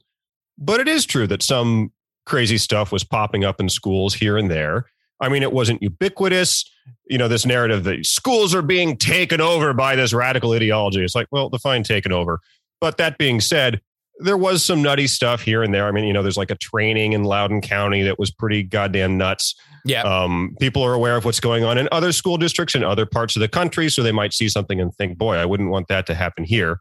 But 0.58 0.80
it 0.80 0.88
is 0.88 1.06
true 1.06 1.26
that 1.28 1.42
some 1.42 1.92
crazy 2.26 2.58
stuff 2.58 2.92
was 2.92 3.02
popping 3.02 3.44
up 3.44 3.60
in 3.60 3.68
schools 3.68 4.14
here 4.14 4.36
and 4.36 4.50
there. 4.50 4.86
I 5.20 5.28
mean, 5.28 5.42
it 5.42 5.52
wasn't 5.52 5.82
ubiquitous. 5.82 6.70
You 7.08 7.18
know, 7.18 7.28
this 7.28 7.46
narrative 7.46 7.84
that 7.84 8.06
schools 8.06 8.54
are 8.54 8.62
being 8.62 8.96
taken 8.96 9.40
over 9.40 9.72
by 9.72 9.96
this 9.96 10.12
radical 10.12 10.52
ideology. 10.52 11.02
It's 11.02 11.14
like, 11.14 11.28
well, 11.30 11.50
the 11.50 11.58
fine 11.58 11.82
taken 11.82 12.12
over. 12.12 12.40
But 12.80 12.98
that 12.98 13.18
being 13.18 13.40
said, 13.40 13.80
there 14.20 14.36
was 14.36 14.62
some 14.62 14.82
nutty 14.82 15.06
stuff 15.06 15.42
here 15.42 15.62
and 15.62 15.72
there. 15.72 15.86
I 15.86 15.92
mean, 15.92 16.04
you 16.04 16.12
know, 16.12 16.22
there's 16.22 16.36
like 16.36 16.50
a 16.50 16.56
training 16.56 17.14
in 17.14 17.24
Loudoun 17.24 17.60
County 17.60 18.02
that 18.02 18.18
was 18.18 18.30
pretty 18.30 18.62
goddamn 18.62 19.18
nuts. 19.18 19.54
Yeah. 19.84 20.02
Um, 20.02 20.54
people 20.60 20.82
are 20.82 20.94
aware 20.94 21.16
of 21.16 21.24
what's 21.24 21.40
going 21.40 21.64
on 21.64 21.78
in 21.78 21.88
other 21.92 22.12
school 22.12 22.36
districts 22.36 22.74
in 22.74 22.84
other 22.84 23.06
parts 23.06 23.36
of 23.36 23.40
the 23.40 23.48
country, 23.48 23.88
so 23.88 24.02
they 24.02 24.12
might 24.12 24.32
see 24.32 24.48
something 24.48 24.80
and 24.80 24.94
think, 24.94 25.18
"Boy, 25.18 25.36
I 25.36 25.44
wouldn't 25.44 25.70
want 25.70 25.88
that 25.88 26.06
to 26.06 26.14
happen 26.14 26.44
here." 26.44 26.80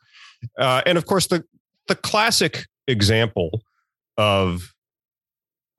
Uh, 0.58 0.82
and 0.86 0.98
of 0.98 1.06
course, 1.06 1.28
the 1.28 1.44
the 1.88 1.96
classic 1.96 2.66
example 2.88 3.62
of 4.18 4.74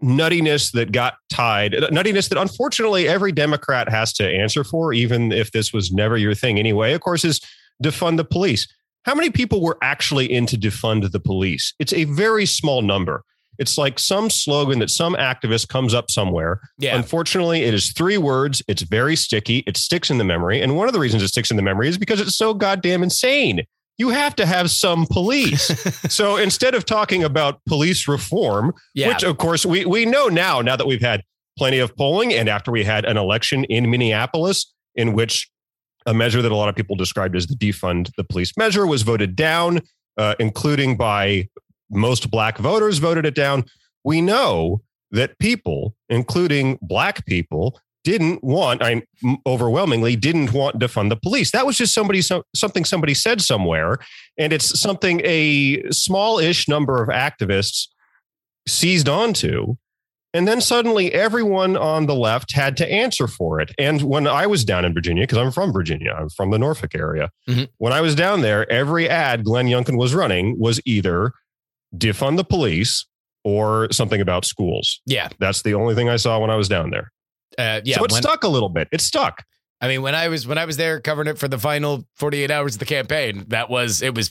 nuttiness 0.03 0.73
that 0.73 0.93
got 0.93 1.15
tied, 1.29 1.73
nuttiness 1.73 2.29
that 2.31 2.39
unfortunately 2.39 3.07
every 3.07 3.33
Democrat 3.33 3.89
has 3.89 4.13
to 4.15 4.27
answer 4.27 4.65
for, 4.65 4.93
even 4.93 5.33
if 5.33 5.53
this 5.53 5.73
was 5.73 5.93
never 5.93 6.17
your 6.17 6.35
thing 6.35 6.59
anyway. 6.59 6.93
Of 6.93 7.01
course, 7.01 7.25
is 7.25 7.41
defund 7.83 8.17
the 8.17 8.25
police. 8.25 8.67
How 9.05 9.15
many 9.15 9.31
people 9.31 9.63
were 9.63 9.79
actually 9.83 10.31
into 10.31 10.57
defund 10.57 11.11
the 11.11 11.21
police? 11.21 11.75
It's 11.79 11.93
a 11.93 12.05
very 12.05 12.47
small 12.47 12.83
number. 12.83 13.25
It's 13.61 13.77
like 13.77 13.99
some 13.99 14.31
slogan 14.31 14.79
that 14.79 14.89
some 14.89 15.15
activist 15.15 15.69
comes 15.69 15.93
up 15.93 16.11
somewhere. 16.11 16.61
Yeah. 16.79 16.97
Unfortunately, 16.97 17.63
it 17.63 17.75
is 17.75 17.93
three 17.93 18.17
words. 18.17 18.63
It's 18.67 18.83
very 18.83 19.15
sticky. 19.15 19.59
It 19.67 19.77
sticks 19.77 20.11
in 20.11 20.17
the 20.17 20.25
memory. 20.25 20.63
And 20.63 20.77
one 20.77 20.89
of 20.89 20.95
the 20.95 20.99
reasons 20.99 21.23
it 21.23 21.29
sticks 21.29 21.51
in 21.51 21.59
the 21.59 21.63
memory 21.63 21.89
is 21.89 21.99
because 21.99 22.21
it's 22.21 22.37
so 22.37 22.55
goddamn 22.55 23.03
insane. 23.03 23.65
You 23.99 24.09
have 24.09 24.35
to 24.37 24.47
have 24.47 24.71
some 24.71 25.07
police. 25.07 25.67
so 26.13 26.39
instead 26.39 26.75
of 26.75 26.87
talking 26.87 27.23
about 27.23 27.61
police 27.69 28.09
reform, 28.09 28.73
yeah. 28.95 29.09
which 29.09 29.23
of 29.23 29.37
course 29.37 29.67
we, 29.67 29.85
we 29.85 30.07
know 30.07 30.29
now, 30.29 30.63
now 30.63 30.75
that 30.75 30.87
we've 30.87 31.03
had 31.03 31.23
plenty 31.59 31.79
of 31.79 31.95
polling 31.95 32.33
and 32.33 32.49
after 32.49 32.71
we 32.71 32.83
had 32.83 33.05
an 33.05 33.19
election 33.19 33.65
in 33.65 33.91
Minneapolis 33.91 34.73
in 34.95 35.13
which 35.13 35.51
a 36.07 36.15
measure 36.15 36.41
that 36.41 36.51
a 36.51 36.57
lot 36.57 36.71
of 36.71 36.75
people 36.75 36.97
described 36.97 37.37
as 37.37 37.47
the 37.47 37.55
defund 37.55 38.11
the 38.17 38.25
police 38.25 38.57
measure 38.57 38.87
was 38.87 39.03
voted 39.03 39.37
down, 39.37 39.81
uh, 40.17 40.35
including 40.39 40.97
by 40.97 41.47
most 41.91 42.31
black 42.31 42.59
voters 42.59 42.99
voted 42.99 43.27
it 43.27 43.35
down. 43.35 43.65
We 44.05 44.21
know 44.21 44.83
that 45.11 45.39
people, 45.39 45.95
including 46.09 46.79
black 46.81 47.27
people, 47.27 47.81
didn't 48.03 48.43
want, 48.43 48.83
I 48.83 49.03
overwhelmingly 49.47 50.17
didn't 50.17 50.53
want 50.53 50.81
to 50.81 50.89
fund 50.89 51.11
the 51.11 51.17
police. 51.17 51.51
That 51.51 51.67
was 51.67 51.77
just 51.77 51.93
somebody, 51.93 52.23
so, 52.23 52.45
something 52.55 52.85
somebody 52.85 53.13
said 53.13 53.43
somewhere. 53.43 53.99
And 54.39 54.53
it's 54.53 54.81
something 54.81 55.21
a 55.25 55.91
small-ish 55.91 56.67
number 56.67 57.03
of 57.03 57.09
activists 57.11 57.89
seized 58.67 59.09
onto. 59.09 59.77
And 60.33 60.47
then 60.47 60.61
suddenly 60.61 61.13
everyone 61.13 61.77
on 61.77 62.07
the 62.07 62.15
left 62.15 62.53
had 62.53 62.77
to 62.79 62.91
answer 62.91 63.27
for 63.27 63.61
it. 63.61 63.73
And 63.79 64.01
when 64.03 64.27
I 64.27 64.47
was 64.47 64.65
down 64.65 64.85
in 64.85 64.95
Virginia, 64.95 65.25
because 65.25 65.39
I'm 65.39 65.51
from 65.51 65.73
Virginia, 65.73 66.17
I'm 66.17 66.29
from 66.31 66.51
the 66.51 66.59
Norfolk 66.59 66.95
area. 66.95 67.31
Mhm. 67.49 67.69
When 67.79 67.93
I 67.93 68.01
was 68.01 68.15
down 68.15 68.41
there, 68.41 68.71
every 68.71 69.09
ad 69.09 69.45
Glenn 69.45 69.67
Youngkin 69.67 69.99
was 69.99 70.15
running 70.15 70.57
was 70.59 70.81
either 70.85 71.33
defund 71.97 72.37
the 72.37 72.45
police 72.45 73.07
or 73.45 73.91
something 73.91 74.21
about 74.21 74.45
schools. 74.45 75.01
yeah. 75.07 75.29
That's 75.39 75.63
the 75.63 75.75
only 75.75 75.95
thing 75.95 76.09
I 76.09 76.17
saw 76.17 76.39
when 76.39 76.51
I 76.51 76.57
was 76.57 76.69
down 76.69 76.91
there. 76.91 77.11
Uh, 77.59 77.81
yeah. 77.85 77.97
so 77.97 78.05
it 78.05 78.13
when- 78.13 78.23
stuck 78.23 78.45
a 78.45 78.49
little 78.49 78.69
bit. 78.69 78.89
It 78.93 79.01
stuck. 79.01 79.45
I 79.81 79.89
mean, 79.89 80.03
when 80.03 80.15
I 80.15 80.29
was 80.29 80.47
when 80.47 80.59
I 80.59 80.67
was 80.67 80.77
there 80.77 81.01
covering 81.01 81.27
it 81.27 81.39
for 81.39 81.49
the 81.49 81.59
final 81.59 82.05
48 82.17 82.51
hours 82.51 82.75
of 82.75 82.81
the 82.81 82.85
campaign, 82.85 83.47
that 83.49 83.71
was 83.71 84.03
it 84.03 84.15
was 84.15 84.31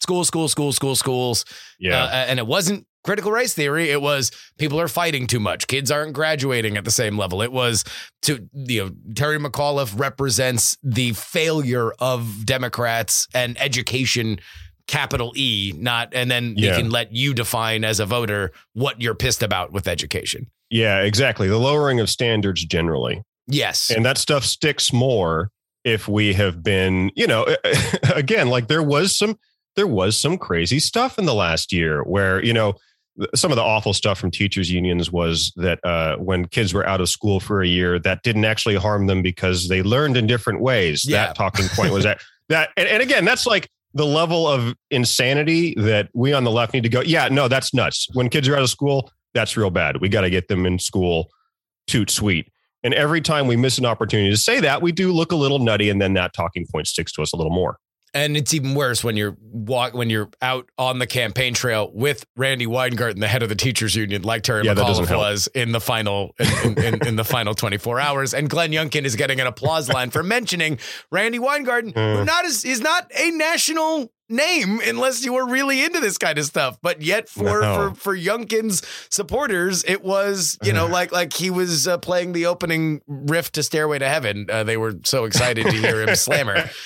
school, 0.00 0.24
school, 0.24 0.46
school, 0.48 0.72
school, 0.72 0.94
schools. 0.94 1.44
Yeah. 1.80 2.04
Uh, 2.04 2.08
and 2.28 2.38
it 2.38 2.46
wasn't 2.46 2.86
critical 3.02 3.32
race 3.32 3.52
theory. 3.52 3.90
It 3.90 4.00
was 4.00 4.30
people 4.58 4.78
are 4.80 4.86
fighting 4.86 5.26
too 5.26 5.40
much. 5.40 5.66
Kids 5.66 5.90
aren't 5.90 6.12
graduating 6.12 6.76
at 6.76 6.84
the 6.84 6.92
same 6.92 7.18
level. 7.18 7.42
It 7.42 7.50
was 7.50 7.82
to 8.22 8.48
you 8.52 8.84
know 8.84 8.90
Terry 9.14 9.38
McAuliffe 9.40 9.98
represents 9.98 10.76
the 10.84 11.14
failure 11.14 11.92
of 11.98 12.46
Democrats 12.46 13.26
and 13.34 13.60
education. 13.60 14.38
Capital 14.86 15.32
E, 15.36 15.72
not, 15.76 16.08
and 16.12 16.30
then 16.30 16.54
Yeah. 16.56 16.76
we 16.76 16.82
can 16.82 16.90
let 16.90 17.12
you 17.14 17.34
define 17.34 17.84
as 17.84 17.98
a 18.00 18.06
voter 18.06 18.52
what 18.74 19.00
you're 19.00 19.14
pissed 19.14 19.42
about 19.42 19.72
with 19.72 19.88
education. 19.88 20.46
yeah, 20.70 21.00
exactly. 21.02 21.46
The 21.48 21.58
lowering 21.58 22.00
of 22.00 22.10
standards 22.10 22.64
generally. 22.64 23.22
Yes. 23.48 23.90
and 23.94 24.04
that 24.04 24.18
stuff 24.18 24.44
sticks 24.44 24.92
more 24.92 25.50
if 25.84 26.08
we 26.08 26.32
have 26.34 26.64
been 26.64 27.12
you 27.14 27.28
know 27.28 27.46
again 28.14 28.48
like 28.48 28.66
there 28.66 28.82
was 28.82 29.16
some 29.16 29.38
there 29.76 29.86
was 29.86 30.20
some 30.20 30.36
crazy 30.36 30.80
stuff 30.80 31.16
in 31.18 31.26
the 31.26 31.34
last 31.34 31.72
year 31.72 32.02
where 32.02 32.42
you 32.44 32.52
know 32.52 32.74
some 33.36 33.52
of 33.52 33.56
the 33.56 33.62
awful 33.62 33.92
stuff 33.94 34.18
from 34.18 34.32
teachers 34.32 34.68
unions 34.70 35.12
was 35.12 35.52
that 35.56 35.78
uh, 35.84 36.16
when 36.16 36.46
kids 36.48 36.74
were 36.74 36.84
out 36.86 37.00
of 37.00 37.08
school 37.08 37.38
for 37.38 37.62
a 37.62 37.66
year 37.68 37.98
that 38.00 38.22
didn't 38.24 38.44
actually 38.44 38.74
harm 38.74 39.06
them 39.06 39.22
because 39.22 39.68
they 39.68 39.80
learned 39.82 40.16
in 40.16 40.26
different 40.26 40.60
ways 40.60 41.04
Yeah. 41.06 41.26
that 41.28 41.36
talking 41.36 41.68
point 41.68 41.92
was 41.92 42.02
that 42.08 42.20
that 42.48 42.70
and, 42.76 42.88
and 42.88 43.00
again 43.02 43.24
that's 43.24 43.46
like 43.46 43.68
the 43.96 44.06
level 44.06 44.46
of 44.46 44.74
insanity 44.90 45.74
that 45.76 46.08
we 46.14 46.32
on 46.32 46.44
the 46.44 46.50
left 46.50 46.74
need 46.74 46.82
to 46.82 46.88
go 46.88 47.00
yeah 47.00 47.28
no 47.28 47.48
that's 47.48 47.72
nuts. 47.72 48.06
When 48.12 48.28
kids 48.28 48.48
are 48.48 48.56
out 48.56 48.62
of 48.62 48.70
school 48.70 49.10
that's 49.36 49.56
real 49.56 49.70
bad. 49.70 50.00
We 50.00 50.08
got 50.08 50.22
to 50.22 50.30
get 50.30 50.48
them 50.48 50.66
in 50.66 50.78
school 50.78 51.28
toot 51.86 52.10
sweet. 52.10 52.50
And 52.82 52.94
every 52.94 53.20
time 53.20 53.46
we 53.46 53.56
miss 53.56 53.78
an 53.78 53.84
opportunity 53.84 54.30
to 54.30 54.36
say 54.36 54.60
that, 54.60 54.80
we 54.80 54.92
do 54.92 55.12
look 55.12 55.30
a 55.30 55.36
little 55.36 55.58
nutty, 55.58 55.90
and 55.90 56.00
then 56.00 56.14
that 56.14 56.32
talking 56.32 56.66
point 56.72 56.86
sticks 56.86 57.12
to 57.12 57.22
us 57.22 57.32
a 57.32 57.36
little 57.36 57.52
more. 57.52 57.78
And 58.14 58.36
it's 58.36 58.54
even 58.54 58.74
worse 58.74 59.04
when 59.04 59.16
you're 59.16 59.36
walk 59.42 59.92
when 59.92 60.08
you're 60.08 60.30
out 60.40 60.70
on 60.78 60.98
the 60.98 61.06
campaign 61.06 61.52
trail 61.52 61.90
with 61.92 62.24
Randi 62.36 62.66
Weingarten, 62.66 63.20
the 63.20 63.28
head 63.28 63.42
of 63.42 63.48
the 63.50 63.54
teachers 63.54 63.94
union, 63.94 64.22
like 64.22 64.42
Terry 64.42 64.64
Yeah, 64.64 64.74
McAuliffe 64.74 65.14
was 65.16 65.48
in 65.48 65.72
the 65.72 65.80
final 65.80 66.34
in, 66.38 66.46
in, 66.78 66.84
in, 66.94 67.06
in 67.08 67.16
the 67.16 67.24
final 67.24 67.54
24 67.54 68.00
hours. 68.00 68.32
And 68.32 68.48
Glenn 68.48 68.70
Youngkin 68.70 69.04
is 69.04 69.16
getting 69.16 69.38
an 69.40 69.46
applause 69.46 69.88
line 69.90 70.10
for 70.10 70.22
mentioning 70.22 70.78
Randi 71.10 71.38
Weingarten, 71.38 71.90
who 71.92 72.00
Mm. 72.00 72.26
not 72.26 72.44
is 72.46 72.64
is 72.64 72.80
not 72.80 73.10
a 73.18 73.30
national 73.32 74.10
name 74.28 74.80
unless 74.84 75.24
you 75.24 75.32
were 75.34 75.46
really 75.46 75.84
into 75.84 76.00
this 76.00 76.18
kind 76.18 76.38
of 76.38 76.44
stuff. 76.46 76.78
But 76.82 77.02
yet 77.02 77.28
for 77.28 77.60
No. 77.60 77.74
for 77.74 77.94
for 77.94 78.16
Youngkin's 78.16 78.82
supporters, 79.10 79.84
it 79.84 80.02
was 80.02 80.58
you 80.62 80.72
know 80.72 80.86
like 80.86 81.12
like 81.12 81.32
he 81.32 81.50
was 81.50 81.86
uh, 81.88 81.98
playing 81.98 82.32
the 82.32 82.46
opening 82.46 83.00
riff 83.06 83.52
to 83.52 83.62
Stairway 83.62 83.98
to 83.98 84.08
Heaven. 84.08 84.46
Uh, 84.50 84.64
they 84.64 84.76
were 84.76 84.94
so 85.04 85.24
excited 85.24 85.64
to 85.66 85.72
hear 85.76 86.02
him 86.02 86.14
slammer. 86.16 86.68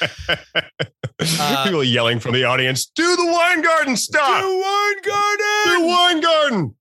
Uh, 1.39 1.65
People 1.65 1.85
yelling 1.85 2.19
from 2.19 2.33
the 2.33 2.45
audience, 2.45 2.87
"Do 2.95 3.15
the 3.15 3.27
Wine 3.27 3.57
Weingarten 3.61 3.95
stop! 3.97 4.43
Weingarten. 4.43 5.65
Do 5.67 5.87
Weingarten!" 5.87 6.75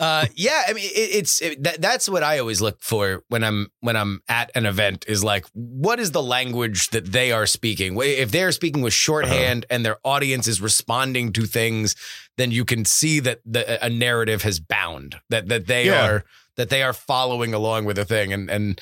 Uh, 0.00 0.24
yeah, 0.34 0.62
I 0.66 0.72
mean, 0.72 0.86
it, 0.86 1.10
it's 1.14 1.42
it, 1.42 1.62
that, 1.62 1.80
that's 1.80 2.08
what 2.08 2.22
I 2.22 2.38
always 2.38 2.62
look 2.62 2.80
for 2.80 3.22
when 3.28 3.44
I'm 3.44 3.70
when 3.80 3.96
I'm 3.96 4.22
at 4.28 4.50
an 4.54 4.64
event 4.64 5.04
is 5.06 5.22
like, 5.22 5.44
what 5.52 6.00
is 6.00 6.12
the 6.12 6.22
language 6.22 6.88
that 6.90 7.12
they 7.12 7.32
are 7.32 7.44
speaking? 7.46 7.98
If 8.00 8.30
they're 8.30 8.50
speaking 8.50 8.80
with 8.80 8.94
shorthand 8.94 9.66
and 9.68 9.84
their 9.84 9.98
audience 10.02 10.48
is 10.48 10.58
responding 10.60 11.34
to 11.34 11.42
things, 11.44 11.96
then 12.38 12.50
you 12.50 12.64
can 12.64 12.86
see 12.86 13.20
that 13.20 13.40
the, 13.44 13.84
a 13.84 13.90
narrative 13.90 14.42
has 14.42 14.58
bound 14.58 15.16
that 15.28 15.48
that 15.48 15.66
they 15.66 15.86
Yeah. 15.86 16.06
are 16.06 16.24
that 16.56 16.70
they 16.70 16.82
are 16.82 16.94
following 16.94 17.52
along 17.52 17.84
with 17.84 17.98
a 17.98 18.04
thing, 18.06 18.32
and 18.32 18.50
and 18.50 18.80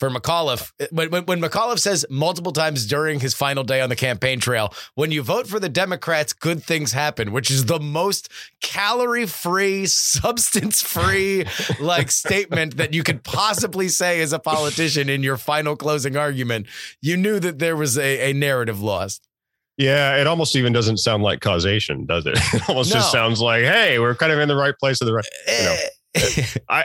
for 0.00 0.10
McAuliffe. 0.10 0.72
When, 0.90 1.10
when, 1.10 1.24
when 1.26 1.40
McAuliffe 1.40 1.78
says 1.78 2.04
multiple 2.10 2.52
times 2.52 2.86
during 2.86 3.20
his 3.20 3.34
final 3.34 3.62
day 3.62 3.80
on 3.82 3.90
the 3.90 3.96
campaign 3.96 4.40
trail, 4.40 4.74
when 4.94 5.12
you 5.12 5.22
vote 5.22 5.46
for 5.46 5.60
the 5.60 5.68
Democrats, 5.68 6.32
good 6.32 6.64
things 6.64 6.92
happen, 6.92 7.30
which 7.30 7.50
is 7.50 7.66
the 7.66 7.78
most 7.78 8.30
calorie 8.62 9.26
free, 9.26 9.86
substance 9.86 10.82
free 10.82 11.44
like 11.80 12.10
statement 12.10 12.78
that 12.78 12.94
you 12.94 13.02
could 13.02 13.22
possibly 13.22 13.88
say 13.88 14.20
as 14.22 14.32
a 14.32 14.38
politician 14.38 15.08
in 15.08 15.22
your 15.22 15.36
final 15.36 15.76
closing 15.76 16.16
argument. 16.16 16.66
You 17.02 17.16
knew 17.18 17.38
that 17.38 17.58
there 17.58 17.76
was 17.76 17.98
a, 17.98 18.30
a 18.30 18.32
narrative 18.32 18.80
lost. 18.80 19.28
Yeah, 19.76 20.16
it 20.16 20.26
almost 20.26 20.56
even 20.56 20.72
doesn't 20.74 20.98
sound 20.98 21.22
like 21.22 21.40
causation, 21.40 22.04
does 22.04 22.26
it? 22.26 22.38
It 22.54 22.68
almost 22.68 22.92
just 22.92 23.12
sounds 23.12 23.40
like, 23.40 23.64
hey, 23.64 23.98
we're 23.98 24.14
kind 24.14 24.32
of 24.32 24.38
in 24.38 24.48
the 24.48 24.56
right 24.56 24.74
place 24.78 25.00
at 25.00 25.06
the 25.06 25.14
right. 25.14 25.24
You 25.46 25.64
know, 25.64 25.72
Eh, 25.72 25.88
I, 26.68 26.84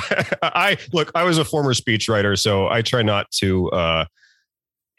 I, 0.00 0.26
I 0.42 0.76
look. 0.92 1.10
I 1.14 1.24
was 1.24 1.38
a 1.38 1.44
former 1.44 1.74
speechwriter, 1.74 2.38
so 2.38 2.68
I 2.68 2.82
try 2.82 3.02
not 3.02 3.30
to 3.40 3.70
uh, 3.70 4.04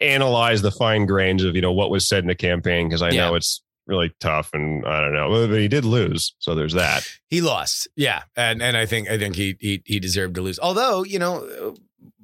analyze 0.00 0.62
the 0.62 0.70
fine 0.70 1.06
grains 1.06 1.44
of 1.44 1.54
you 1.54 1.62
know 1.62 1.72
what 1.72 1.90
was 1.90 2.08
said 2.08 2.24
in 2.24 2.28
the 2.28 2.34
campaign 2.34 2.88
because 2.88 3.02
I 3.02 3.10
Yeah. 3.10 3.28
know 3.28 3.34
it's 3.36 3.62
really 3.86 4.12
tough, 4.20 4.50
and 4.52 4.84
I 4.86 5.00
don't 5.00 5.12
know. 5.14 5.48
But 5.48 5.58
he 5.58 5.68
did 5.68 5.84
lose, 5.84 6.34
so 6.38 6.54
there's 6.54 6.74
that. 6.74 7.06
He 7.28 7.40
lost, 7.40 7.88
yeah, 7.96 8.22
and 8.36 8.62
and 8.62 8.76
I 8.76 8.86
think 8.86 9.08
I 9.08 9.18
think 9.18 9.36
he 9.36 9.56
he 9.60 9.82
he 9.84 9.98
deserved 10.00 10.34
to 10.36 10.42
lose. 10.42 10.58
Although 10.58 11.04
you 11.04 11.18
know, 11.18 11.74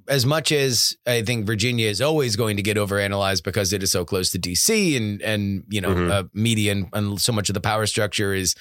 as 0.08 0.26
much 0.26 0.52
as 0.52 0.96
I 1.06 1.22
think 1.22 1.46
Virginia 1.46 1.88
is 1.88 2.00
always 2.00 2.36
going 2.36 2.56
to 2.56 2.62
get 2.62 2.76
overanalyzed 2.76 3.44
because 3.44 3.72
it 3.72 3.82
is 3.82 3.90
so 3.92 4.04
close 4.04 4.30
to 4.32 4.38
DC 4.38 4.96
and 4.96 5.22
and 5.22 5.64
you 5.70 5.80
know, 5.80 5.94
Mhm. 5.94 6.10
uh, 6.10 6.24
media 6.34 6.72
and, 6.72 6.88
and 6.92 7.20
so 7.20 7.32
much 7.32 7.48
of 7.48 7.54
the 7.54 7.60
power 7.60 7.86
structure 7.86 8.34
is 8.34 8.54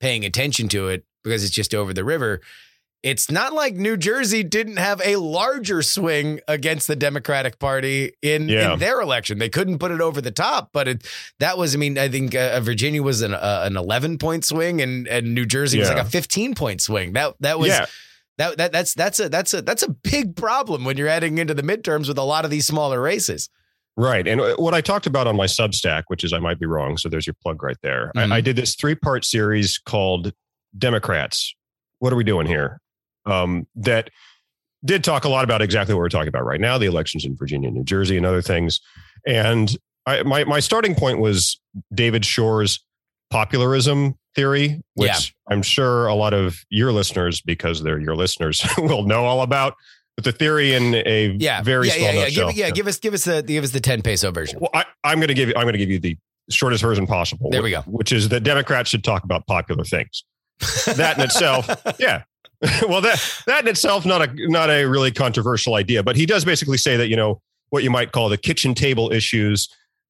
paying 0.00 0.24
attention 0.24 0.68
to 0.68 0.88
it 0.88 1.04
because 1.24 1.44
it's 1.44 1.52
just 1.54 1.74
over 1.74 1.92
the 1.92 2.04
river. 2.04 2.40
It's 3.02 3.32
not 3.32 3.52
like 3.52 3.74
New 3.74 3.96
Jersey 3.96 4.44
didn't 4.44 4.76
have 4.76 5.00
a 5.04 5.16
larger 5.16 5.82
swing 5.82 6.38
against 6.46 6.86
the 6.86 6.94
Democratic 6.94 7.58
Party 7.58 8.12
in, 8.22 8.48
Yeah. 8.48 8.74
in 8.74 8.78
their 8.78 9.00
election. 9.00 9.38
They 9.40 9.48
couldn't 9.48 9.78
put 9.80 9.90
it 9.90 10.00
over 10.00 10.20
the 10.20 10.30
top, 10.30 10.70
but 10.72 10.86
it 10.86 11.06
that 11.40 11.58
was. 11.58 11.74
I 11.74 11.78
mean, 11.78 11.98
I 11.98 12.08
think 12.08 12.36
uh, 12.36 12.60
Virginia 12.60 13.02
was 13.02 13.20
an 13.20 13.34
uh, 13.34 13.62
an 13.66 13.76
eleven 13.76 14.18
point 14.18 14.44
swing, 14.44 14.80
and 14.80 15.08
and 15.08 15.34
New 15.34 15.46
Jersey 15.46 15.80
was 15.80 15.88
like 15.88 15.98
a 15.98 16.04
fifteen 16.04 16.54
point 16.54 16.80
swing. 16.80 17.14
That 17.14 17.34
that 17.40 17.58
was 17.58 17.70
yeah, 17.70 17.86
that, 18.38 18.58
that 18.58 18.70
that's 18.70 18.94
that's 18.94 19.18
a 19.18 19.28
that's 19.28 19.52
a 19.52 19.62
that's 19.62 19.82
a 19.82 19.90
big 19.90 20.36
problem 20.36 20.84
when 20.84 20.96
you're 20.96 21.08
adding 21.08 21.38
into 21.38 21.54
the 21.54 21.62
midterms 21.64 22.06
with 22.06 22.18
a 22.18 22.22
lot 22.22 22.44
of 22.44 22.52
these 22.52 22.66
smaller 22.68 23.00
races. 23.00 23.50
Right. 23.96 24.28
And 24.28 24.40
uh, 24.40 24.54
what 24.58 24.74
I 24.74 24.80
talked 24.80 25.06
about 25.08 25.26
on 25.26 25.36
my 25.36 25.46
Substack, 25.46 26.04
which 26.06 26.22
is 26.22 26.32
I 26.32 26.38
might 26.38 26.60
be 26.60 26.66
wrong. 26.66 26.96
So 26.96 27.08
there's 27.08 27.26
your 27.26 27.34
plug 27.42 27.62
right 27.64 27.76
there. 27.82 28.12
Mhm. 28.16 28.30
I, 28.32 28.36
I 28.36 28.40
did 28.40 28.54
this 28.54 28.76
three 28.76 28.94
part 28.94 29.24
series 29.24 29.76
called 29.76 30.32
Democrats. 30.76 31.54
What 31.98 32.12
are 32.12 32.16
we 32.16 32.24
doing 32.24 32.46
here? 32.46 32.80
Um, 33.26 33.66
that 33.76 34.10
did 34.84 35.04
talk 35.04 35.24
a 35.24 35.28
lot 35.28 35.44
about 35.44 35.62
exactly 35.62 35.94
what 35.94 36.00
we're 36.00 36.08
talking 36.08 36.28
about 36.28 36.44
right 36.44 36.60
now 36.60 36.76
the 36.78 36.86
elections 36.86 37.24
in 37.24 37.36
Virginia, 37.36 37.70
New 37.70 37.84
Jersey, 37.84 38.16
and 38.16 38.26
other 38.26 38.42
things. 38.42 38.80
And 39.26 39.76
I, 40.06 40.22
my, 40.24 40.42
my 40.44 40.58
starting 40.60 40.94
point 40.96 41.18
was 41.20 41.60
David 41.94 42.24
Shor's 42.24 42.84
popularism 43.30 44.14
theory, 44.34 44.80
which 44.94 45.08
Yeah. 45.08 45.54
I'm 45.54 45.62
sure 45.62 46.06
a 46.06 46.14
lot 46.14 46.34
of 46.34 46.56
your 46.70 46.90
listeners, 46.92 47.40
because 47.40 47.82
they're 47.82 48.00
your 48.00 48.16
listeners, 48.16 48.64
will 48.78 49.04
know 49.04 49.24
all 49.24 49.42
about. 49.42 49.74
But 50.16 50.24
the 50.24 50.32
theory 50.32 50.74
in 50.74 50.94
a 50.94 51.36
Yeah, 51.38 51.62
very 51.62 51.86
yeah, 51.88 51.92
small 51.94 52.06
yeah, 52.06 52.12
yeah. 52.12 52.22
nutshell. 52.24 52.48
Give, 52.48 52.56
yeah, 52.56 52.70
give 52.70 52.86
us 52.86 52.98
give 52.98 53.14
us 53.14 53.24
the 53.24 53.42
give 53.42 53.64
us 53.64 53.70
the 53.70 53.80
ten 53.80 54.02
peso 54.02 54.30
version. 54.30 54.58
Well, 54.60 54.70
I, 54.74 54.84
I'm 55.04 55.18
going 55.18 55.28
to 55.28 55.34
give 55.34 55.48
you. 55.48 55.54
I'm 55.56 55.62
going 55.62 55.72
to 55.72 55.78
give 55.78 55.88
you 55.88 55.98
the 56.00 56.18
shortest 56.50 56.82
version 56.82 57.06
possible. 57.06 57.48
There 57.50 57.62
we 57.62 57.70
go. 57.70 57.80
Which 57.82 58.12
is 58.12 58.28
that 58.28 58.40
Democrats 58.40 58.90
should 58.90 59.04
talk 59.04 59.24
about 59.24 59.46
popular 59.46 59.84
things. 59.84 60.22
That 60.96 61.18
in 61.18 61.24
itself, 61.24 61.68
yeah. 61.98 62.22
well, 62.88 63.00
that 63.00 63.42
that 63.46 63.64
in 63.64 63.68
itself 63.68 64.06
not 64.06 64.22
a 64.22 64.32
not 64.48 64.70
a 64.70 64.84
really 64.84 65.10
controversial 65.10 65.74
idea, 65.74 66.02
but 66.02 66.16
he 66.16 66.26
does 66.26 66.44
basically 66.44 66.78
say 66.78 66.96
that 66.96 67.08
you 67.08 67.16
know 67.16 67.40
what 67.70 67.82
you 67.82 67.90
might 67.90 68.12
call 68.12 68.28
the 68.28 68.36
kitchen 68.36 68.74
table 68.74 69.10
issues, 69.12 69.68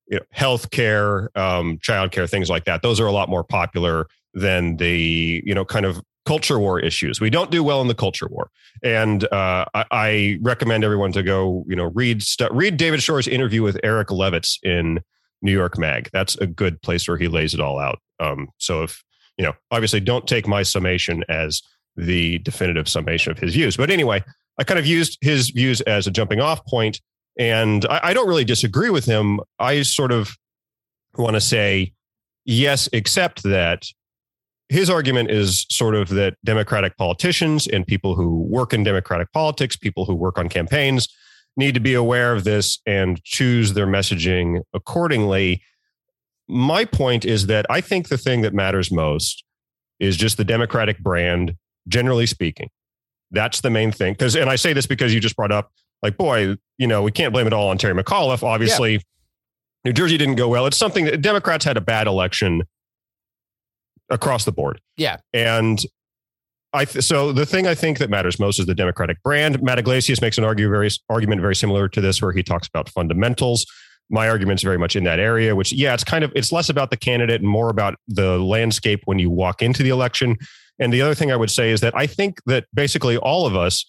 you 0.09 0.18
know, 0.18 0.24
healthcare, 0.34 1.34
um, 1.36 1.78
childcare, 1.78 2.28
things 2.28 2.50
like 2.50 2.64
that. 2.64 2.82
Those 2.82 3.00
are 3.00 3.07
a 3.07 3.12
lot 3.12 3.28
more 3.28 3.44
popular 3.44 4.07
than 4.34 4.76
the 4.76 5.42
you 5.46 5.55
know 5.55 5.64
kind 5.64 5.86
of 5.86 6.03
culture 6.26 6.59
war 6.59 6.78
issues. 6.78 7.20
We 7.20 7.30
don't 7.30 7.50
do 7.50 7.64
well 7.64 7.80
in 7.80 7.88
the 7.88 7.94
culture 7.94 8.28
war, 8.28 8.50
and 8.82 9.24
uh, 9.32 9.64
I, 9.72 9.84
I 9.90 10.38
recommend 10.42 10.84
everyone 10.84 11.12
to 11.12 11.22
go 11.22 11.64
you 11.66 11.76
know 11.76 11.90
read 11.94 12.22
stu- 12.22 12.50
read 12.50 12.76
David 12.76 13.03
Shor's 13.03 13.28
interview 13.28 13.62
with 13.62 13.78
Eric 13.82 14.09
Levitz 14.09 14.59
in 14.62 15.00
New 15.40 15.53
York 15.53 15.78
Mag. 15.78 16.11
That's 16.12 16.36
a 16.36 16.46
good 16.46 16.82
place 16.82 17.09
where 17.09 17.16
he 17.16 17.28
lays 17.28 17.55
it 17.55 17.61
all 17.61 17.78
out. 17.78 17.98
Um, 18.20 18.48
so 18.59 18.82
if 18.82 19.03
you 19.37 19.45
know, 19.45 19.55
obviously, 19.70 20.01
don't 20.01 20.26
take 20.26 20.47
my 20.47 20.62
summation 20.62 21.24
as 21.28 21.62
the 21.97 22.39
definitive 22.39 22.89
summation 22.89 23.33
of 23.33 23.39
his 23.39 23.55
views. 23.55 23.76
But 23.76 23.91
anyway, 23.91 24.24
I 24.59 24.64
kind 24.64 24.78
of 24.78 24.87
used 24.87 25.18
his 25.20 25.51
views 25.51 25.80
as 25.83 26.07
a 26.07 26.11
jumping 26.11 26.41
off 26.41 26.64
point, 26.66 27.01
and 27.39 27.85
I, 27.87 28.01
I 28.05 28.14
don't 28.14 28.28
really 28.28 28.45
disagree 28.45 28.91
with 28.91 29.05
him. 29.05 29.41
I 29.59 29.83
sort 29.83 30.12
of 30.12 30.37
want 31.16 31.35
to 31.35 31.41
say 31.41 31.93
yes, 32.45 32.89
except 32.93 33.43
that 33.45 33.87
his 34.68 34.89
argument 34.89 35.30
is 35.30 35.66
sort 35.68 35.95
of 35.95 36.09
that 36.11 36.35
Democratic 36.45 36.97
politicians 36.97 37.66
and 37.66 37.87
people 37.87 38.14
who 38.14 38.43
work 38.45 38.72
in 38.72 38.83
Democratic 38.83 39.30
politics, 39.33 39.76
people 39.76 40.07
who 40.07 40.14
work 40.14 40.39
on 40.39 40.49
campaigns, 40.49 41.09
need 41.57 41.74
to 41.74 41.80
be 41.80 41.93
aware 41.93 42.33
of 42.33 42.45
this 42.45 42.78
and 42.87 43.22
choose 43.22 43.74
their 43.74 43.87
messaging 43.87 44.62
accordingly. 44.72 45.62
My 46.53 46.84
point 46.84 47.24
is 47.24 47.46
that 47.46 47.64
I 47.70 47.80
think 47.80 48.09
the 48.09 48.18
thing 48.18 48.42
that 48.42 48.53
matters 48.53 48.92
most 48.92 49.42
is 49.98 50.16
just 50.16 50.36
the 50.36 50.44
Democratic 50.44 50.98
brand, 50.98 51.57
generally 51.88 52.26
speaking. 52.26 52.68
That's 53.30 53.62
the 53.62 53.70
main 53.70 53.90
thing. 53.90 54.12
Because, 54.12 54.36
and 54.36 54.50
I 54.50 54.57
say 54.57 54.72
this 54.72 54.86
because 54.86 55.14
you 55.14 55.20
just 55.20 55.36
brought 55.36 55.53
up, 55.53 55.70
like, 56.03 56.16
boy, 56.16 56.57
you 56.76 56.86
know, 56.86 57.03
we 57.03 57.11
can't 57.11 57.32
blame 57.32 57.46
it 57.46 57.53
all 57.53 57.68
on 57.68 57.78
Terry 57.78 57.94
McAuliffe. 57.94 58.42
Obviously, 58.42 59.00
New 59.84 59.92
Jersey 59.92 60.18
didn't 60.18 60.34
go 60.34 60.48
well. 60.48 60.66
It's 60.66 60.76
something 60.76 61.07
that 61.07 61.22
Democrats 61.22 61.64
had 61.64 61.76
a 61.76 61.80
bad 61.80 62.07
election 62.07 62.62
across 64.11 64.44
the 64.44 64.53
board. 64.53 64.80
Yeah. 64.96 65.16
And 65.32 65.82
I 66.74 66.84
th- 66.84 67.05
so 67.05 67.32
the 67.32 67.46
thing 67.46 67.66
I 67.66 67.74
think 67.74 67.98
that 67.98 68.11
matters 68.11 68.38
most 68.38 68.59
is 68.59 68.66
the 68.66 68.74
Democratic 68.74 69.22
brand. 69.22 69.62
Matt 69.62 69.78
Yglesias 69.78 70.20
makes 70.20 70.38
an 70.38 70.44
argue 70.44 70.68
very 70.68 70.90
argument 71.09 71.40
very 71.40 71.55
similar 71.55 71.88
to 71.88 72.00
this, 72.00 72.20
where 72.20 72.32
he 72.32 72.42
talks 72.42 72.68
about 72.68 72.88
fundamentals. 72.88 73.66
My 74.11 74.28
argument's 74.28 74.62
very 74.62 74.78
much 74.78 74.94
in 74.94 75.05
that 75.05 75.18
area, 75.18 75.57
which 75.57 75.72
yeah, 75.72 75.94
it's 75.94 76.05
kind 76.05 76.22
of 76.24 76.32
it's 76.34 76.53
less 76.53 76.68
about 76.68 76.90
the 76.90 76.96
candidate 76.96 77.40
and 77.40 77.48
more 77.48 77.70
about 77.70 77.94
the 78.09 78.38
landscape 78.38 79.03
when 79.07 79.18
you 79.18 79.30
walk 79.30 79.62
into 79.62 79.82
the 79.82 79.90
election. 79.90 80.36
And 80.78 80.92
the 80.92 81.03
other 81.03 81.14
thing 81.14 81.30
I 81.32 81.36
would 81.36 81.50
say 81.50 81.70
is 81.70 81.80
that 81.80 81.96
I 81.96 82.07
think 82.07 82.40
that 82.46 82.66
basically 82.74 83.16
all 83.16 83.46
of 83.46 83.57
us 83.57 83.84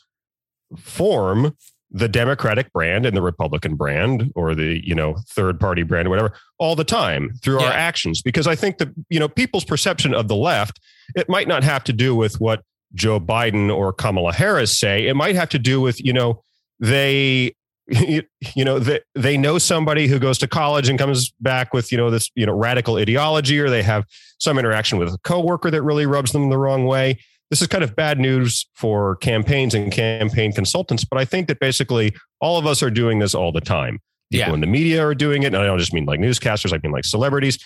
form 0.77 1.55
the 1.93 2.07
Democratic 2.07 2.73
brand 2.73 3.05
and 3.05 3.15
the 3.15 3.21
Republican 3.21 3.75
brand 3.75 4.31
or 4.35 4.55
the, 4.55 4.81
you 4.85 4.95
know, 4.95 5.15
third 5.29 5.59
party 5.59 5.83
brand 5.83 6.07
or 6.07 6.09
whatever 6.09 6.33
all 6.57 6.75
the 6.75 6.83
time 6.83 7.31
through 7.43 7.59
our 7.59 7.71
actions. 7.71 8.21
Because 8.21 8.47
I 8.47 8.55
think 8.55 8.79
that, 8.79 8.89
you 9.09 9.19
know, 9.19 9.27
people's 9.27 9.63
perception 9.63 10.13
of 10.13 10.27
the 10.27 10.35
left, 10.35 10.79
it 11.15 11.29
might 11.29 11.47
not 11.47 11.63
have 11.63 11.83
to 11.85 11.93
do 11.93 12.15
with 12.15 12.41
what 12.41 12.63
Joe 12.95 13.19
Biden 13.19 13.73
or 13.73 13.93
Kamala 13.93 14.33
Harris 14.33 14.77
say. 14.77 15.07
It 15.07 15.15
might 15.15 15.35
have 15.35 15.49
to 15.49 15.59
do 15.59 15.79
with, 15.79 16.03
you 16.03 16.13
know, 16.13 16.41
they 16.79 17.55
you 17.87 18.63
know 18.63 18.79
they, 18.79 18.99
they 19.15 19.37
know 19.37 19.57
somebody 19.57 20.07
who 20.07 20.17
goes 20.17 20.37
to 20.37 20.47
college 20.47 20.87
and 20.87 20.97
comes 20.97 21.31
back 21.41 21.73
with 21.73 21.91
you 21.91 21.97
know 21.97 22.09
this 22.09 22.31
you 22.35 22.45
know 22.45 22.53
radical 22.53 22.95
ideology 22.95 23.59
or 23.59 23.69
they 23.69 23.83
have 23.83 24.05
some 24.39 24.57
interaction 24.57 24.97
with 24.97 25.13
a 25.13 25.17
coworker 25.23 25.69
that 25.69 25.81
really 25.81 26.05
rubs 26.05 26.31
them 26.31 26.49
the 26.49 26.57
wrong 26.57 26.85
way. 26.85 27.19
This 27.49 27.61
is 27.61 27.67
kind 27.67 27.83
of 27.83 27.95
bad 27.95 28.19
news 28.19 28.67
for 28.73 29.17
campaigns 29.17 29.75
and 29.75 29.91
campaign 29.91 30.53
consultants 30.53 31.03
but 31.03 31.19
i 31.19 31.25
think 31.25 31.47
that 31.49 31.59
basically 31.59 32.13
all 32.39 32.57
of 32.57 32.65
us 32.65 32.81
are 32.81 32.89
doing 32.89 33.19
this 33.19 33.35
all 33.35 33.51
the 33.51 33.61
time. 33.61 33.99
People 34.31 34.47
Yeah. 34.49 34.53
in 34.53 34.61
the 34.61 34.67
media 34.67 35.05
are 35.05 35.13
doing 35.15 35.43
it 35.43 35.47
and 35.47 35.57
i 35.57 35.65
don't 35.65 35.79
just 35.79 35.93
mean 35.93 36.05
like 36.05 36.21
newscasters 36.21 36.73
i 36.73 36.79
mean 36.81 36.93
like 36.93 37.05
celebrities. 37.05 37.59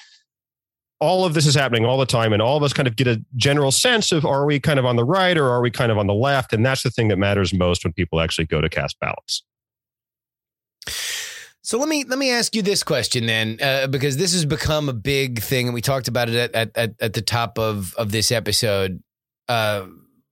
All 0.99 1.25
of 1.25 1.35
this 1.35 1.45
is 1.45 1.53
happening 1.53 1.85
all 1.85 1.99
the 1.99 2.07
time 2.07 2.33
and 2.33 2.41
all 2.41 2.57
of 2.57 2.63
us 2.63 2.73
kind 2.73 2.87
of 2.87 2.95
get 2.95 3.05
a 3.05 3.23
general 3.35 3.71
sense 3.71 4.11
of 4.11 4.25
are 4.25 4.47
we 4.47 4.59
kind 4.59 4.79
of 4.79 4.85
on 4.85 4.95
the 4.95 5.05
right 5.05 5.37
or 5.37 5.47
are 5.47 5.61
we 5.61 5.69
kind 5.69 5.91
of 5.91 5.99
on 5.99 6.07
the 6.07 6.13
left? 6.15 6.53
And 6.53 6.65
that's 6.65 6.81
the 6.81 6.89
thing 6.89 7.07
that 7.09 7.17
matters 7.17 7.53
most 7.53 7.83
when 7.83 7.93
people 7.93 8.19
actually 8.19 8.45
go 8.47 8.61
to 8.61 8.67
cast 8.67 8.99
ballots 8.99 9.43
So 11.67 11.77
let 11.77 11.89
me 11.89 12.05
let 12.05 12.17
me 12.17 12.31
ask 12.31 12.55
you 12.55 12.61
this 12.61 12.81
question 12.81 13.25
then, 13.25 13.57
uh, 13.61 13.87
because 13.87 14.15
this 14.15 14.31
has 14.31 14.45
become 14.45 14.87
a 14.87 14.93
big 14.93 15.41
thing, 15.41 15.67
and 15.67 15.73
we 15.73 15.81
talked 15.81 16.07
about 16.07 16.29
it 16.29 16.53
at 16.53 16.71
at, 16.77 16.93
at, 16.97 17.11
the 17.11 17.21
top 17.21 17.59
of 17.59 17.93
of 17.95 18.09
this 18.09 18.31
episode. 18.31 19.03
Uh, 19.49 19.87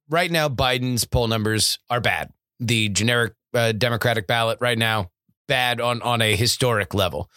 right 0.09 0.31
now, 0.31 0.47
Biden's 0.47 1.03
poll 1.03 1.27
numbers 1.27 1.77
are 1.89 1.99
bad. 1.99 2.31
The 2.61 2.87
generic 2.87 3.33
uh, 3.53 3.73
Democratic 3.73 4.27
ballot 4.27 4.59
right 4.61 4.77
now 4.77 5.11
bad 5.49 5.81
on 5.81 6.01
on 6.03 6.21
a 6.21 6.37
historic 6.37 6.93
level. 6.93 7.29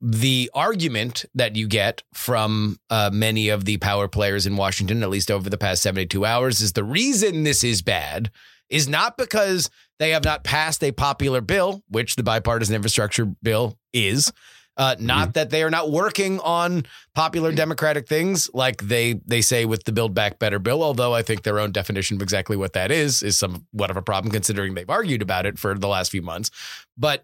The 0.00 0.50
argument 0.54 1.26
that 1.34 1.56
you 1.56 1.68
get 1.68 2.02
from 2.14 2.78
uh, 2.88 3.10
many 3.12 3.50
of 3.50 3.66
the 3.66 3.76
power 3.76 4.08
players 4.08 4.46
in 4.46 4.56
Washington, 4.56 5.02
at 5.02 5.10
least 5.10 5.30
over 5.30 5.50
the 5.50 5.58
past 5.58 5.82
72 5.82 6.24
hours, 6.24 6.62
is 6.62 6.72
the 6.72 6.84
reason 6.84 7.42
this 7.42 7.62
is 7.62 7.82
bad 7.82 8.30
is 8.74 8.88
not 8.88 9.16
because 9.16 9.70
they 10.00 10.10
have 10.10 10.24
not 10.24 10.42
passed 10.42 10.82
a 10.82 10.90
popular 10.90 11.40
bill, 11.40 11.82
which 11.88 12.16
the 12.16 12.22
bipartisan 12.24 12.74
infrastructure 12.74 13.24
bill 13.42 13.78
is. 13.92 14.32
Uh, 14.76 14.96
not 14.98 15.34
that 15.34 15.50
they 15.50 15.62
are 15.62 15.70
not 15.70 15.92
working 15.92 16.40
on 16.40 16.84
popular 17.14 17.52
Democratic 17.52 18.08
things 18.08 18.50
like 18.52 18.82
they 18.82 19.20
they 19.24 19.40
say 19.40 19.64
with 19.64 19.84
the 19.84 19.92
Build 19.92 20.14
Back 20.14 20.40
Better 20.40 20.58
bill. 20.58 20.82
Although 20.82 21.14
I 21.14 21.22
think 21.22 21.44
their 21.44 21.60
own 21.60 21.70
definition 21.70 22.16
of 22.16 22.22
exactly 22.22 22.56
what 22.56 22.72
that 22.72 22.90
is 22.90 23.22
is 23.22 23.38
somewhat 23.38 23.90
of 23.90 23.96
a 23.96 24.02
problem, 24.02 24.32
considering 24.32 24.74
they've 24.74 24.90
argued 24.90 25.22
about 25.22 25.46
it 25.46 25.60
for 25.60 25.78
the 25.78 25.86
last 25.86 26.10
few 26.10 26.22
months. 26.22 26.50
But 26.98 27.22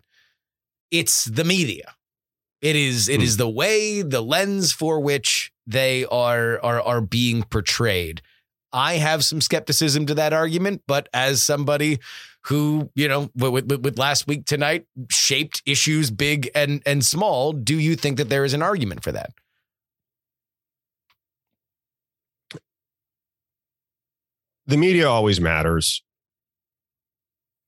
it's 0.92 1.24
the 1.24 1.42
media. 1.42 1.94
It 2.62 2.76
is 2.76 3.08
it 3.08 3.16
Hmm. 3.16 3.22
is 3.24 3.36
the 3.36 3.48
way, 3.48 4.02
the 4.02 4.20
lens 4.20 4.72
for 4.72 5.00
which 5.00 5.50
they 5.66 6.04
are 6.06 6.60
are 6.62 6.80
are 6.80 7.00
being 7.00 7.42
portrayed. 7.42 8.22
I 8.72 8.94
have 8.94 9.24
some 9.24 9.40
skepticism 9.40 10.06
to 10.06 10.14
that 10.14 10.32
argument, 10.32 10.82
but 10.86 11.08
as 11.12 11.42
somebody 11.42 11.98
who, 12.42 12.90
you 12.94 13.08
know, 13.08 13.30
with, 13.34 13.64
with, 13.70 13.82
with 13.82 13.98
last 13.98 14.26
week 14.26 14.46
tonight 14.46 14.86
shaped 15.10 15.62
issues 15.66 16.10
big 16.10 16.50
and 16.54 16.82
and 16.86 17.04
small, 17.04 17.52
do 17.52 17.78
you 17.78 17.96
think 17.96 18.16
that 18.16 18.28
there 18.28 18.44
is 18.44 18.54
an 18.54 18.62
argument 18.62 19.02
for 19.02 19.12
that? 19.12 19.32
the 24.70 24.76
media 24.76 25.08
always 25.08 25.40
matters. 25.40 26.02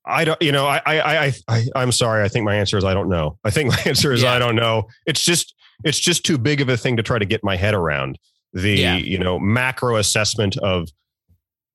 I 0.05 0.25
don't, 0.25 0.41
you 0.41 0.51
know, 0.51 0.65
I, 0.65 0.81
I, 0.85 1.25
I, 1.25 1.33
I, 1.47 1.65
I'm 1.75 1.91
sorry. 1.91 2.23
I 2.23 2.27
think 2.27 2.43
my 2.45 2.55
answer 2.55 2.77
is 2.77 2.83
I 2.83 2.93
don't 2.93 3.09
know. 3.09 3.37
I 3.43 3.51
think 3.51 3.69
my 3.69 3.79
answer 3.85 4.11
is 4.11 4.23
Yeah. 4.23 4.33
I 4.33 4.39
don't 4.39 4.55
know. 4.55 4.87
It's 5.05 5.23
just, 5.23 5.53
it's 5.83 5.99
just 5.99 6.25
too 6.25 6.37
big 6.37 6.61
of 6.61 6.69
a 6.69 6.75
thing 6.75 6.97
to 6.97 7.03
try 7.03 7.19
to 7.19 7.25
get 7.25 7.43
my 7.43 7.55
head 7.55 7.73
around. 7.73 8.17
The, 8.53 8.75
Yeah. 8.75 8.95
you 8.97 9.17
know, 9.17 9.39
macro 9.39 9.97
assessment 9.97 10.57
of 10.57 10.89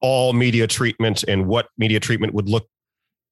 all 0.00 0.32
media 0.32 0.66
treatment 0.66 1.24
and 1.24 1.46
what 1.46 1.68
media 1.76 2.00
treatment 2.00 2.34
would 2.34 2.48
look 2.48 2.68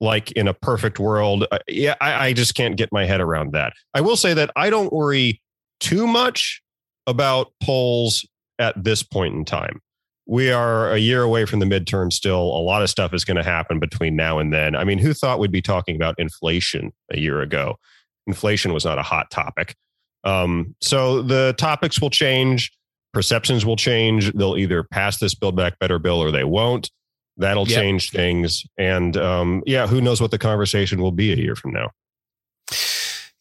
like 0.01 0.33
in 0.33 0.49
a 0.49 0.55
perfect 0.55 0.99
world. 0.99 1.47
Uh, 1.51 1.59
yeah, 1.69 1.95
I, 2.01 2.27
I 2.29 2.33
just 2.33 2.55
can't 2.55 2.77
get 2.77 2.91
my 2.93 3.07
head 3.07 3.21
around 3.21 3.53
that. 3.53 3.73
I 3.95 4.01
will 4.01 4.17
say 4.17 4.35
that 4.35 4.51
I 4.57 4.69
don't 4.69 4.93
worry 4.93 5.41
too 5.81 6.07
much 6.07 6.61
about 7.07 7.53
polls 7.63 8.27
at 8.59 8.83
this 8.83 9.03
point 9.03 9.35
in 9.35 9.45
time 9.45 9.81
we 10.27 10.51
are 10.51 10.91
a 10.91 10.99
year 10.99 11.23
away 11.23 11.45
from 11.45 11.61
the 11.61 11.67
midterm 11.67 12.13
still. 12.13 12.41
A 12.43 12.59
lot 12.61 12.83
of 12.83 12.91
stuff 12.91 13.15
is 13.15 13.25
going 13.25 13.37
to 13.37 13.45
happen 13.45 13.79
between 13.79 14.17
now 14.17 14.39
and 14.39 14.53
then. 14.53 14.75
I 14.75 14.83
mean, 14.85 14.99
who 14.99 15.15
thought 15.15 15.39
we'd 15.39 15.53
be 15.53 15.63
talking 15.63 15.95
about 15.95 16.19
inflation 16.19 16.93
a 17.13 17.19
year 17.19 17.41
ago? 17.41 17.79
Inflation 18.27 18.73
was 18.73 18.85
not 18.85 18.99
a 18.99 19.03
hot 19.03 19.31
topic. 19.31 19.77
Um, 20.25 20.75
so 20.81 21.23
the 21.23 21.55
topics 21.57 22.01
will 22.01 22.11
change, 22.11 22.73
perceptions 23.17 23.65
will 23.65 23.77
change. 23.77 24.31
They'll 24.35 24.59
either 24.59 24.83
pass 24.83 25.17
this 25.19 25.35
Build 25.35 25.57
Back 25.57 25.79
Better 25.79 25.99
bill 25.99 26.23
or 26.23 26.31
they 26.31 26.45
won't. 26.45 26.91
That'll 27.39 27.67
Yep. 27.67 27.81
change 27.81 28.11
things. 28.11 28.67
And 28.77 29.17
um, 29.17 29.63
yeah, 29.65 29.87
who 29.87 30.03
knows 30.03 30.21
what 30.21 30.33
the 30.33 30.39
conversation 30.39 31.01
will 31.01 31.13
be 31.13 31.33
a 31.33 31.37
year 31.37 31.57
from 31.57 31.73
now? 31.73 31.93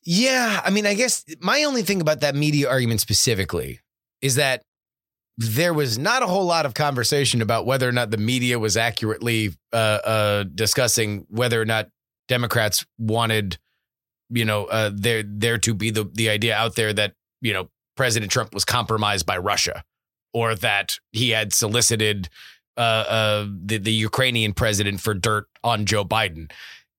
Yeah, 0.04 0.62
I 0.64 0.70
mean, 0.70 0.86
I 0.86 0.94
guess 0.94 1.26
my 1.42 1.66
only 1.66 1.82
thing 1.82 2.00
about 2.00 2.22
that 2.22 2.36
media 2.36 2.70
argument 2.70 3.02
specifically 3.02 3.82
is 4.22 4.36
that 4.36 4.62
there 5.38 5.74
was 5.74 5.98
not 5.98 6.24
a 6.24 6.28
whole 6.28 6.46
lot 6.46 6.66
of 6.66 6.74
conversation 6.74 7.42
about 7.42 7.66
whether 7.66 7.90
or 7.90 7.92
not 7.92 8.12
the 8.12 8.18
media 8.18 8.58
was 8.58 8.78
accurately 8.78 9.54
uh, 9.74 9.76
uh, 9.76 10.44
discussing 10.44 11.26
whether 11.28 11.62
or 11.62 11.66
not 11.66 11.90
Democrats 12.30 12.86
wanted, 12.98 13.58
you 14.30 14.46
know, 14.46 14.68
uh, 14.68 14.90
there 14.94 15.22
there 15.22 15.58
to 15.58 15.74
be 15.74 15.90
the 15.90 16.10
the 16.14 16.30
idea 16.30 16.56
out 16.56 16.76
there 16.76 16.94
that 16.94 17.12
you 17.42 17.52
know 17.52 17.70
President 17.96 18.32
Trump 18.32 18.54
was 18.54 18.66
compromised 18.66 19.26
by 19.26 19.38
Russia, 19.38 19.84
or 20.34 20.56
that 20.56 20.98
he 21.12 21.30
had 21.32 21.54
solicited 21.54 22.30
uh, 22.78 22.80
uh, 22.80 23.48
the 23.50 23.78
the 23.78 23.92
Ukrainian 23.92 24.54
president 24.54 25.02
for 25.02 25.14
dirt 25.14 25.48
on 25.64 25.86
Joe 25.86 26.06
Biden. 26.06 26.52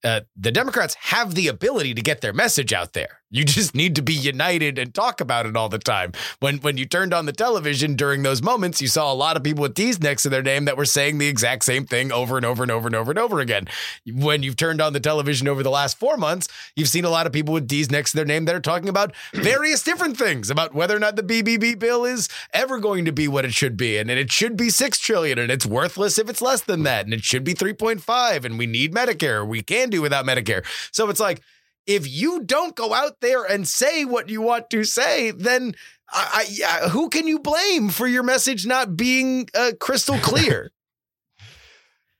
Uh, 0.04 0.20
the 0.36 0.52
Democrats 0.52 0.94
have 0.94 1.34
the 1.34 1.48
ability 1.48 1.94
to 1.94 2.02
get 2.02 2.20
their 2.20 2.32
message 2.32 2.72
out 2.72 2.92
there. 2.92 3.20
You 3.28 3.44
just 3.44 3.74
need 3.74 3.96
to 3.96 4.02
be 4.02 4.12
united 4.12 4.78
and 4.78 4.94
talk 4.94 5.20
about 5.20 5.46
it 5.46 5.56
all 5.56 5.68
the 5.68 5.80
time. 5.80 6.12
When 6.38 6.58
when 6.58 6.76
you 6.76 6.86
turned 6.86 7.12
on 7.12 7.26
the 7.26 7.32
television 7.32 7.96
during 7.96 8.22
those 8.22 8.40
moments, 8.40 8.80
you 8.80 8.86
saw 8.86 9.12
a 9.12 9.14
lot 9.14 9.36
of 9.36 9.42
people 9.42 9.62
with 9.62 9.74
D's 9.74 10.00
next 10.00 10.22
to 10.22 10.28
their 10.28 10.44
name 10.44 10.64
that 10.66 10.76
were 10.76 10.84
saying 10.84 11.18
the 11.18 11.26
exact 11.26 11.64
same 11.64 11.86
thing 11.86 12.12
over 12.12 12.36
and 12.36 12.46
over 12.46 12.62
and 12.62 12.70
over 12.70 12.86
and 12.86 12.94
over 12.94 13.10
and 13.10 13.18
over 13.18 13.40
again. 13.40 13.66
When 14.06 14.44
you've 14.44 14.54
turned 14.54 14.80
on 14.80 14.92
the 14.92 15.00
television 15.00 15.48
over 15.48 15.64
the 15.64 15.70
last 15.70 15.98
four 15.98 16.16
months, 16.16 16.46
you've 16.76 16.88
seen 16.88 17.04
a 17.04 17.10
lot 17.10 17.26
of 17.26 17.32
people 17.32 17.52
with 17.52 17.66
D's 17.66 17.90
next 17.90 18.12
to 18.12 18.16
their 18.18 18.24
name 18.24 18.44
that 18.44 18.54
are 18.54 18.60
talking 18.60 18.88
about 18.88 19.12
various 19.34 19.82
different 19.82 20.16
things 20.16 20.48
about 20.48 20.72
whether 20.72 20.94
or 20.94 21.00
not 21.00 21.16
the 21.16 21.24
BBB 21.24 21.80
bill 21.80 22.04
is 22.04 22.28
ever 22.52 22.78
going 22.78 23.04
to 23.06 23.12
be 23.12 23.26
what 23.26 23.44
it 23.44 23.52
should 23.52 23.76
be, 23.76 23.98
and, 23.98 24.08
and 24.08 24.20
it 24.20 24.30
should 24.30 24.56
be 24.56 24.70
six 24.70 25.00
trillion, 25.00 25.36
and 25.36 25.50
it's 25.50 25.66
worthless 25.66 26.16
if 26.16 26.30
it's 26.30 26.40
less 26.40 26.62
than 26.62 26.84
that, 26.84 27.04
and 27.04 27.12
it 27.12 27.24
should 27.24 27.42
be 27.42 27.54
three 27.54 27.74
point 27.74 28.00
five, 28.00 28.44
and 28.44 28.56
we 28.56 28.66
need 28.66 28.94
Medicare. 28.94 29.44
We 29.44 29.62
can 29.62 29.90
do 29.90 30.00
without 30.00 30.24
Medicare. 30.24 30.64
So 30.92 31.10
it's 31.10 31.20
like 31.20 31.42
if 31.86 32.08
you 32.08 32.42
don't 32.42 32.74
go 32.74 32.92
out 32.92 33.20
there 33.20 33.44
and 33.44 33.66
say 33.66 34.04
what 34.04 34.28
you 34.28 34.42
want 34.42 34.70
to 34.70 34.84
say, 34.84 35.30
then 35.30 35.74
I, 36.10 36.28
I, 36.32 36.46
yeah, 36.50 36.88
who 36.88 37.08
can 37.08 37.26
you 37.26 37.38
blame 37.38 37.88
for 37.88 38.06
your 38.06 38.22
message 38.22 38.66
not 38.66 38.96
being 38.96 39.48
uh, 39.54 39.72
crystal 39.80 40.18
clear? 40.18 40.70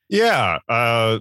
Yeah. 0.09 0.59
Uh, 0.69 1.19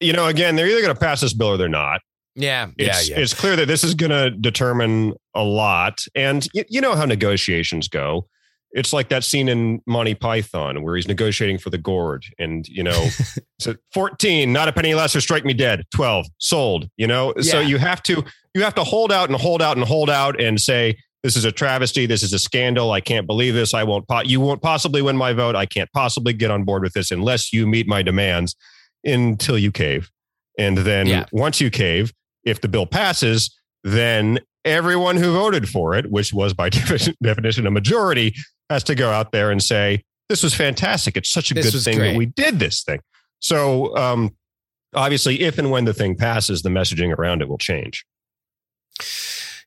you 0.00 0.14
know, 0.14 0.26
again, 0.26 0.56
they're 0.56 0.66
either 0.66 0.80
going 0.80 0.94
to 0.94 0.98
pass 0.98 1.20
this 1.20 1.34
bill 1.34 1.48
or 1.48 1.56
they're 1.58 1.68
not. 1.68 2.00
yeah, 2.34 2.68
it's, 2.78 3.10
yeah, 3.10 3.16
yeah. 3.16 3.22
it's 3.22 3.34
clear 3.34 3.56
that 3.56 3.66
this 3.66 3.84
is 3.84 3.94
going 3.94 4.10
to 4.10 4.30
determine 4.30 5.12
a 5.34 5.42
lot. 5.42 6.04
And 6.14 6.48
you, 6.54 6.64
you 6.68 6.80
know 6.80 6.94
how 6.94 7.04
negotiations 7.04 7.88
go. 7.88 8.26
It's 8.72 8.92
like 8.92 9.08
that 9.08 9.24
scene 9.24 9.48
in 9.48 9.80
Monty 9.86 10.14
Python 10.14 10.82
where 10.82 10.94
he's 10.96 11.08
negotiating 11.08 11.58
for 11.58 11.70
the 11.70 11.78
gourd, 11.78 12.24
and 12.38 12.66
you 12.68 12.82
know, 12.82 13.08
so 13.60 13.74
fourteen, 13.92 14.52
not 14.52 14.68
a 14.68 14.72
penny 14.72 14.94
less, 14.94 15.16
or 15.16 15.20
strike 15.20 15.44
me 15.44 15.54
dead. 15.54 15.84
Twelve, 15.94 16.26
sold. 16.38 16.88
You 16.96 17.06
know, 17.06 17.32
so 17.40 17.60
you 17.60 17.78
have 17.78 18.02
to 18.04 18.22
you 18.54 18.62
have 18.62 18.74
to 18.74 18.84
hold 18.84 19.10
out 19.12 19.28
and 19.30 19.38
hold 19.38 19.62
out 19.62 19.76
and 19.76 19.86
hold 19.86 20.10
out 20.10 20.40
and 20.40 20.60
say 20.60 20.98
this 21.22 21.34
is 21.36 21.44
a 21.44 21.52
travesty. 21.52 22.06
This 22.06 22.22
is 22.22 22.32
a 22.32 22.38
scandal. 22.38 22.92
I 22.92 23.00
can't 23.00 23.26
believe 23.26 23.54
this. 23.54 23.72
I 23.74 23.84
won't. 23.84 24.06
Po- 24.06 24.22
you 24.22 24.40
won't 24.40 24.60
possibly 24.62 25.00
win 25.02 25.16
my 25.16 25.32
vote. 25.32 25.56
I 25.56 25.66
can't 25.66 25.90
possibly 25.92 26.32
get 26.32 26.50
on 26.50 26.64
board 26.64 26.82
with 26.82 26.92
this 26.92 27.10
unless 27.10 27.52
you 27.52 27.66
meet 27.66 27.88
my 27.88 28.02
demands. 28.02 28.54
Until 29.04 29.56
you 29.56 29.70
cave, 29.70 30.10
and 30.58 30.76
then 30.78 31.06
Yeah. 31.06 31.24
once 31.32 31.60
you 31.60 31.70
cave, 31.70 32.12
if 32.44 32.60
the 32.60 32.68
bill 32.68 32.84
passes, 32.84 33.56
then 33.84 34.40
everyone 34.64 35.16
who 35.16 35.32
voted 35.32 35.68
for 35.68 35.94
it, 35.94 36.10
which 36.10 36.32
was 36.32 36.54
by 36.54 36.68
definition, 37.22 37.66
a 37.66 37.70
majority, 37.70 38.34
has 38.70 38.84
to 38.84 38.94
go 38.94 39.10
out 39.10 39.32
there 39.32 39.50
and 39.50 39.62
say, 39.62 40.02
"This 40.28 40.42
was 40.42 40.54
fantastic. 40.54 41.16
It's 41.16 41.30
such 41.30 41.50
a 41.50 41.54
This 41.54 41.72
good 41.72 41.82
thing 41.82 41.98
great." 41.98 42.12
that 42.12 42.18
we 42.18 42.26
did 42.26 42.58
this 42.58 42.82
thing." 42.82 43.00
So, 43.40 43.96
um, 43.96 44.36
obviously, 44.94 45.40
if 45.42 45.58
and 45.58 45.70
when 45.70 45.84
the 45.84 45.94
thing 45.94 46.16
passes, 46.16 46.62
the 46.62 46.70
messaging 46.70 47.16
around 47.16 47.42
it 47.42 47.48
will 47.48 47.58
change. 47.58 48.04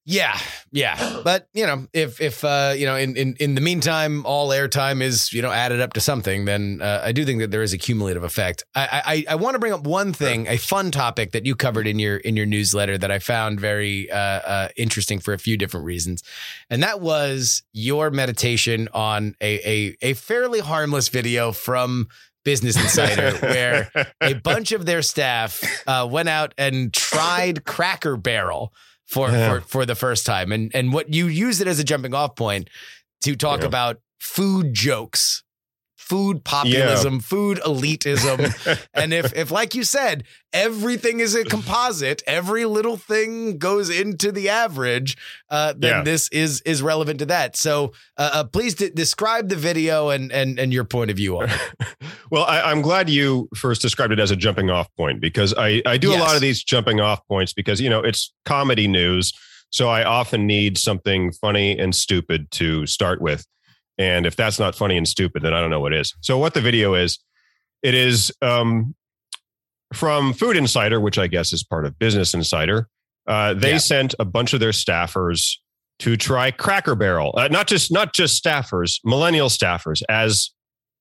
Yeah, 0.03 0.37
yeah, 0.71 1.21
but 1.23 1.47
you 1.53 1.65
know, 1.65 1.87
if 1.93 2.19
if 2.19 2.43
uh, 2.43 2.73
you 2.75 2.85
know, 2.85 2.95
in 2.95 3.15
in 3.15 3.35
in 3.39 3.55
the 3.55 3.61
meantime, 3.61 4.25
all 4.25 4.49
airtime 4.49 5.01
is 5.01 5.31
you 5.31 5.41
know 5.41 5.51
added 5.51 5.79
up 5.79 5.93
to 5.93 6.01
something, 6.01 6.45
then 6.45 6.79
uh, 6.81 7.01
I 7.03 7.11
do 7.11 7.23
think 7.23 7.39
that 7.39 7.51
there 7.51 7.61
is 7.61 7.73
a 7.73 7.77
cumulative 7.77 8.23
effect. 8.23 8.63
I 8.73 9.25
I, 9.29 9.33
I 9.33 9.35
want 9.35 9.53
to 9.55 9.59
bring 9.59 9.73
up 9.73 9.83
one 9.83 10.11
thing, 10.13 10.47
a 10.47 10.57
fun 10.57 10.89
topic 10.89 11.31
that 11.33 11.45
you 11.45 11.55
covered 11.55 11.87
in 11.87 11.99
your 11.99 12.17
in 12.17 12.35
your 12.35 12.47
newsletter 12.47 12.97
that 12.97 13.11
I 13.11 13.19
found 13.19 13.59
very 13.59 14.09
uh, 14.09 14.17
uh, 14.17 14.67
interesting 14.75 15.19
for 15.19 15.33
a 15.33 15.39
few 15.39 15.55
different 15.55 15.85
reasons, 15.85 16.23
and 16.69 16.81
that 16.81 16.99
was 16.99 17.61
your 17.71 18.09
meditation 18.09 18.89
on 18.93 19.35
a 19.39 19.59
a, 19.69 19.97
a 20.01 20.13
fairly 20.13 20.61
harmless 20.61 21.09
video 21.09 21.51
from 21.51 22.07
Business 22.43 22.75
Insider 22.75 23.37
where 23.39 23.91
a 24.19 24.33
bunch 24.33 24.71
of 24.71 24.87
their 24.87 25.03
staff 25.03 25.63
uh, 25.85 26.07
went 26.09 26.27
out 26.27 26.55
and 26.57 26.91
tried 26.91 27.65
Cracker 27.65 28.17
Barrel 28.17 28.73
for, 29.11 29.29
Yeah. 29.29 29.59
for 29.59 29.61
for 29.61 29.85
the 29.85 29.95
first 29.95 30.25
time, 30.25 30.51
and 30.51 30.71
and 30.73 30.93
what 30.93 31.13
you 31.13 31.27
use 31.27 31.61
it 31.61 31.67
as 31.67 31.79
a 31.79 31.83
jumping 31.83 32.13
off 32.15 32.35
point 32.35 32.69
to 33.23 33.35
talk 33.35 33.61
Yeah. 33.61 33.67
about 33.67 33.97
food 34.19 34.73
jokes, 34.73 35.43
food 36.11 36.43
populism, 36.43 37.21
food 37.21 37.57
elitism, 37.65 38.39
and 38.93 39.13
if 39.13 39.33
if 39.33 39.49
like 39.49 39.73
you 39.73 39.83
said, 39.85 40.25
everything 40.51 41.21
is 41.21 41.35
a 41.35 41.45
composite, 41.45 42.21
every 42.27 42.65
little 42.65 42.97
thing 42.97 43.57
goes 43.57 43.89
into 43.89 44.29
the 44.31 44.49
average, 44.49 45.15
uh, 45.49 45.73
then 45.77 45.91
Yeah. 45.91 46.03
this 46.03 46.27
is 46.29 46.59
is 46.65 46.81
relevant 46.81 47.19
to 47.19 47.25
that. 47.27 47.55
So 47.55 47.93
uh, 48.17 48.29
uh, 48.33 48.43
please 48.43 48.75
de- 48.75 48.89
describe 48.89 49.47
the 49.47 49.55
video 49.55 50.09
and 50.09 50.31
and 50.33 50.59
and 50.59 50.73
your 50.73 50.83
point 50.83 51.11
of 51.11 51.15
view 51.17 51.37
on 51.39 51.49
it. 51.49 51.87
well, 52.31 52.43
I, 52.43 52.59
I'm 52.61 52.81
glad 52.81 53.09
you 53.09 53.47
first 53.55 53.81
described 53.81 54.11
it 54.11 54.19
as 54.19 54.31
a 54.31 54.35
jumping 54.35 54.69
off 54.69 54.87
point 54.97 55.21
because 55.21 55.53
I, 55.57 55.81
I 55.85 55.97
do 55.97 56.13
a 56.13 56.19
lot 56.19 56.35
of 56.35 56.41
these 56.41 56.61
jumping 56.61 56.99
off 56.99 57.25
points 57.29 57.53
because, 57.53 57.79
you 57.79 57.89
know, 57.89 58.01
it's 58.01 58.33
comedy 58.43 58.87
news. 58.87 59.31
So 59.69 59.87
I 59.87 60.03
often 60.03 60.45
need 60.45 60.77
something 60.77 61.31
funny 61.31 61.79
and 61.79 61.95
stupid 61.95 62.51
to 62.51 62.85
start 62.85 63.21
with. 63.21 63.45
And 64.01 64.25
if 64.25 64.35
that's 64.35 64.57
not 64.57 64.73
funny 64.75 64.97
and 64.97 65.07
stupid, 65.07 65.43
then 65.43 65.53
I 65.53 65.61
don't 65.61 65.69
know 65.69 65.79
what 65.79 65.93
is. 65.93 66.15
So 66.21 66.37
what 66.39 66.53
the 66.55 66.61
video 66.61 66.95
is, 66.95 67.19
it 67.83 67.93
is 67.93 68.31
um, 68.41 68.95
from 69.93 70.33
Food 70.33 70.57
Insider, 70.57 70.99
which 70.99 71.17
I 71.19 71.27
guess 71.27 71.53
is 71.53 71.63
part 71.63 71.85
of 71.85 71.97
Business 71.99 72.33
Insider. 72.33 72.87
Uh, 73.27 73.53
they 73.53 73.73
Yeah. 73.73 73.77
sent 73.77 74.15
a 74.19 74.25
bunch 74.25 74.53
of 74.53 74.59
their 74.59 74.71
staffers 74.71 75.57
to 75.99 76.17
try 76.17 76.49
Cracker 76.49 76.95
Barrel. 76.95 77.33
Uh, 77.37 77.47
not 77.49 77.67
just 77.67 77.91
not 77.91 78.13
just 78.13 78.43
staffers, 78.43 78.99
millennial 79.05 79.49
staffers, 79.49 80.01
as 80.09 80.49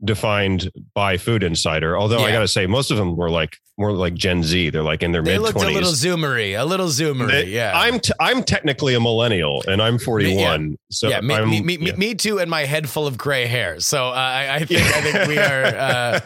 defined 0.05 0.71
by 0.95 1.17
Food 1.17 1.43
Insider. 1.43 1.97
Although 1.99 2.21
I 2.21 2.33
got 2.33 2.41
to 2.41 2.49
say, 2.49 2.67
most 2.67 2.91
of 2.91 2.97
them 2.97 3.17
were 3.17 3.31
like 3.31 3.57
more 3.79 3.93
like 3.93 4.15
Gen 4.15 4.43
Z. 4.43 4.71
They're 4.71 4.83
like 4.83 5.03
in 5.03 5.13
their 5.13 5.23
They 5.23 5.33
mid 5.33 5.43
looked 5.43 5.57
a 5.57 5.69
little 5.69 5.93
zoomery, 5.93 6.59
a 6.59 6.65
little 6.65 6.89
zoomery. 6.89 7.51
yeah. 7.51 7.73
I'm 7.75 8.01
t- 8.01 8.13
I'm 8.21 8.43
technically 8.43 8.95
a 8.95 9.01
millennial, 9.01 9.63
and 9.69 9.81
I'm 9.83 9.99
41. 9.99 10.77
So 10.91 11.09
yeah, 11.09 11.21
me, 11.21 11.35
I'm, 11.35 11.49
me, 11.51 11.61
me, 11.63 11.77
me- 11.79 11.87
yeah. 11.89 11.97
me 11.97 12.15
too, 12.15 12.39
and 12.39 12.51
my 12.51 12.65
head 12.65 12.89
full 12.89 13.07
of 13.07 13.19
gray 13.19 13.47
hair. 13.47 13.81
So 13.81 14.09
uh, 14.09 14.13
I, 14.13 14.57
I 14.57 14.65
think 14.65 14.83
I 14.83 15.01
think 15.01 15.29
we 15.29 15.39
are. 15.39 15.65
Uh, 15.65 16.21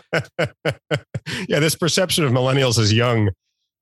yeah, 1.48 1.58
this 1.60 1.74
perception 1.74 2.24
of 2.24 2.32
millennials 2.32 2.78
as 2.78 2.92
young, 2.92 3.30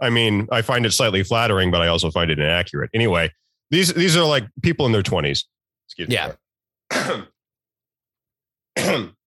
I 0.01 0.11
mean, 0.11 0.49
I 0.51 0.63
find 0.63 0.87
it 0.87 0.93
slightly 0.93 1.23
flattering, 1.23 1.71
but 1.71 1.81
I 1.81 1.89
also 1.89 2.11
find 2.11 2.31
it 2.31 2.39
inaccurate. 2.39 2.91
Anyway, 2.95 3.31
these 3.71 3.93
these 3.95 4.17
are 4.17 4.25
like 4.25 4.45
people 4.63 4.87
in 4.87 4.93
their 4.93 5.03
20s. 5.03 5.45
Excuse 5.89 6.09
me. 6.09 6.15
Yeah. 6.15 6.33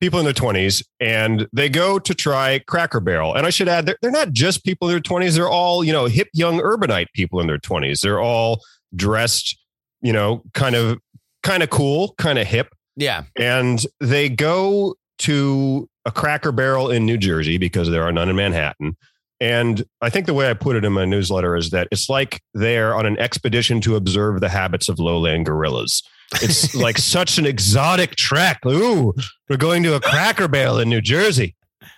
people 0.00 0.18
in 0.18 0.24
their 0.24 0.34
20s 0.34 0.82
and 0.98 1.46
they 1.52 1.68
go 1.68 1.98
to 1.98 2.14
try 2.14 2.58
Cracker 2.66 3.00
Barrel. 3.00 3.34
And 3.34 3.46
I 3.46 3.50
should 3.50 3.68
add, 3.68 3.86
they're, 3.86 3.98
they're 4.00 4.10
not 4.10 4.32
just 4.32 4.64
people 4.64 4.88
in 4.88 4.92
their 4.94 5.00
20s. 5.00 5.34
They're 5.34 5.48
all, 5.48 5.84
you 5.84 5.92
know, 5.92 6.06
hip 6.06 6.28
young 6.32 6.58
urbanite 6.60 7.06
people 7.14 7.40
in 7.40 7.46
their 7.46 7.58
20s. 7.58 8.00
They're 8.00 8.20
all 8.20 8.60
dressed, 8.96 9.58
you 10.00 10.12
know, 10.12 10.42
kind 10.54 10.74
of 10.74 10.98
kind 11.42 11.62
of 11.62 11.70
cool, 11.70 12.14
kind 12.18 12.38
of 12.38 12.46
hip 12.46 12.68
yeah, 13.00 13.24
and 13.36 13.84
they 14.00 14.28
go 14.28 14.94
to 15.20 15.88
a 16.04 16.10
cracker 16.10 16.52
barrel 16.52 16.90
in 16.90 17.06
New 17.06 17.16
Jersey 17.16 17.56
because 17.56 17.88
there 17.88 18.02
are 18.02 18.12
none 18.12 18.28
in 18.28 18.36
Manhattan. 18.36 18.94
And 19.40 19.82
I 20.02 20.10
think 20.10 20.26
the 20.26 20.34
way 20.34 20.50
I 20.50 20.54
put 20.54 20.76
it 20.76 20.84
in 20.84 20.92
my 20.92 21.06
newsletter 21.06 21.56
is 21.56 21.70
that 21.70 21.88
it's 21.90 22.10
like 22.10 22.42
they're 22.52 22.94
on 22.94 23.06
an 23.06 23.18
expedition 23.18 23.80
to 23.82 23.96
observe 23.96 24.40
the 24.40 24.50
habits 24.50 24.88
of 24.88 24.98
lowland 24.98 25.46
gorillas. 25.46 26.02
It's 26.42 26.74
like 26.76 26.98
such 26.98 27.38
an 27.38 27.46
exotic 27.46 28.16
trek. 28.16 28.64
Ooh, 28.66 29.14
we're 29.48 29.56
going 29.56 29.82
to 29.84 29.94
a 29.94 30.00
cracker 30.00 30.46
barrel 30.46 30.78
in 30.78 30.90
New 30.90 31.00
Jersey. 31.00 31.56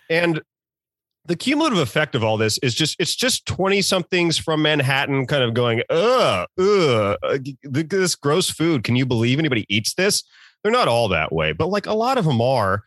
And 0.09 0.41
the 1.25 1.37
cumulative 1.37 1.79
effect 1.79 2.15
of 2.15 2.25
all 2.25 2.37
this 2.37 2.59
is 2.59 2.75
just 2.75 2.97
it's 2.99 3.15
just 3.15 3.47
20 3.47 3.83
somethings 3.83 4.39
from 4.39 4.63
Manhattan 4.63 5.27
kind 5.27 5.43
of 5.43 5.55
going, 5.55 5.83
ugh, 5.91 6.47
ugh, 6.59 7.17
uh, 7.23 7.39
this 7.65 8.15
gross 8.15 8.51
food. 8.51 8.85
Can 8.85 8.97
you 8.97 9.07
believe 9.07 9.39
anybody 9.39 9.67
eats 9.69 9.95
this? 9.95 10.23
They're 10.63 10.73
not 10.73 10.89
all 10.89 11.09
that 11.09 11.33
way, 11.33 11.53
but 11.53 11.69
like 11.69 11.87
a 11.87 11.95
lot 11.95 12.19
of 12.19 12.25
them 12.25 12.41
are. 12.41 12.83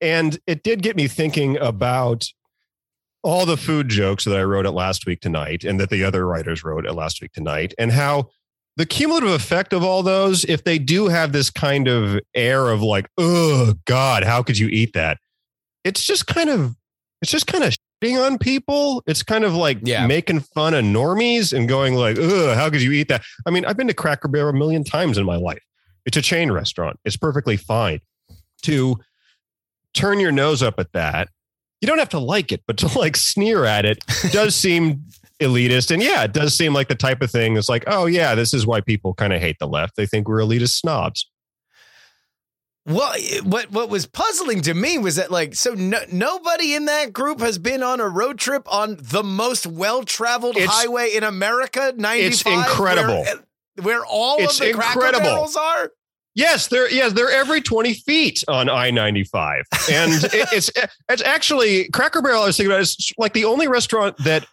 And 0.00 0.38
it 0.46 0.62
did 0.62 0.82
get 0.82 0.96
me 0.96 1.08
thinking 1.08 1.58
about 1.58 2.26
all 3.22 3.44
the 3.46 3.56
food 3.56 3.88
jokes 3.88 4.24
that 4.24 4.36
I 4.36 4.42
wrote 4.42 4.66
at 4.66 4.72
last 4.74 5.06
week 5.06 5.20
tonight 5.20 5.64
and 5.64 5.78
that 5.80 5.90
the 5.90 6.02
other 6.04 6.26
writers 6.26 6.64
wrote 6.64 6.86
at 6.86 6.94
last 6.94 7.20
week 7.20 7.32
tonight, 7.32 7.74
and 7.78 7.92
how 7.92 8.30
the 8.76 8.86
cumulative 8.86 9.30
effect 9.32 9.72
of 9.72 9.82
all 9.82 10.02
those, 10.02 10.44
if 10.44 10.64
they 10.64 10.78
do 10.78 11.08
have 11.08 11.32
this 11.32 11.50
kind 11.50 11.86
of 11.88 12.18
air 12.34 12.68
of 12.70 12.80
like, 12.82 13.08
oh 13.18 13.74
God, 13.84 14.22
how 14.24 14.42
could 14.42 14.56
you 14.58 14.68
eat 14.68 14.92
that? 14.94 15.18
It's 15.84 16.02
just 16.04 16.26
kind 16.26 16.48
of, 16.48 16.76
it's 17.20 17.30
just 17.30 17.46
kind 17.46 17.64
of 17.64 17.74
shitting 18.02 18.24
on 18.24 18.38
people. 18.38 19.02
It's 19.06 19.22
kind 19.22 19.44
of 19.44 19.54
like 19.54 19.78
Yeah. 19.82 20.06
making 20.06 20.40
fun 20.40 20.72
of 20.72 20.84
normies 20.84 21.52
and 21.52 21.68
going 21.68 21.94
like, 21.94 22.16
oh, 22.18 22.54
how 22.54 22.70
could 22.70 22.80
you 22.80 22.92
eat 22.92 23.08
that? 23.08 23.22
I 23.46 23.50
mean, 23.50 23.66
I've 23.66 23.76
been 23.76 23.88
to 23.88 23.94
Cracker 23.94 24.28
Barrel 24.28 24.50
a 24.50 24.58
million 24.58 24.84
times 24.84 25.18
in 25.18 25.26
my 25.26 25.36
life. 25.36 25.62
It's 26.06 26.16
a 26.16 26.22
chain 26.22 26.50
restaurant. 26.50 26.98
It's 27.04 27.16
perfectly 27.18 27.58
fine 27.58 28.00
to 28.62 28.96
turn 29.92 30.20
your 30.20 30.32
nose 30.32 30.62
up 30.62 30.78
at 30.78 30.92
that. 30.92 31.28
You 31.80 31.86
don't 31.88 31.98
have 31.98 32.10
to 32.10 32.18
like 32.18 32.52
it, 32.52 32.62
but 32.66 32.76
to 32.78 32.98
like 32.98 33.16
sneer 33.16 33.64
at 33.64 33.84
it 33.86 34.04
does 34.32 34.54
seem 34.54 35.04
elitist. 35.40 35.90
And 35.90 36.02
yeah, 36.02 36.24
it 36.24 36.32
does 36.32 36.54
seem 36.54 36.74
like 36.74 36.88
the 36.88 36.94
type 36.94 37.22
of 37.22 37.30
thing 37.30 37.54
that's 37.54 37.68
like, 37.68 37.84
oh, 37.86 38.06
yeah, 38.06 38.34
this 38.34 38.52
is 38.52 38.66
why 38.66 38.80
people 38.82 39.14
kind 39.14 39.32
of 39.32 39.40
hate 39.40 39.56
the 39.58 39.66
left. 39.66 39.96
They 39.96 40.04
think 40.06 40.28
we're 40.28 40.40
elitist 40.40 40.74
snobs. 40.74 41.28
Well, 42.86 43.12
what 43.44 43.70
what 43.70 43.90
was 43.90 44.06
puzzling 44.06 44.62
to 44.62 44.72
me 44.74 44.96
was 44.96 45.16
that 45.16 45.30
like 45.30 45.54
so 45.54 45.74
no, 45.74 46.00
nobody 46.10 46.74
in 46.74 46.86
that 46.86 47.12
group 47.12 47.40
has 47.40 47.58
been 47.58 47.82
on 47.82 48.00
a 48.00 48.08
road 48.08 48.38
trip 48.38 48.66
on 48.72 48.96
the 48.98 49.22
most 49.22 49.66
well 49.66 50.02
traveled 50.02 50.56
highway 50.58 51.10
in 51.14 51.22
America. 51.22 51.92
Ninety 51.96 52.30
five. 52.30 52.54
It's 52.58 52.70
incredible. 52.70 53.22
Where, 53.22 53.36
where 53.82 54.04
all 54.04 54.38
It's 54.40 54.58
of 54.58 54.66
the 54.66 54.72
cracker 54.72 54.92
incredible. 54.98 55.24
barrels 55.24 55.56
are. 55.56 55.92
Yes, 56.34 56.68
they're 56.68 56.90
yes, 56.90 57.12
they're 57.12 57.30
every 57.30 57.60
20 57.60 57.94
feet 57.94 58.44
on 58.48 58.68
I-95. 58.68 59.62
And 59.90 60.12
it, 60.24 60.48
it's 60.52 60.70
it's 61.08 61.22
actually 61.22 61.88
Cracker 61.90 62.22
Barrel 62.22 62.42
I 62.42 62.46
was 62.46 62.56
thinking 62.56 62.70
about 62.72 62.82
is 62.82 63.12
like 63.18 63.32
the 63.32 63.44
only 63.44 63.66
restaurant 63.68 64.16
that 64.18 64.46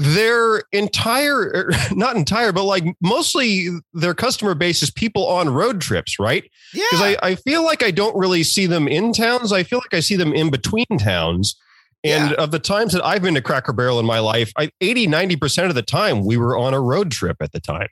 their 0.00 0.62
entire 0.70 1.40
er, 1.40 1.70
not 1.92 2.16
entire, 2.16 2.52
but 2.52 2.64
like 2.64 2.84
mostly 3.02 3.66
their 3.92 4.14
customer 4.14 4.54
base 4.54 4.80
is 4.82 4.90
people 4.92 5.26
on 5.26 5.48
road 5.48 5.80
trips, 5.80 6.18
right? 6.20 6.48
Yeah. 6.72 6.84
Because 6.90 7.02
I, 7.04 7.16
I 7.30 7.34
feel 7.34 7.64
like 7.64 7.82
I 7.82 7.90
don't 7.90 8.16
really 8.16 8.44
see 8.44 8.66
them 8.66 8.86
in 8.86 9.12
towns. 9.12 9.52
I 9.52 9.64
feel 9.64 9.80
like 9.80 9.94
I 9.94 10.00
see 10.00 10.14
them 10.16 10.32
in 10.32 10.50
between 10.50 10.86
towns. 10.98 11.56
And 12.04 12.30
Yeah. 12.30 12.36
of 12.36 12.52
the 12.52 12.60
times 12.60 12.92
that 12.92 13.04
I've 13.04 13.22
been 13.22 13.34
to 13.34 13.42
Cracker 13.42 13.72
Barrel 13.72 13.98
in 13.98 14.06
my 14.06 14.20
life, 14.20 14.52
I, 14.56 14.70
80, 14.80 15.08
90% 15.08 15.68
of 15.68 15.74
the 15.74 15.82
time 15.82 16.24
we 16.24 16.36
were 16.36 16.56
on 16.56 16.74
a 16.74 16.80
road 16.80 17.10
trip 17.10 17.38
at 17.40 17.50
the 17.50 17.58
time. 17.58 17.88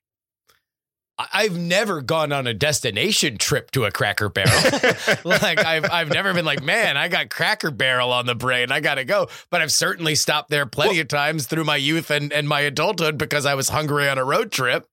I've 1.18 1.56
never 1.56 2.02
gone 2.02 2.30
on 2.30 2.46
a 2.46 2.52
destination 2.52 3.38
trip 3.38 3.70
to 3.70 3.86
a 3.86 3.90
Cracker 3.90 4.28
Barrel. 4.28 4.52
like 5.24 5.64
I've 5.64 5.90
I've 5.90 6.10
never 6.10 6.34
been 6.34 6.44
like, 6.44 6.62
man, 6.62 6.98
I 6.98 7.08
got 7.08 7.30
Cracker 7.30 7.70
Barrel 7.70 8.12
on 8.12 8.26
the 8.26 8.34
brain. 8.34 8.70
I 8.70 8.80
gotta 8.80 9.04
go. 9.04 9.28
But 9.50 9.62
I've 9.62 9.72
certainly 9.72 10.14
stopped 10.14 10.50
there 10.50 10.66
plenty 10.66 11.00
of 11.00 11.08
times 11.08 11.46
through 11.46 11.64
my 11.64 11.76
youth 11.76 12.10
and, 12.10 12.32
and 12.32 12.46
my 12.46 12.60
adulthood 12.60 13.16
because 13.16 13.46
I 13.46 13.54
was 13.54 13.70
hungry 13.70 14.08
on 14.08 14.18
a 14.18 14.24
road 14.24 14.52
trip. 14.52 14.86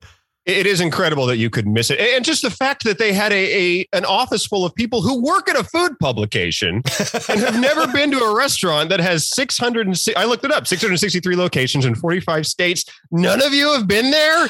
it 0.46 0.66
is 0.66 0.80
incredible 0.82 1.26
that 1.26 1.38
you 1.38 1.50
could 1.50 1.68
miss 1.68 1.90
it 1.90 2.00
and 2.00 2.26
just 2.26 2.42
the 2.42 2.50
fact 2.50 2.84
that 2.84 2.98
they 2.98 3.14
had 3.14 3.32
a, 3.32 3.82
a 3.82 3.88
an 3.94 4.04
office 4.04 4.46
full 4.46 4.66
of 4.66 4.76
people 4.76 5.02
who 5.02 5.24
work 5.24 5.50
at 5.50 5.56
a 5.56 5.64
food 5.64 5.98
publication 6.00 6.76
and 7.30 7.40
have 7.40 7.60
never 7.60 7.88
been 7.88 8.12
to 8.12 8.20
a 8.20 8.36
restaurant 8.36 8.90
that 8.90 9.00
has 9.00 9.30
600 9.30 9.88
and 9.88 10.06
I 10.18 10.26
looked 10.26 10.44
it 10.44 10.52
up 10.52 10.68
663 10.68 11.36
locations 11.36 11.86
in 11.86 11.96
45 11.96 12.46
states 12.46 12.86
none 13.12 13.42
of 13.42 13.54
you 13.54 13.72
have 13.74 13.88
been 13.88 14.12
there 14.12 14.48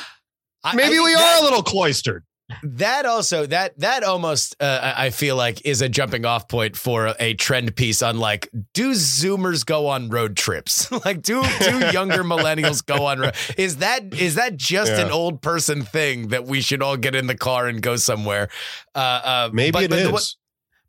I- 0.63 0.75
maybe 0.75 0.97
I- 0.97 1.01
we 1.03 1.13
that- 1.13 1.37
are 1.37 1.41
a 1.41 1.43
little 1.43 1.63
cloistered 1.63 2.23
That 2.61 3.05
also 3.05 3.45
that 3.47 3.79
that 3.79 4.03
almost 4.03 4.55
uh, 4.61 4.93
I 4.97 5.09
feel 5.11 5.35
like 5.35 5.65
is 5.65 5.81
a 5.81 5.87
jumping 5.89 6.25
off 6.25 6.47
point 6.49 6.75
for 6.75 7.15
a, 7.19 7.33
trend 7.35 7.75
piece 7.75 8.03
on 8.03 8.19
like 8.19 8.49
do 8.73 8.91
Zoomers 8.91 9.65
go 9.65 9.87
on 9.87 10.09
road 10.09 10.35
trips? 10.35 10.91
like 11.05 11.21
do 11.21 11.41
do 11.59 11.79
younger 11.93 12.23
millennials 12.23 12.85
go 12.85 13.05
on? 13.07 13.19
Ro- 13.21 13.31
is 13.57 13.77
that 13.77 14.13
is 14.13 14.35
that 14.35 14.57
just 14.57 14.91
Yeah. 14.91 15.05
an 15.05 15.11
old 15.11 15.41
person 15.41 15.83
thing 15.83 16.27
that 16.27 16.45
we 16.45 16.61
should 16.61 16.83
all 16.83 16.97
get 16.97 17.15
in 17.15 17.27
the 17.27 17.35
car 17.37 17.67
and 17.67 17.81
go 17.81 17.95
somewhere? 17.95 18.49
Uh, 18.93 18.99
uh, 18.99 19.49
maybe 19.53 19.71
but, 19.71 19.83
it 19.83 19.89
but 19.89 19.99
is. 19.99 20.05
the 20.05 20.11
one- 20.11 20.21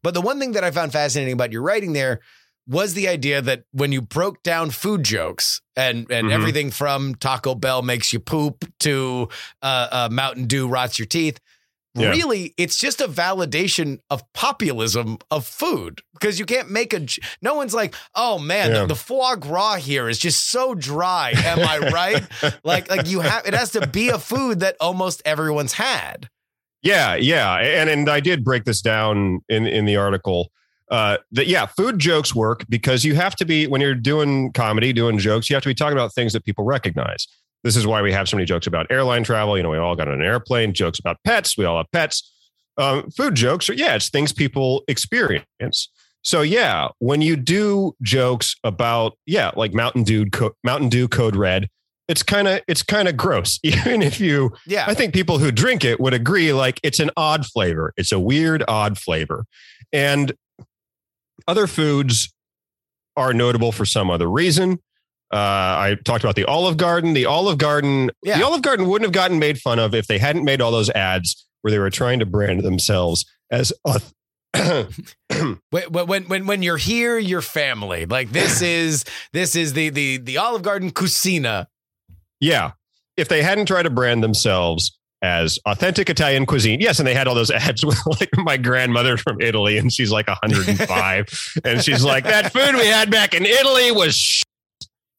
but 0.03 0.13
the 0.13 0.21
one 0.21 0.39
thing 0.39 0.53
that 0.53 0.65
I 0.65 0.71
found 0.71 0.93
fascinating 0.93 1.33
about 1.33 1.51
your 1.53 1.63
writing 1.63 1.95
there 1.95 2.21
was 2.67 2.95
the 2.95 3.09
idea 3.09 3.43
that 3.43 3.65
when 3.73 3.93
you 3.93 4.01
broke 4.01 4.43
down 4.43 4.71
food 4.71 5.03
jokes 5.03 5.61
and 5.77 6.11
and 6.11 6.29
Mhm. 6.29 6.33
everything 6.33 6.71
from 6.71 7.15
Taco 7.15 7.55
Bell 7.55 7.83
makes 7.83 8.13
you 8.13 8.21
poop 8.21 8.65
to 8.81 9.29
uh, 9.63 9.89
uh, 9.91 10.09
Mountain 10.11 10.47
Dew 10.47 10.67
rots 10.67 10.99
your 10.99 11.07
teeth, 11.07 11.39
Yeah. 11.95 12.09
really 12.11 12.55
it's 12.57 12.77
just 12.77 13.01
a 13.03 13.07
validation 13.09 13.99
of 14.09 14.23
populism 14.33 15.19
of 15.31 15.47
food 15.47 16.01
because 16.15 16.39
you 16.39 16.47
can't 16.47 16.71
make 16.71 16.93
a 16.95 17.07
No 17.43 17.55
one's 17.55 17.75
like, 17.75 17.95
oh 18.15 18.39
man, 18.39 18.71
Yeah. 18.73 18.81
the, 18.81 18.87
the 18.89 18.97
foie 18.97 19.37
gras 19.37 19.77
here 19.77 20.09
is 20.09 20.19
just 20.19 20.51
so 20.51 20.75
dry. 20.75 21.33
Am 21.37 21.61
I 21.61 21.91
right? 21.91 22.23
like 22.65 22.89
like 22.91 23.07
you 23.09 23.21
have 23.21 23.47
it 23.47 23.53
has 23.55 23.71
to 23.73 23.87
be 23.87 24.09
a 24.09 24.19
food 24.19 24.61
that 24.61 24.77
almost 24.81 25.21
everyone's 25.27 25.75
had. 25.75 26.29
Yeah, 26.83 27.15
yeah, 27.15 27.57
and 27.59 27.89
and 27.91 28.09
I 28.11 28.21
did 28.21 28.43
break 28.45 28.65
this 28.65 28.81
down 28.83 29.41
in 29.49 29.67
in 29.67 29.85
the 29.85 29.97
article. 29.97 30.51
Uh, 30.91 31.17
that 31.33 31.47
yeah, 31.47 31.67
food 31.67 31.99
jokes 31.99 32.35
work 32.35 32.65
because 32.69 33.05
you 33.05 33.15
have 33.15 33.35
to 33.37 33.45
be 33.45 33.67
when 33.67 33.81
you're 33.81 33.95
doing 33.95 34.53
comedy, 34.53 34.93
doing 34.93 35.19
jokes, 35.19 35.49
you 35.49 35.57
have 35.57 35.63
to 35.63 35.69
be 35.69 35.75
talking 35.75 35.97
about 35.97 36.13
things 36.13 36.33
that 36.35 36.45
people 36.45 36.65
recognize. 36.65 37.27
This 37.63 37.77
is 37.77 37.87
why 37.87 38.03
we 38.03 38.13
have 38.13 38.29
so 38.29 38.37
many 38.37 38.45
jokes 38.45 38.67
about 38.67 38.87
airline 38.91 39.25
travel. 39.25 39.57
You 39.57 39.63
know, 39.63 39.71
we 39.71 39.79
all 39.79 39.97
got 39.97 40.09
on 40.09 40.15
an 40.15 40.23
airplane. 40.23 40.75
Jokes 40.75 40.99
about 40.99 41.17
pets. 41.25 41.57
We 41.57 41.65
all 41.65 41.79
have 41.79 41.91
pets. 41.93 42.31
Um, 42.77 43.11
food 43.11 43.35
jokes 43.35 43.71
are 43.71 43.75
yeah, 43.75 43.95
it's 43.95 44.11
things 44.11 44.33
people 44.33 44.85
experience. 44.89 45.89
So 46.23 46.43
yeah, 46.43 46.89
when 46.99 47.23
you 47.23 47.37
do 47.37 47.95
jokes 48.03 48.57
about 48.65 49.17
yeah, 49.27 49.53
like 49.57 49.73
Mountain 49.73 50.03
Dew, 50.05 50.27
Co- 50.27 50.55
Mountain 50.65 50.91
Dew 50.91 51.09
Code 51.09 51.37
Red, 51.37 51.69
it's 52.09 52.23
kind 52.23 52.49
of 52.49 52.61
it's 52.69 52.83
kind 52.83 53.09
of 53.09 53.17
gross. 53.17 53.59
Even 53.63 54.03
if 54.03 54.21
you 54.21 54.53
Yeah. 54.67 54.85
I 54.87 54.95
think 54.95 55.15
people 55.15 55.39
who 55.39 55.51
drink 55.51 55.85
it 55.85 56.01
would 56.01 56.15
agree 56.15 56.53
like 56.53 56.81
it's 56.83 57.01
an 57.01 57.11
odd 57.17 57.47
flavor. 57.47 57.93
It's 57.97 58.13
a 58.13 58.19
weird, 58.19 58.63
odd 58.69 58.99
flavor. 58.99 59.47
And 59.93 60.33
other 61.49 61.67
foods 61.67 62.33
are 63.17 63.33
notable 63.33 63.73
for 63.73 63.85
some 63.85 64.11
other 64.11 64.31
reason. 64.31 64.79
Uh, 65.33 65.37
I 65.37 65.97
talked 66.05 66.23
about 66.23 66.37
the 66.37 66.45
Olive 66.45 66.77
Garden. 66.77 67.13
The 67.15 67.27
Olive 67.27 67.59
Garden, 67.59 68.11
Yeah. 68.23 68.39
the 68.39 68.45
Olive 68.45 68.63
Garden 68.63 68.87
wouldn't 68.89 69.07
have 69.07 69.13
gotten 69.13 69.39
made 69.39 69.59
fun 69.59 69.79
of 69.79 69.95
if 69.95 70.07
they 70.07 70.19
hadn't 70.19 70.45
made 70.45 70.61
all 70.61 70.71
those 70.71 70.91
ads 70.91 71.47
where 71.63 71.71
they 71.73 71.79
were 71.79 71.91
trying 71.91 72.19
to 72.21 72.27
brand 72.27 72.61
themselves 72.63 73.25
as. 73.51 73.73
auth- 73.87 74.13
When 75.71 76.07
when 76.07 76.25
when 76.25 76.47
when 76.47 76.63
you're 76.63 76.77
here, 76.77 77.19
you're 77.19 77.41
family. 77.43 78.07
Like 78.07 78.31
this 78.31 78.63
is 78.63 79.05
this 79.33 79.57
is 79.57 79.73
the 79.73 79.89
the 79.91 80.19
the 80.19 80.39
Olive 80.39 80.63
Garden 80.63 80.91
Cucina. 80.93 81.67
yeah, 82.41 82.73
if 83.17 83.29
they 83.29 83.43
hadn't 83.43 83.67
tried 83.67 83.83
to 83.85 83.91
brand 83.91 84.23
themselves 84.23 84.97
as 85.25 85.59
authentic 85.65 86.11
Italian 86.11 86.45
cuisine. 86.45 86.81
Yes, 86.81 86.99
and 86.99 87.09
they 87.09 87.15
had 87.15 87.27
all 87.27 87.35
those 87.35 87.51
ads 87.51 87.85
with 87.85 87.99
like 88.21 88.29
my 88.37 88.59
grandmother 88.59 89.17
from 89.17 89.41
Italy, 89.41 89.79
and 89.79 89.91
she's 89.91 90.13
like 90.13 90.29
105, 90.29 91.61
and 91.65 91.83
she's 91.83 92.05
like, 92.05 92.25
"That 92.25 92.53
food 92.53 92.75
we 92.75 92.87
had 92.87 93.11
back 93.11 93.33
in 93.33 93.47
Italy 93.47 93.91
was 93.91 94.15
sh- 94.15 94.43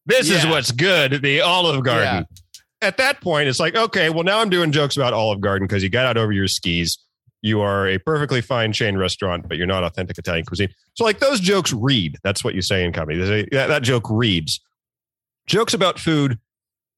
this 0.05 0.29
is 0.29 0.45
what's 0.45 0.71
good." 0.71 1.23
The 1.23 1.41
Olive 1.41 1.83
Garden. 1.83 2.25
At 2.81 2.97
that 2.97 3.19
point, 3.19 3.47
it's 3.47 3.59
like, 3.59 3.75
okay, 3.75 4.11
well, 4.11 4.23
now 4.23 4.41
I'm 4.41 4.49
doing 4.49 4.71
jokes 4.71 4.95
about 4.95 5.13
Olive 5.13 5.41
Garden 5.41 5.67
because 5.67 5.81
you 5.81 5.89
got 5.89 6.05
out 6.05 6.17
over 6.17 6.31
your 6.31 6.47
skis. 6.47 6.99
You 7.41 7.61
are 7.61 7.87
a 7.87 7.97
perfectly 7.97 8.41
fine 8.41 8.73
chain 8.73 8.95
restaurant, 8.95 9.47
but 9.47 9.57
you're 9.57 9.65
not 9.65 9.83
authentic 9.83 10.19
Italian 10.19 10.45
cuisine. 10.45 10.69
So, 10.93 11.03
like 11.03 11.17
those 11.17 11.39
jokes 11.39 11.73
read. 11.73 12.17
That's 12.21 12.43
what 12.43 12.53
you 12.53 12.61
say 12.61 12.83
in 12.83 12.93
comedy. 12.93 13.19
They 13.19 13.25
say, 13.25 13.47
that, 13.53 13.67
that 13.67 13.81
joke 13.81 14.07
reads. 14.09 14.59
Jokes 15.47 15.73
about 15.73 15.97
food 15.97 16.37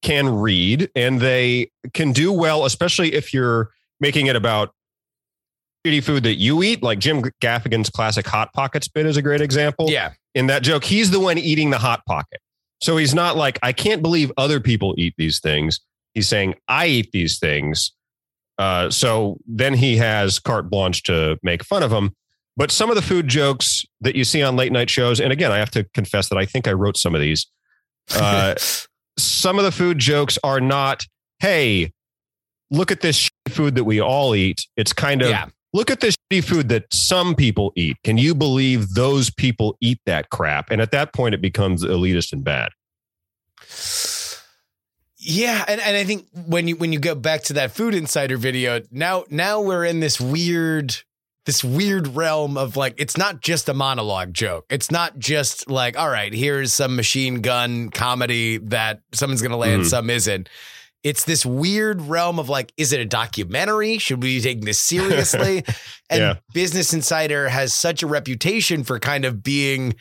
can 0.02 0.28
read, 0.28 0.90
and 0.94 1.20
they 1.20 1.70
can 1.94 2.12
do 2.12 2.32
well, 2.32 2.64
especially 2.64 3.14
if 3.14 3.32
you're 3.34 3.70
making 4.00 4.26
it 4.26 4.36
about 4.36 4.72
shitty 5.86 6.02
food 6.02 6.22
that 6.24 6.36
you 6.36 6.62
eat. 6.62 6.82
Like 6.82 6.98
Jim 6.98 7.22
Gaffigan's 7.40 7.90
classic 7.90 8.26
Hot 8.26 8.52
Pockets 8.52 8.88
bit 8.88 9.06
is 9.06 9.16
a 9.16 9.22
great 9.22 9.40
example 9.40 9.90
Yeah. 9.90 10.12
in 10.34 10.46
that 10.48 10.62
joke, 10.62 10.84
he's 10.84 11.10
the 11.10 11.20
one 11.20 11.38
eating 11.38 11.70
the 11.70 11.78
hot 11.78 12.04
pocket. 12.06 12.40
So 12.80 12.96
he's 12.96 13.14
not 13.14 13.36
like, 13.36 13.58
I 13.62 13.72
can't 13.72 14.02
believe 14.02 14.30
other 14.36 14.60
people 14.60 14.94
eat 14.98 15.14
these 15.18 15.40
things. 15.40 15.80
He's 16.14 16.28
saying, 16.28 16.54
I 16.68 16.86
eat 16.86 17.10
these 17.12 17.38
things. 17.38 17.92
Uh, 18.56 18.90
so 18.90 19.38
then 19.46 19.74
he 19.74 19.96
has 19.96 20.38
carte 20.38 20.68
blanche 20.70 21.02
to 21.04 21.38
make 21.42 21.64
fun 21.64 21.82
of 21.82 21.90
them. 21.90 22.14
But 22.56 22.70
some 22.72 22.88
of 22.90 22.96
the 22.96 23.02
food 23.02 23.28
jokes 23.28 23.84
that 24.00 24.16
you 24.16 24.24
see 24.24 24.42
on 24.42 24.56
late 24.56 24.72
night 24.72 24.90
shows, 24.90 25.20
and 25.20 25.32
again, 25.32 25.52
I 25.52 25.58
have 25.58 25.70
to 25.72 25.84
confess 25.94 26.28
that 26.28 26.38
I 26.38 26.44
think 26.44 26.66
I 26.66 26.72
wrote 26.72 26.96
some 26.96 27.14
of 27.14 27.20
these. 27.20 27.46
Uh, 28.16 28.54
some 29.18 29.58
of 29.58 29.64
the 29.64 29.72
food 29.72 29.98
jokes 29.98 30.38
are 30.42 30.60
not, 30.60 31.06
hey, 31.40 31.92
look 32.70 32.90
at 32.90 33.00
this 33.00 33.28
food 33.48 33.74
that 33.74 33.84
we 33.84 34.00
all 34.00 34.34
eat. 34.34 34.66
It's 34.76 34.92
kind 34.92 35.22
of, 35.22 35.30
Yeah. 35.30 35.46
look 35.72 35.90
at 35.90 36.00
this 36.00 36.16
shitty 36.32 36.44
food 36.44 36.68
that 36.70 36.84
some 36.92 37.34
people 37.34 37.72
eat. 37.76 37.96
Can 38.04 38.18
you 38.18 38.34
believe 38.34 38.94
those 38.94 39.30
people 39.30 39.76
eat 39.80 40.00
that 40.06 40.30
crap? 40.30 40.70
And 40.70 40.80
at 40.80 40.90
that 40.92 41.12
point, 41.12 41.34
it 41.34 41.40
becomes 41.40 41.84
elitist 41.84 42.32
and 42.32 42.44
bad. 42.44 42.70
Yeah, 45.20 45.64
and, 45.66 45.80
and 45.80 45.96
I 45.96 46.04
think 46.04 46.26
when 46.46 46.68
you 46.68 46.76
when 46.76 46.92
you 46.92 47.00
go 47.00 47.14
back 47.14 47.42
to 47.44 47.54
that 47.54 47.72
Food 47.72 47.94
Insider 47.94 48.36
video, 48.36 48.80
now 48.92 49.24
now 49.30 49.60
we're 49.60 49.84
in 49.84 49.98
this 50.00 50.20
weird 50.20 50.96
this 51.48 51.64
weird 51.64 52.08
realm 52.08 52.58
of 52.58 52.76
like 52.76 52.92
it's 52.98 53.16
not 53.16 53.40
just 53.40 53.70
a 53.70 53.74
monologue 53.74 54.34
joke. 54.34 54.66
It's 54.68 54.90
not 54.90 55.18
just 55.18 55.70
like, 55.70 55.98
all 55.98 56.10
right, 56.10 56.30
here's 56.30 56.74
some 56.74 56.94
machine 56.94 57.40
gun 57.40 57.88
comedy 57.88 58.58
that 58.58 59.00
someone's 59.14 59.40
gonna 59.40 59.56
land, 59.56 59.84
Mhm. 59.84 59.86
some 59.86 60.10
isn't. 60.10 60.50
It's 61.02 61.24
this 61.24 61.46
weird 61.46 62.02
realm 62.02 62.38
of 62.38 62.50
like, 62.50 62.70
is 62.76 62.92
it 62.92 63.00
a 63.00 63.06
documentary? 63.06 63.96
Should 63.96 64.22
we 64.22 64.36
be 64.36 64.42
taking 64.42 64.66
this 64.66 64.78
seriously? 64.78 65.64
and 66.10 66.20
Yeah. 66.20 66.34
Business 66.52 66.92
Insider 66.92 67.48
has 67.48 67.72
such 67.72 68.02
a 68.02 68.06
reputation 68.06 68.84
for 68.84 68.98
kind 68.98 69.24
of 69.24 69.42
being 69.42 69.94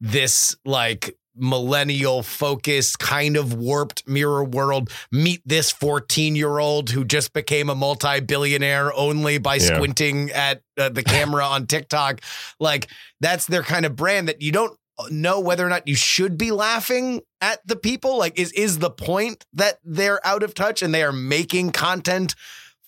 this 0.00 0.56
like 0.64 1.14
millennial 1.36 2.22
focused 2.22 2.98
kind 2.98 3.36
of 3.36 3.54
warped 3.54 4.06
mirror 4.08 4.44
world 4.44 4.90
meet 5.10 5.40
this 5.44 5.70
14 5.72 6.36
year 6.36 6.58
old 6.58 6.90
who 6.90 7.04
just 7.04 7.32
became 7.32 7.68
a 7.68 7.74
multi-billionaire 7.74 8.92
only 8.94 9.38
by 9.38 9.56
Yeah. 9.56 9.74
squinting 9.76 10.30
at 10.30 10.62
uh, 10.78 10.88
the 10.88 11.02
camera 11.02 11.44
on 11.44 11.66
tiktok 11.66 12.20
like 12.60 12.88
that's 13.20 13.46
their 13.46 13.62
kind 13.62 13.84
of 13.86 13.96
brand 13.96 14.28
that 14.28 14.40
you 14.42 14.52
don't 14.52 14.78
know 15.10 15.40
whether 15.40 15.66
or 15.66 15.68
not 15.68 15.88
you 15.88 15.96
should 15.96 16.38
be 16.38 16.52
laughing 16.52 17.20
at 17.40 17.66
the 17.66 17.74
people 17.76 18.16
like 18.18 18.38
is 18.38 18.52
is 18.52 18.78
the 18.78 18.90
point 18.90 19.44
that 19.52 19.78
they're 19.84 20.24
out 20.26 20.42
of 20.44 20.54
touch 20.54 20.82
and 20.82 20.94
they 20.94 21.02
are 21.02 21.12
making 21.12 21.70
content 21.72 22.34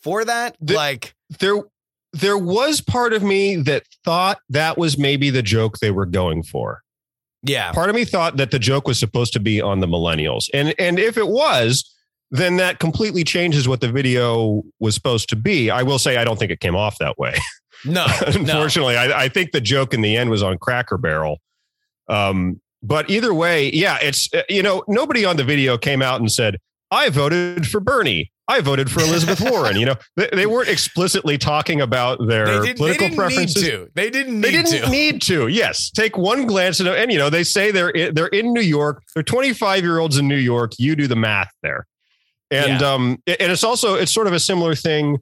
for 0.02 0.24
that 0.24 0.56
The- 0.60 0.74
like 0.74 1.14
There, 1.40 1.62
there 2.12 2.38
was 2.38 2.80
part 2.80 3.12
of 3.12 3.22
me 3.24 3.56
that 3.56 3.82
thought 4.04 4.38
that 4.50 4.78
was 4.78 4.96
maybe 4.96 5.30
the 5.30 5.42
joke 5.42 5.78
they 5.80 5.90
were 5.90 6.06
going 6.06 6.44
for. 6.44 6.82
Yeah 7.42 7.72
Part 7.72 7.88
of 7.88 7.94
me 7.94 8.04
thought 8.04 8.36
that 8.36 8.50
the 8.50 8.58
joke 8.58 8.86
was 8.86 8.98
supposed 8.98 9.32
to 9.34 9.40
be 9.40 9.60
on 9.60 9.80
the 9.80 9.86
millennials. 9.86 10.48
And 10.54 10.74
and 10.78 10.98
if 10.98 11.16
it 11.16 11.28
was, 11.28 11.84
then 12.30 12.56
that 12.56 12.78
completely 12.78 13.24
changes 13.24 13.68
what 13.68 13.80
the 13.80 13.90
video 13.90 14.62
was 14.80 14.94
supposed 14.94 15.28
to 15.30 15.36
be. 15.36 15.70
I 15.70 15.82
will 15.82 15.98
say 15.98 16.16
I 16.16 16.24
don't 16.24 16.38
think 16.38 16.50
it 16.50 16.60
came 16.60 16.76
off 16.76 16.98
that 16.98 17.18
way. 17.18 17.34
no 17.84 18.06
no 18.20 18.34
Unfortunately, 18.34 18.96
I, 18.96 19.24
I 19.24 19.28
think 19.28 19.52
the 19.52 19.60
joke 19.60 19.94
in 19.94 20.00
the 20.00 20.16
end 20.16 20.30
was 20.30 20.42
on 20.42 20.58
Cracker 20.58 20.98
Barrel. 20.98 21.38
Um, 22.08 22.60
but 22.82 23.10
either 23.10 23.34
way, 23.34 23.70
yeah, 23.72 23.98
it's 24.00 24.32
uh, 24.32 24.42
you 24.48 24.62
know 24.62 24.84
nobody 24.88 25.24
on 25.24 25.36
the 25.36 25.44
video 25.44 25.76
came 25.78 26.02
out 26.02 26.20
and 26.20 26.30
said 26.30 26.58
I 26.90 27.08
voted 27.10 27.66
for 27.66 27.80
Bernie. 27.80 28.32
I 28.48 28.60
voted 28.60 28.90
for 28.90 29.00
Elizabeth 29.00 29.40
Warren. 29.50 29.76
You 29.76 29.86
know, 29.86 29.94
they, 30.16 30.28
they 30.32 30.46
weren't 30.46 30.68
explicitly 30.68 31.36
talking 31.38 31.80
about 31.80 32.24
their 32.26 32.46
they 32.46 32.52
didn't, 32.52 32.64
they 32.66 32.74
political 32.74 33.06
didn't 33.08 33.16
preferences. 33.18 33.62
need 33.62 33.68
to 33.70 33.90
they 33.94 34.10
didn't 34.10 34.34
need 34.40 34.44
They 34.44 34.50
didn't 34.52 34.84
to 34.84 34.90
need 34.90 35.22
to. 35.22 35.48
Yes, 35.48 35.90
take 35.90 36.16
one 36.16 36.46
glance 36.46 36.80
at 36.80 36.86
it, 36.86 36.96
and 36.98 37.10
you 37.12 37.18
know 37.18 37.28
they 37.30 37.42
say 37.44 37.70
they're 37.70 37.90
in, 37.90 38.14
they're 38.14 38.26
in 38.28 38.52
New 38.52 38.60
York. 38.60 39.02
They're 39.14 39.22
25 39.24 39.82
year 39.82 39.98
olds 39.98 40.16
in 40.16 40.28
New 40.28 40.36
York. 40.36 40.72
You 40.78 40.94
do 40.96 41.06
the 41.06 41.16
math 41.16 41.50
there, 41.62 41.86
and 42.50 42.80
Yeah. 42.80 42.92
um, 42.92 43.18
and 43.26 43.50
it's 43.52 43.64
also 43.64 43.94
it's 43.94 44.12
sort 44.12 44.26
of 44.28 44.32
a 44.32 44.40
similar 44.40 44.74
thing 44.76 45.18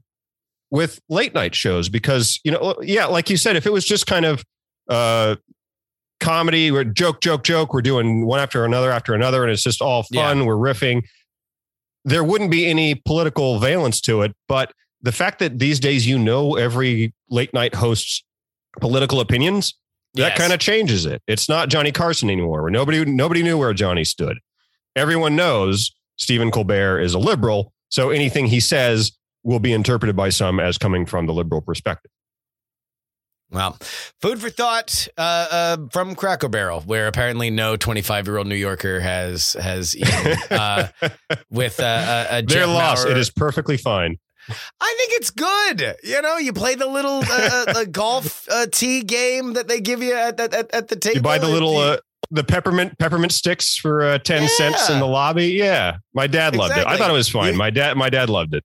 with 0.71 1.01
late 1.09 1.35
night 1.35 1.55
shows 1.55 1.89
because 1.89 2.39
you 2.45 2.51
know 2.53 2.75
yeah, 2.83 3.07
like 3.07 3.31
you 3.31 3.37
said, 3.37 3.57
if 3.57 3.65
it 3.67 3.73
was 3.73 3.85
just 3.85 4.07
kind 4.07 4.25
of 4.27 4.45
uh 4.89 5.37
comedy, 6.21 6.71
we're 6.71 6.85
joke, 6.85 7.21
joke, 7.21 7.43
joke, 7.45 7.75
we're 7.75 7.83
doing 7.83 8.25
one 8.27 8.41
after 8.41 8.65
another 8.65 8.91
after 8.91 9.15
another, 9.15 9.43
and 9.43 9.53
it's 9.53 9.63
just 9.63 9.81
all 9.83 10.03
fun. 10.15 10.45
We're 10.47 10.55
riffing. 10.57 11.03
There 12.05 12.25
wouldn't 12.25 12.51
be 12.51 12.67
any 12.67 12.95
political 12.95 13.59
valence 13.59 14.01
to 14.03 14.23
it, 14.23 14.35
but 14.49 14.73
the 15.01 15.13
fact 15.13 15.39
that 15.39 15.59
these 15.59 15.81
days 15.81 16.07
you 16.07 16.19
know 16.19 16.57
every 16.57 17.13
late 17.29 17.53
night 17.55 17.75
host's 17.75 18.23
political 18.81 19.21
opinions 19.21 19.75
that 20.15 20.29
Yes. 20.31 20.39
kind 20.39 20.53
of 20.53 20.59
changes 20.61 21.07
it. 21.07 21.23
It's 21.27 21.49
not 21.49 21.69
Johnny 21.69 21.93
Carson 21.93 22.31
anymore. 22.31 22.63
Where 22.63 22.71
nobody 22.71 23.05
nobody 23.05 23.43
knew 23.43 23.59
where 23.59 23.73
Johnny 23.75 24.05
stood. 24.05 24.39
Everyone 24.97 25.35
knows 25.35 25.93
Stephen 26.17 26.51
Colbert 26.51 27.01
is 27.01 27.15
a 27.15 27.19
liberal, 27.19 27.73
so 27.89 28.11
anything 28.11 28.47
he 28.47 28.61
says 28.61 29.13
will 29.43 29.59
be 29.59 29.73
interpreted 29.73 30.15
by 30.17 30.29
some 30.31 30.61
as 30.61 30.79
coming 30.79 31.05
from 31.05 31.27
the 31.27 31.33
liberal 31.33 31.61
perspective. 31.61 32.11
Well, 33.55 33.79
food 34.21 34.41
for 34.41 34.51
thought 34.51 35.07
uh, 35.17 35.47
uh, 35.51 35.77
from 35.93 36.17
Cracker 36.17 36.49
Barrel, 36.49 36.81
where 36.81 37.07
apparently 37.07 37.51
no 37.51 37.77
25 37.77 38.27
year 38.27 38.39
old 38.39 38.49
New 38.49 38.57
Yorker 38.57 38.99
has 38.99 39.53
has 39.53 39.97
eaten 39.97 40.37
uh, 40.51 40.89
with 41.51 41.79
uh, 41.79 41.85
uh, 41.85 42.27
a 42.31 42.43
Their 42.43 42.61
Jeff 42.61 42.67
loss. 42.69 43.05
Maurer. 43.05 43.13
It 43.13 43.19
is 43.19 43.31
perfectly 43.31 43.77
fine. 43.77 44.19
I 44.49 44.95
think 44.99 45.13
it's 45.15 45.31
good. 45.31 45.97
You 46.03 46.21
know, 46.21 46.37
you 46.37 46.53
play 46.53 46.75
the 46.75 46.87
little 46.87 47.19
uh, 47.19 47.25
uh, 47.69 47.73
the 47.73 47.87
golf 47.91 48.47
uh, 48.51 48.67
tee 48.71 49.03
game 49.03 49.55
that 49.55 49.69
they 49.69 49.81
give 49.81 50.03
you 50.03 50.15
at 50.15 50.39
at, 50.39 50.75
at 50.75 50.89
the 50.89 50.97
table. 50.97 51.17
You 51.17 51.23
buy 51.23 51.39
the 51.39 51.49
little 51.49 51.77
uh, 51.77 51.99
the 52.31 52.45
peppermint 52.45 52.99
peppermint 52.99 53.33
sticks 53.33 53.77
for 53.77 54.03
uh, 54.03 54.19
ten 54.19 54.49
cents 54.49 54.91
in 54.91 54.99
the 54.99 55.07
lobby. 55.07 55.49
Yeah, 55.51 55.99
my 56.13 56.27
dad 56.27 56.57
loved 56.57 56.77
it. 56.77 56.87
I 56.87 56.97
thought 56.97 57.11
it 57.11 57.15
was 57.15 57.29
fine. 57.29 57.57
My 57.57 57.71
dad 57.71 57.97
my 57.97 58.11
dad 58.11 58.29
loved 58.29 58.55
it. 58.55 58.65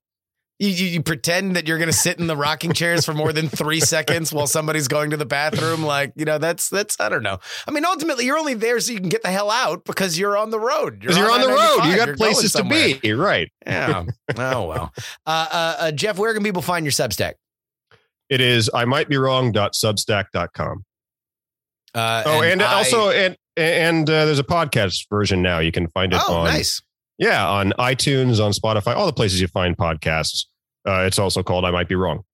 You, 0.60 0.68
you, 0.68 0.86
you 0.86 1.02
pretend 1.02 1.56
that 1.56 1.66
you're 1.66 1.78
going 1.78 1.88
to 1.88 1.96
sit 1.96 2.20
in 2.20 2.26
the 2.26 2.36
rocking 2.36 2.74
chairs 2.74 3.06
for 3.06 3.14
more 3.14 3.32
than 3.32 3.48
three 3.48 3.80
seconds 3.80 4.30
while 4.30 4.46
somebody's 4.46 4.88
going 4.88 5.08
to 5.10 5.16
the 5.16 5.24
bathroom. 5.24 5.82
Like, 5.82 6.12
you 6.16 6.26
know, 6.26 6.36
that's, 6.36 6.68
that's, 6.68 7.00
I 7.00 7.08
don't 7.08 7.22
know. 7.22 7.38
I 7.66 7.70
mean, 7.70 7.86
ultimately, 7.86 8.26
you're 8.26 8.38
only 8.38 8.52
there 8.52 8.78
so 8.78 8.92
you 8.92 9.00
can 9.00 9.08
get 9.08 9.22
the 9.22 9.30
hell 9.30 9.50
out 9.50 9.86
because 9.86 10.18
you're 10.18 10.36
on 10.36 10.50
the 10.50 10.60
road. 10.60 11.00
Because 11.00 11.16
you're 11.16 11.30
on 11.30 11.40
the 11.40 11.48
road, 11.48 11.78
I-95. 11.80 11.84
you 11.86 11.96
You're 11.96 12.06
got 12.06 12.16
places 12.16 12.52
to 12.52 12.64
be. 12.64 13.12
Right. 13.14 13.50
Yeah. 13.66 14.04
Oh, 14.36 14.66
well. 14.66 14.92
Uh, 15.26 15.46
uh, 15.50 15.76
uh, 15.78 15.92
Jeff, 15.92 16.18
where 16.18 16.34
can 16.34 16.42
people 16.42 16.62
find 16.62 16.84
your 16.84 16.92
Substack? 16.92 17.34
It 18.28 18.42
is 18.42 18.70
I 18.72 18.84
might 18.84 19.08
be 19.08 19.16
wrong.substack.com. 19.16 20.84
Uh, 21.94 22.22
Oh, 22.26 22.42
and, 22.42 22.62
I- 22.62 22.74
also 22.74 23.10
and 23.10 23.36
and 23.56 24.08
uh, 24.08 24.26
there's 24.26 24.38
a 24.38 24.44
podcast 24.44 25.06
version 25.10 25.42
now. 25.42 25.58
You 25.58 25.72
can 25.72 25.88
find 25.88 26.12
it 26.12 26.20
oh, 26.28 26.34
on 26.34 26.44
nice. 26.44 26.80
Yeah 27.20 27.48
on 27.48 27.72
iTunes, 27.78 28.44
on 28.44 28.50
Spotify, 28.50 28.96
all 28.96 29.06
the 29.06 29.12
places 29.12 29.40
you 29.40 29.46
find 29.46 29.76
podcasts. 29.76 30.46
Uh, 30.84 31.04
it's 31.06 31.20
also 31.20 31.44
called 31.44 31.64
I 31.64 31.70
might 31.70 31.88
be 31.88 31.94
wrong. 31.94 32.24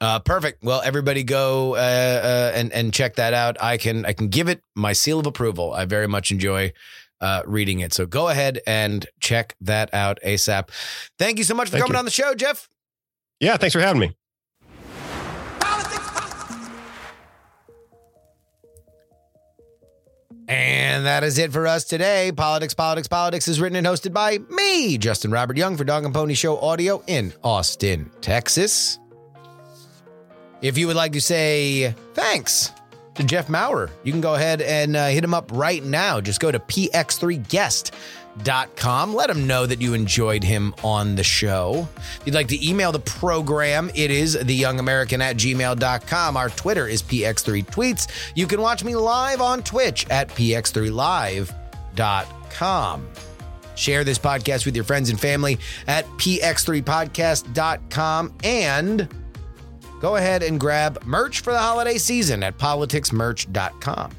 Uh, 0.00 0.18
perfect. 0.20 0.62
Well, 0.62 0.82
everybody 0.84 1.22
go 1.24 1.74
uh, 1.74 1.78
uh, 1.78 2.52
and 2.54 2.72
and 2.72 2.92
check 2.92 3.16
that 3.16 3.34
out. 3.34 3.62
I 3.62 3.76
can 3.76 4.06
I 4.06 4.12
can 4.14 4.28
give 4.28 4.48
it 4.48 4.62
my 4.74 4.92
seal 4.92 5.18
of 5.18 5.26
approval. 5.26 5.72
I 5.72 5.84
very 5.84 6.06
much 6.06 6.30
enjoy 6.30 6.72
uh, 7.20 7.42
reading 7.46 7.80
it. 7.80 7.92
So 7.92 8.06
go 8.06 8.28
ahead 8.28 8.60
and 8.66 9.06
check 9.20 9.56
that 9.62 9.92
out 9.94 10.18
ASAP. 10.24 10.68
Thank 11.18 11.38
you 11.38 11.44
so 11.44 11.54
much 11.54 11.68
for 11.68 11.72
Thank 11.72 11.84
coming 11.84 11.94
you. 11.94 12.00
on 12.00 12.04
the 12.04 12.10
show, 12.10 12.34
Jeff. 12.34 12.68
Yeah, 13.40 13.56
thanks 13.56 13.74
for 13.74 13.80
having 13.80 14.00
me. 14.00 14.16
And 20.48 21.06
that 21.06 21.24
is 21.24 21.38
it 21.38 21.52
for 21.52 21.66
us 21.66 21.84
today. 21.84 22.30
Politics, 22.30 22.74
Politics, 22.74 23.08
Politics 23.08 23.48
is 23.48 23.60
written 23.60 23.76
and 23.76 23.86
hosted 23.86 24.12
by 24.12 24.38
me, 24.50 24.96
Justin 24.96 25.30
Robert 25.30 25.56
Young, 25.56 25.76
for 25.76 25.84
Dog 25.84 26.04
and 26.04 26.14
Pony 26.14 26.34
Show 26.34 26.58
Audio 26.58 27.02
in 27.06 27.32
Austin, 27.42 28.10
Texas. 28.20 28.98
If 30.62 30.78
you 30.78 30.86
would 30.86 30.96
like 30.96 31.12
to 31.12 31.20
say 31.20 31.94
thanks 32.14 32.72
to 33.16 33.24
Jeff 33.24 33.48
Maurer, 33.48 33.90
you 34.04 34.12
can 34.12 34.20
go 34.20 34.34
ahead 34.34 34.62
and 34.62 34.96
uh, 34.96 35.08
hit 35.08 35.24
him 35.24 35.34
up 35.34 35.50
right 35.52 35.82
now. 35.82 36.20
Just 36.20 36.40
go 36.40 36.52
to 36.52 36.58
px3guest.com 36.58 38.25
com. 38.76 39.14
Let 39.14 39.30
him 39.30 39.46
know 39.46 39.64
that 39.66 39.80
you 39.80 39.94
enjoyed 39.94 40.42
him 40.44 40.74
on 40.84 41.16
the 41.16 41.24
show. 41.24 41.88
If 41.96 42.20
you'd 42.26 42.34
like 42.34 42.48
to 42.48 42.68
email 42.68 42.92
the 42.92 43.00
program, 43.00 43.90
it 43.94 44.10
is 44.10 44.36
theyoungamerican 44.36 45.20
at 45.20 45.36
gmail.com. 45.36 46.36
Our 46.36 46.50
Twitter 46.50 46.86
is 46.86 47.02
PX3Tweets. 47.02 48.32
You 48.34 48.46
can 48.46 48.60
watch 48.60 48.84
me 48.84 48.94
live 48.96 49.40
on 49.40 49.62
Twitch 49.62 50.06
at 50.10 50.28
PX3Live.com. 50.28 53.08
Share 53.74 54.04
this 54.04 54.18
podcast 54.18 54.64
with 54.64 54.74
your 54.74 54.84
friends 54.84 55.10
and 55.10 55.20
family 55.20 55.58
at 55.86 56.06
px3podcast.com 56.06 58.32
and 58.42 59.14
go 60.00 60.16
ahead 60.16 60.42
and 60.42 60.58
grab 60.58 61.04
merch 61.04 61.40
for 61.40 61.52
the 61.52 61.58
holiday 61.58 61.98
season 61.98 62.42
at 62.42 62.56
politicsmerch.com. 62.56 64.12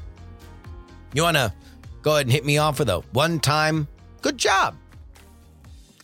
You 1.12 1.22
want 1.22 1.36
to 1.36 1.52
go 2.02 2.12
ahead 2.12 2.26
and 2.26 2.32
hit 2.32 2.44
me 2.44 2.58
off 2.58 2.78
with 2.78 2.88
a 2.88 3.00
one 3.12 3.40
time 3.40 3.88
good 4.22 4.38
job? 4.38 4.76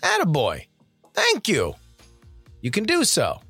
Attaboy. 0.02 0.66
Thank 1.12 1.48
you. 1.48 1.74
You 2.60 2.70
can 2.70 2.84
do 2.84 3.04
so 3.04 3.40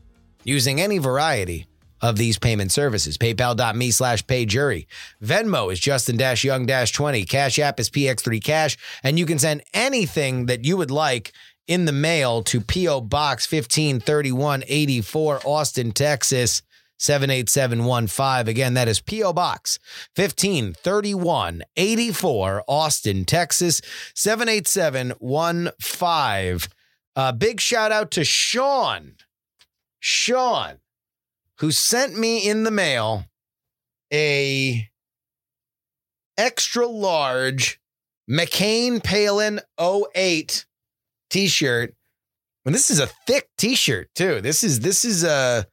using 0.45 0.81
any 0.81 0.99
variety 0.99 1.67
of 2.01 2.17
these 2.17 2.39
payment 2.39 2.71
services. 2.71 3.17
PayPal.me 3.17 3.91
slash 3.91 4.25
payjury. 4.27 4.87
Venmo 5.23 5.73
is 5.73 5.81
Justin 5.81 6.19
Young 6.19 6.67
20. 6.67 7.25
Cash 7.25 7.59
App 7.59 7.81
is 7.81 7.89
PX3 7.89 8.45
Cash. 8.45 8.77
And 9.03 9.19
you 9.19 9.25
can 9.25 9.39
send 9.39 9.63
anything 9.73 10.47
that 10.47 10.65
you 10.65 10.77
would 10.77 10.91
like 10.91 11.33
in 11.67 11.87
the 11.87 11.93
mail 11.93 12.43
to 12.43 12.61
P.O. 12.61 13.01
Box 13.01 13.51
153184, 13.51 15.41
Austin, 15.45 15.93
Texas. 15.93 16.63
78715. 16.99 18.49
Again, 18.49 18.75
that 18.75 18.89
is 18.89 19.01
P.O. 19.01 19.33
Box 19.33 19.79
153184, 20.17 22.65
Austin, 22.69 23.25
Texas 23.25 23.81
78715. 24.15 26.71
Uh, 27.17 27.33
big 27.33 27.61
shout 27.61 27.93
out 27.93 28.11
to 28.11 28.25
Sean. 28.25 29.15
Sean 30.01 30.81
who 31.59 31.71
sent 31.71 32.19
me 32.19 32.47
in 32.47 32.65
the 32.65 32.71
mail 32.71 33.25
a 34.13 34.89
extra 36.37 36.87
large 36.87 37.81
McCain 38.31 39.03
Palin 39.03 39.61
08 39.81 40.67
t-shirt. 41.31 41.95
And 42.67 42.75
this 42.75 42.91
is 42.91 42.99
a 42.99 43.07
thick 43.07 43.49
t-shirt 43.57 44.09
too. 44.15 44.41
This 44.41 44.65
is 44.65 44.81
this 44.81 45.05
is 45.05 45.25
uh 45.25 45.65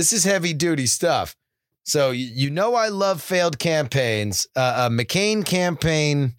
this 0.00 0.14
is 0.14 0.24
heavy 0.24 0.54
duty 0.54 0.86
stuff. 0.86 1.36
So 1.84 2.10
you, 2.10 2.48
know 2.48 2.74
I 2.74 2.88
love 2.88 3.20
failed 3.20 3.58
campaigns. 3.58 4.46
Uh, 4.56 4.60
uh 4.60 4.88
McCain 4.88 5.44
campaign 5.44 6.36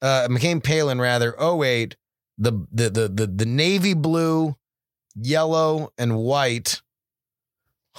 uh 0.00 0.28
McCain 0.30 0.64
Palin 0.64 0.98
rather 0.98 1.34
08 1.38 1.94
the 2.38 2.52
the 2.72 2.88
the 2.88 3.08
the, 3.08 3.26
the 3.26 3.44
navy 3.44 3.92
blue, 3.92 4.56
yellow 5.14 5.92
and 5.98 6.16
white 6.16 6.80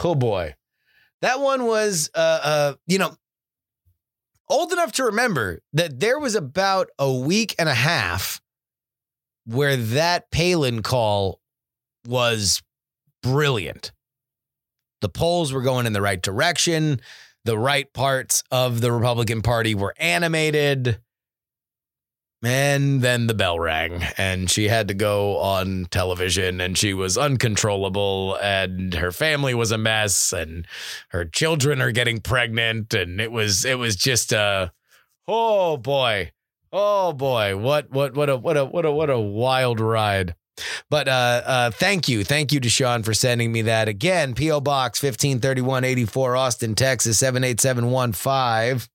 Oh 0.04 0.16
boy. 0.16 0.56
That 1.22 1.42
one 1.42 1.68
was 1.68 2.10
uh 2.16 2.40
uh 2.44 2.74
you 2.88 2.98
know 2.98 3.16
old 4.50 4.72
enough 4.72 4.94
to 4.94 5.04
remember 5.04 5.62
that 5.74 6.00
there 6.00 6.18
was 6.18 6.34
about 6.34 6.90
a 6.98 7.14
week 7.14 7.54
and 7.60 7.70
a 7.70 7.76
half 7.76 8.42
where 9.46 9.78
that 9.78 10.32
Palin 10.32 10.82
call 10.82 11.40
was 12.08 12.64
brilliant. 13.22 13.92
The 15.02 15.10
polls 15.10 15.54
were 15.54 15.62
going 15.62 15.86
in 15.86 15.94
the 15.94 16.02
right 16.02 16.22
direction. 16.22 17.02
The 17.46 17.58
right 17.58 17.92
parts 17.94 18.44
of 18.52 18.82
the 18.82 18.92
Republican 18.92 19.42
Party 19.42 19.76
were 19.76 19.94
animated. 19.98 21.00
And 22.44 23.02
then 23.02 23.26
the 23.26 23.34
bell 23.34 23.60
rang, 23.60 24.04
and 24.16 24.50
she 24.50 24.68
had 24.68 24.90
to 24.90 24.94
go 24.94 25.38
on 25.40 25.88
television, 25.90 26.62
and 26.62 26.78
she 26.78 26.94
was 26.94 27.18
uncontrollable, 27.18 28.38
and 28.44 28.94
her 28.94 29.12
family 29.12 29.56
was 29.56 29.72
a 29.72 29.78
mess, 29.78 30.32
and 30.34 30.68
her 31.10 31.26
children 31.26 31.82
are 31.82 31.92
getting 31.92 32.22
pregnant, 32.22 32.94
and 32.94 33.20
it 33.20 33.32
was 33.32 33.66
it 33.66 33.80
was 33.80 33.96
just 33.96 34.32
a 34.32 34.72
oh 35.28 35.78
boy, 35.78 36.32
oh 36.72 37.12
boy, 37.12 37.58
what 37.58 37.90
what 37.90 38.16
what 38.16 38.30
a 38.30 38.38
what 38.38 38.56
a 38.56 38.66
what 38.66 38.86
a 38.86 38.92
what 38.92 39.10
a 39.10 39.20
wild 39.20 39.80
ride. 39.80 40.36
But 40.90 41.08
uh, 41.08 41.42
uh, 41.46 41.72
thank 41.72 42.10
you. 42.10 42.24
Thank 42.24 42.52
you 42.52 42.60
to 42.60 42.70
Sean 42.70 43.04
for 43.04 43.14
sending 43.14 43.52
me 43.52 43.62
that. 43.64 43.88
Again, 43.88 44.34
P.O. 44.34 44.62
Box 44.62 45.00
153184, 45.02 46.36
Austin, 46.36 46.76
Texas, 46.76 47.20
78715. 47.20 48.90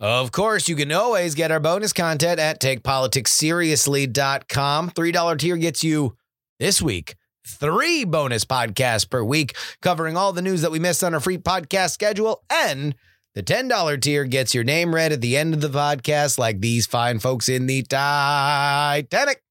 Of 0.00 0.32
course, 0.32 0.66
you 0.68 0.76
can 0.76 0.92
always 0.92 1.34
get 1.34 1.52
our 1.52 1.60
bonus 1.60 1.92
content 1.92 2.40
at 2.40 2.60
takepoliticsseriously.com. 2.60 4.90
$3 4.90 5.38
tier 5.38 5.56
gets 5.56 5.84
you 5.84 6.16
this 6.58 6.82
week 6.82 7.16
three 7.46 8.04
bonus 8.04 8.44
podcasts 8.44 9.08
per 9.08 9.22
week 9.22 9.56
covering 9.80 10.16
all 10.16 10.32
the 10.32 10.42
news 10.42 10.62
that 10.62 10.70
we 10.70 10.78
missed 10.78 11.02
on 11.02 11.14
our 11.14 11.20
free 11.20 11.38
podcast 11.38 11.90
schedule. 11.90 12.42
And 12.50 12.94
the 13.34 13.42
$10 13.42 14.00
tier 14.00 14.24
gets 14.24 14.54
your 14.54 14.64
name 14.64 14.94
read 14.94 15.12
at 15.12 15.20
the 15.20 15.36
end 15.36 15.54
of 15.54 15.60
the 15.60 15.68
podcast, 15.68 16.38
like 16.38 16.60
these 16.60 16.86
fine 16.86 17.18
folks 17.18 17.48
in 17.48 17.66
the 17.66 17.82
Titanic. 17.82 19.42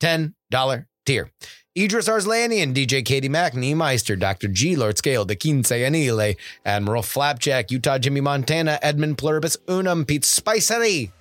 $10 0.00 0.86
tier. 1.04 1.30
Idris 1.76 2.08
Arslanian, 2.08 2.74
DJ 2.74 3.04
Katie 3.04 3.28
Mack, 3.28 3.52
Niemeister, 3.52 4.18
Dr. 4.18 4.48
G, 4.48 4.74
Lord 4.74 4.98
Scale, 4.98 5.24
The 5.24 5.36
Quince 5.36 5.70
Anile, 5.70 6.34
Admiral 6.64 7.02
Flapjack, 7.02 7.70
Utah 7.70 7.98
Jimmy 7.98 8.20
Montana, 8.20 8.78
Edmund 8.82 9.18
Pluribus 9.18 9.56
Unum, 9.68 10.04
Pete 10.04 10.24
Spicery, 10.24 11.12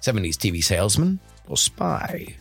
70s 0.00 0.36
TV 0.36 0.64
salesman, 0.64 1.20
or 1.46 1.56
spy. 1.56 2.34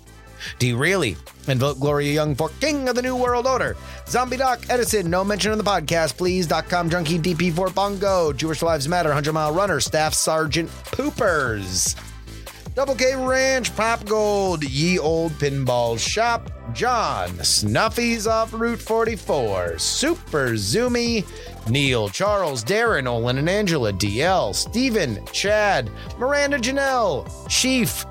D. 0.59 0.73
Reilly, 0.73 1.17
and 1.47 1.59
vote 1.59 1.79
Gloria 1.79 2.13
Young 2.13 2.35
for 2.35 2.49
King 2.59 2.89
of 2.89 2.95
the 2.95 3.01
New 3.01 3.15
World 3.15 3.47
Order. 3.47 3.75
Zombie 4.07 4.37
Doc 4.37 4.65
Edison, 4.69 5.09
no 5.09 5.23
mention 5.23 5.51
on 5.51 5.57
the 5.57 5.63
podcast, 5.63 6.17
please. 6.17 6.47
.com 6.47 6.89
Junkie 6.89 7.19
DP4 7.19 7.73
Bongo, 7.73 8.33
Jewish 8.33 8.61
Lives 8.61 8.87
Matter, 8.87 9.09
100 9.09 9.33
Mile 9.33 9.53
Runner, 9.53 9.79
Staff 9.79 10.13
Sergeant 10.13 10.69
Poopers. 10.69 11.95
Double 12.73 12.95
K 12.95 13.15
Ranch, 13.17 13.75
Pop 13.75 14.05
Gold, 14.05 14.63
Ye 14.63 14.97
Old 14.97 15.33
Pinball 15.33 15.99
Shop, 15.99 16.49
John, 16.73 17.29
Snuffy's 17.43 18.27
off 18.27 18.53
Route 18.53 18.79
44, 18.79 19.77
Super 19.77 20.51
Zoomy, 20.51 21.25
Neil, 21.69 22.07
Charles, 22.07 22.63
Darren, 22.63 23.07
Olin 23.07 23.37
and 23.39 23.49
Angela, 23.49 23.91
DL, 23.91 24.55
Stephen, 24.55 25.19
Chad, 25.33 25.91
Miranda 26.17 26.57
Janelle, 26.57 27.29
Chief, 27.49 28.05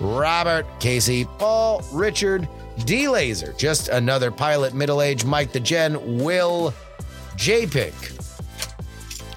Robert, 0.00 0.66
Casey, 0.80 1.24
Paul, 1.38 1.82
Richard, 1.92 2.48
D 2.84 3.08
Laser, 3.08 3.52
just 3.54 3.88
another 3.88 4.30
pilot, 4.30 4.74
middle 4.74 5.00
age, 5.00 5.24
Mike 5.24 5.52
the 5.52 5.60
Gen, 5.60 6.22
Will, 6.22 6.74
JPick, 7.36 7.92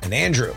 and 0.04 0.14
Andrew. 0.14 0.54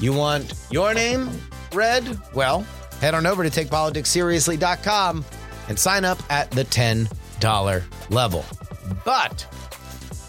You 0.00 0.12
want 0.12 0.52
your 0.70 0.92
name 0.94 1.30
read? 1.72 2.20
Well, 2.34 2.66
head 3.00 3.14
on 3.14 3.26
over 3.26 3.48
to 3.48 3.50
takepoliticsseriously.com 3.50 5.24
and 5.68 5.78
sign 5.78 6.04
up 6.04 6.18
at 6.30 6.50
the 6.50 6.64
$10 6.64 7.82
level. 8.10 8.44
But 9.04 9.46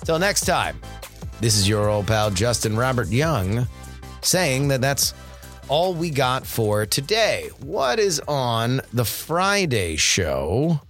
till 0.03 0.19
next 0.19 0.45
time, 0.45 0.79
this 1.39 1.57
is 1.57 1.67
your 1.67 1.89
old 1.89 2.07
pal 2.07 2.31
Justin 2.31 2.75
Robert 2.75 3.09
Young 3.09 3.67
saying 4.21 4.67
that 4.69 4.81
that's 4.81 5.13
all 5.69 5.93
we 5.93 6.09
got 6.09 6.45
for 6.45 6.85
today. 6.85 7.49
What 7.59 7.99
is 7.99 8.19
on 8.27 8.81
the 8.93 9.05
Friday 9.05 9.95
show? 9.95 10.81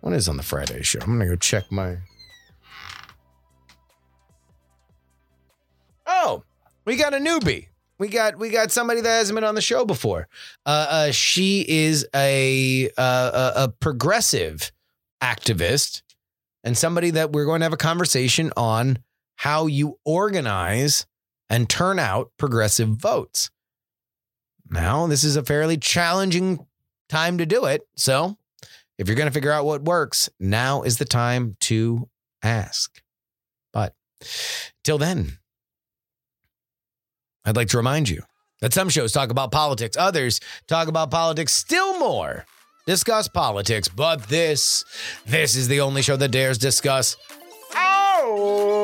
What 0.00 0.14
is 0.14 0.28
on 0.28 0.36
the 0.36 0.42
Friday 0.42 0.82
show? 0.82 1.00
I'm 1.00 1.06
going 1.06 1.20
to 1.20 1.26
go 1.26 1.36
check 1.36 1.70
my. 1.70 1.96
Oh, 6.06 6.42
we 6.84 6.96
got 6.96 7.14
a 7.14 7.18
newbie 7.18 7.68
we 7.98 8.08
got 8.08 8.38
we 8.38 8.50
got 8.50 8.72
somebody 8.72 9.00
that 9.00 9.08
hasn't 9.08 9.36
been 9.36 9.44
on 9.44 9.54
the 9.54 9.60
show 9.60 9.84
before. 9.84 10.28
Uh, 10.66 10.86
uh, 10.90 11.10
she 11.10 11.64
is 11.66 12.06
a, 12.14 12.90
uh, 12.98 13.52
a 13.56 13.64
a 13.64 13.68
progressive 13.68 14.72
activist 15.22 16.02
and 16.62 16.76
somebody 16.76 17.10
that 17.10 17.32
we're 17.32 17.44
going 17.44 17.60
to 17.60 17.64
have 17.64 17.72
a 17.72 17.78
conversation 17.78 18.52
on 18.56 18.98
how 19.36 19.66
you 19.66 19.98
organize 20.04 21.06
and 21.48 21.68
turn 21.68 21.98
out 21.98 22.30
progressive 22.36 22.88
votes. 22.88 23.50
Now, 24.70 25.06
this 25.06 25.24
is 25.24 25.36
a 25.36 25.42
fairly 25.42 25.76
challenging 25.76 26.66
time 27.08 27.38
to 27.38 27.46
do 27.46 27.66
it. 27.66 27.82
So, 27.96 28.36
if 28.98 29.08
you're 29.08 29.16
going 29.16 29.28
to 29.28 29.34
figure 29.34 29.52
out 29.52 29.64
what 29.64 29.82
works, 29.82 30.28
now 30.38 30.82
is 30.82 30.98
the 30.98 31.04
time 31.04 31.56
to 31.60 32.08
ask. 32.42 33.02
But 33.72 33.94
till 34.84 34.98
then, 34.98 35.38
I'd 37.44 37.56
like 37.56 37.68
to 37.68 37.76
remind 37.76 38.08
you 38.08 38.22
that 38.60 38.72
some 38.72 38.88
shows 38.88 39.12
talk 39.12 39.30
about 39.30 39.52
politics, 39.52 39.96
others 39.98 40.40
talk 40.66 40.88
about 40.88 41.10
politics 41.10 41.52
still 41.52 41.98
more, 41.98 42.46
discuss 42.86 43.28
politics, 43.28 43.88
but 43.88 44.28
this, 44.28 44.84
this 45.26 45.56
is 45.56 45.68
the 45.68 45.80
only 45.80 46.02
show 46.02 46.16
that 46.16 46.30
dares 46.30 46.56
discuss. 46.56 47.16
Oh, 47.74 48.83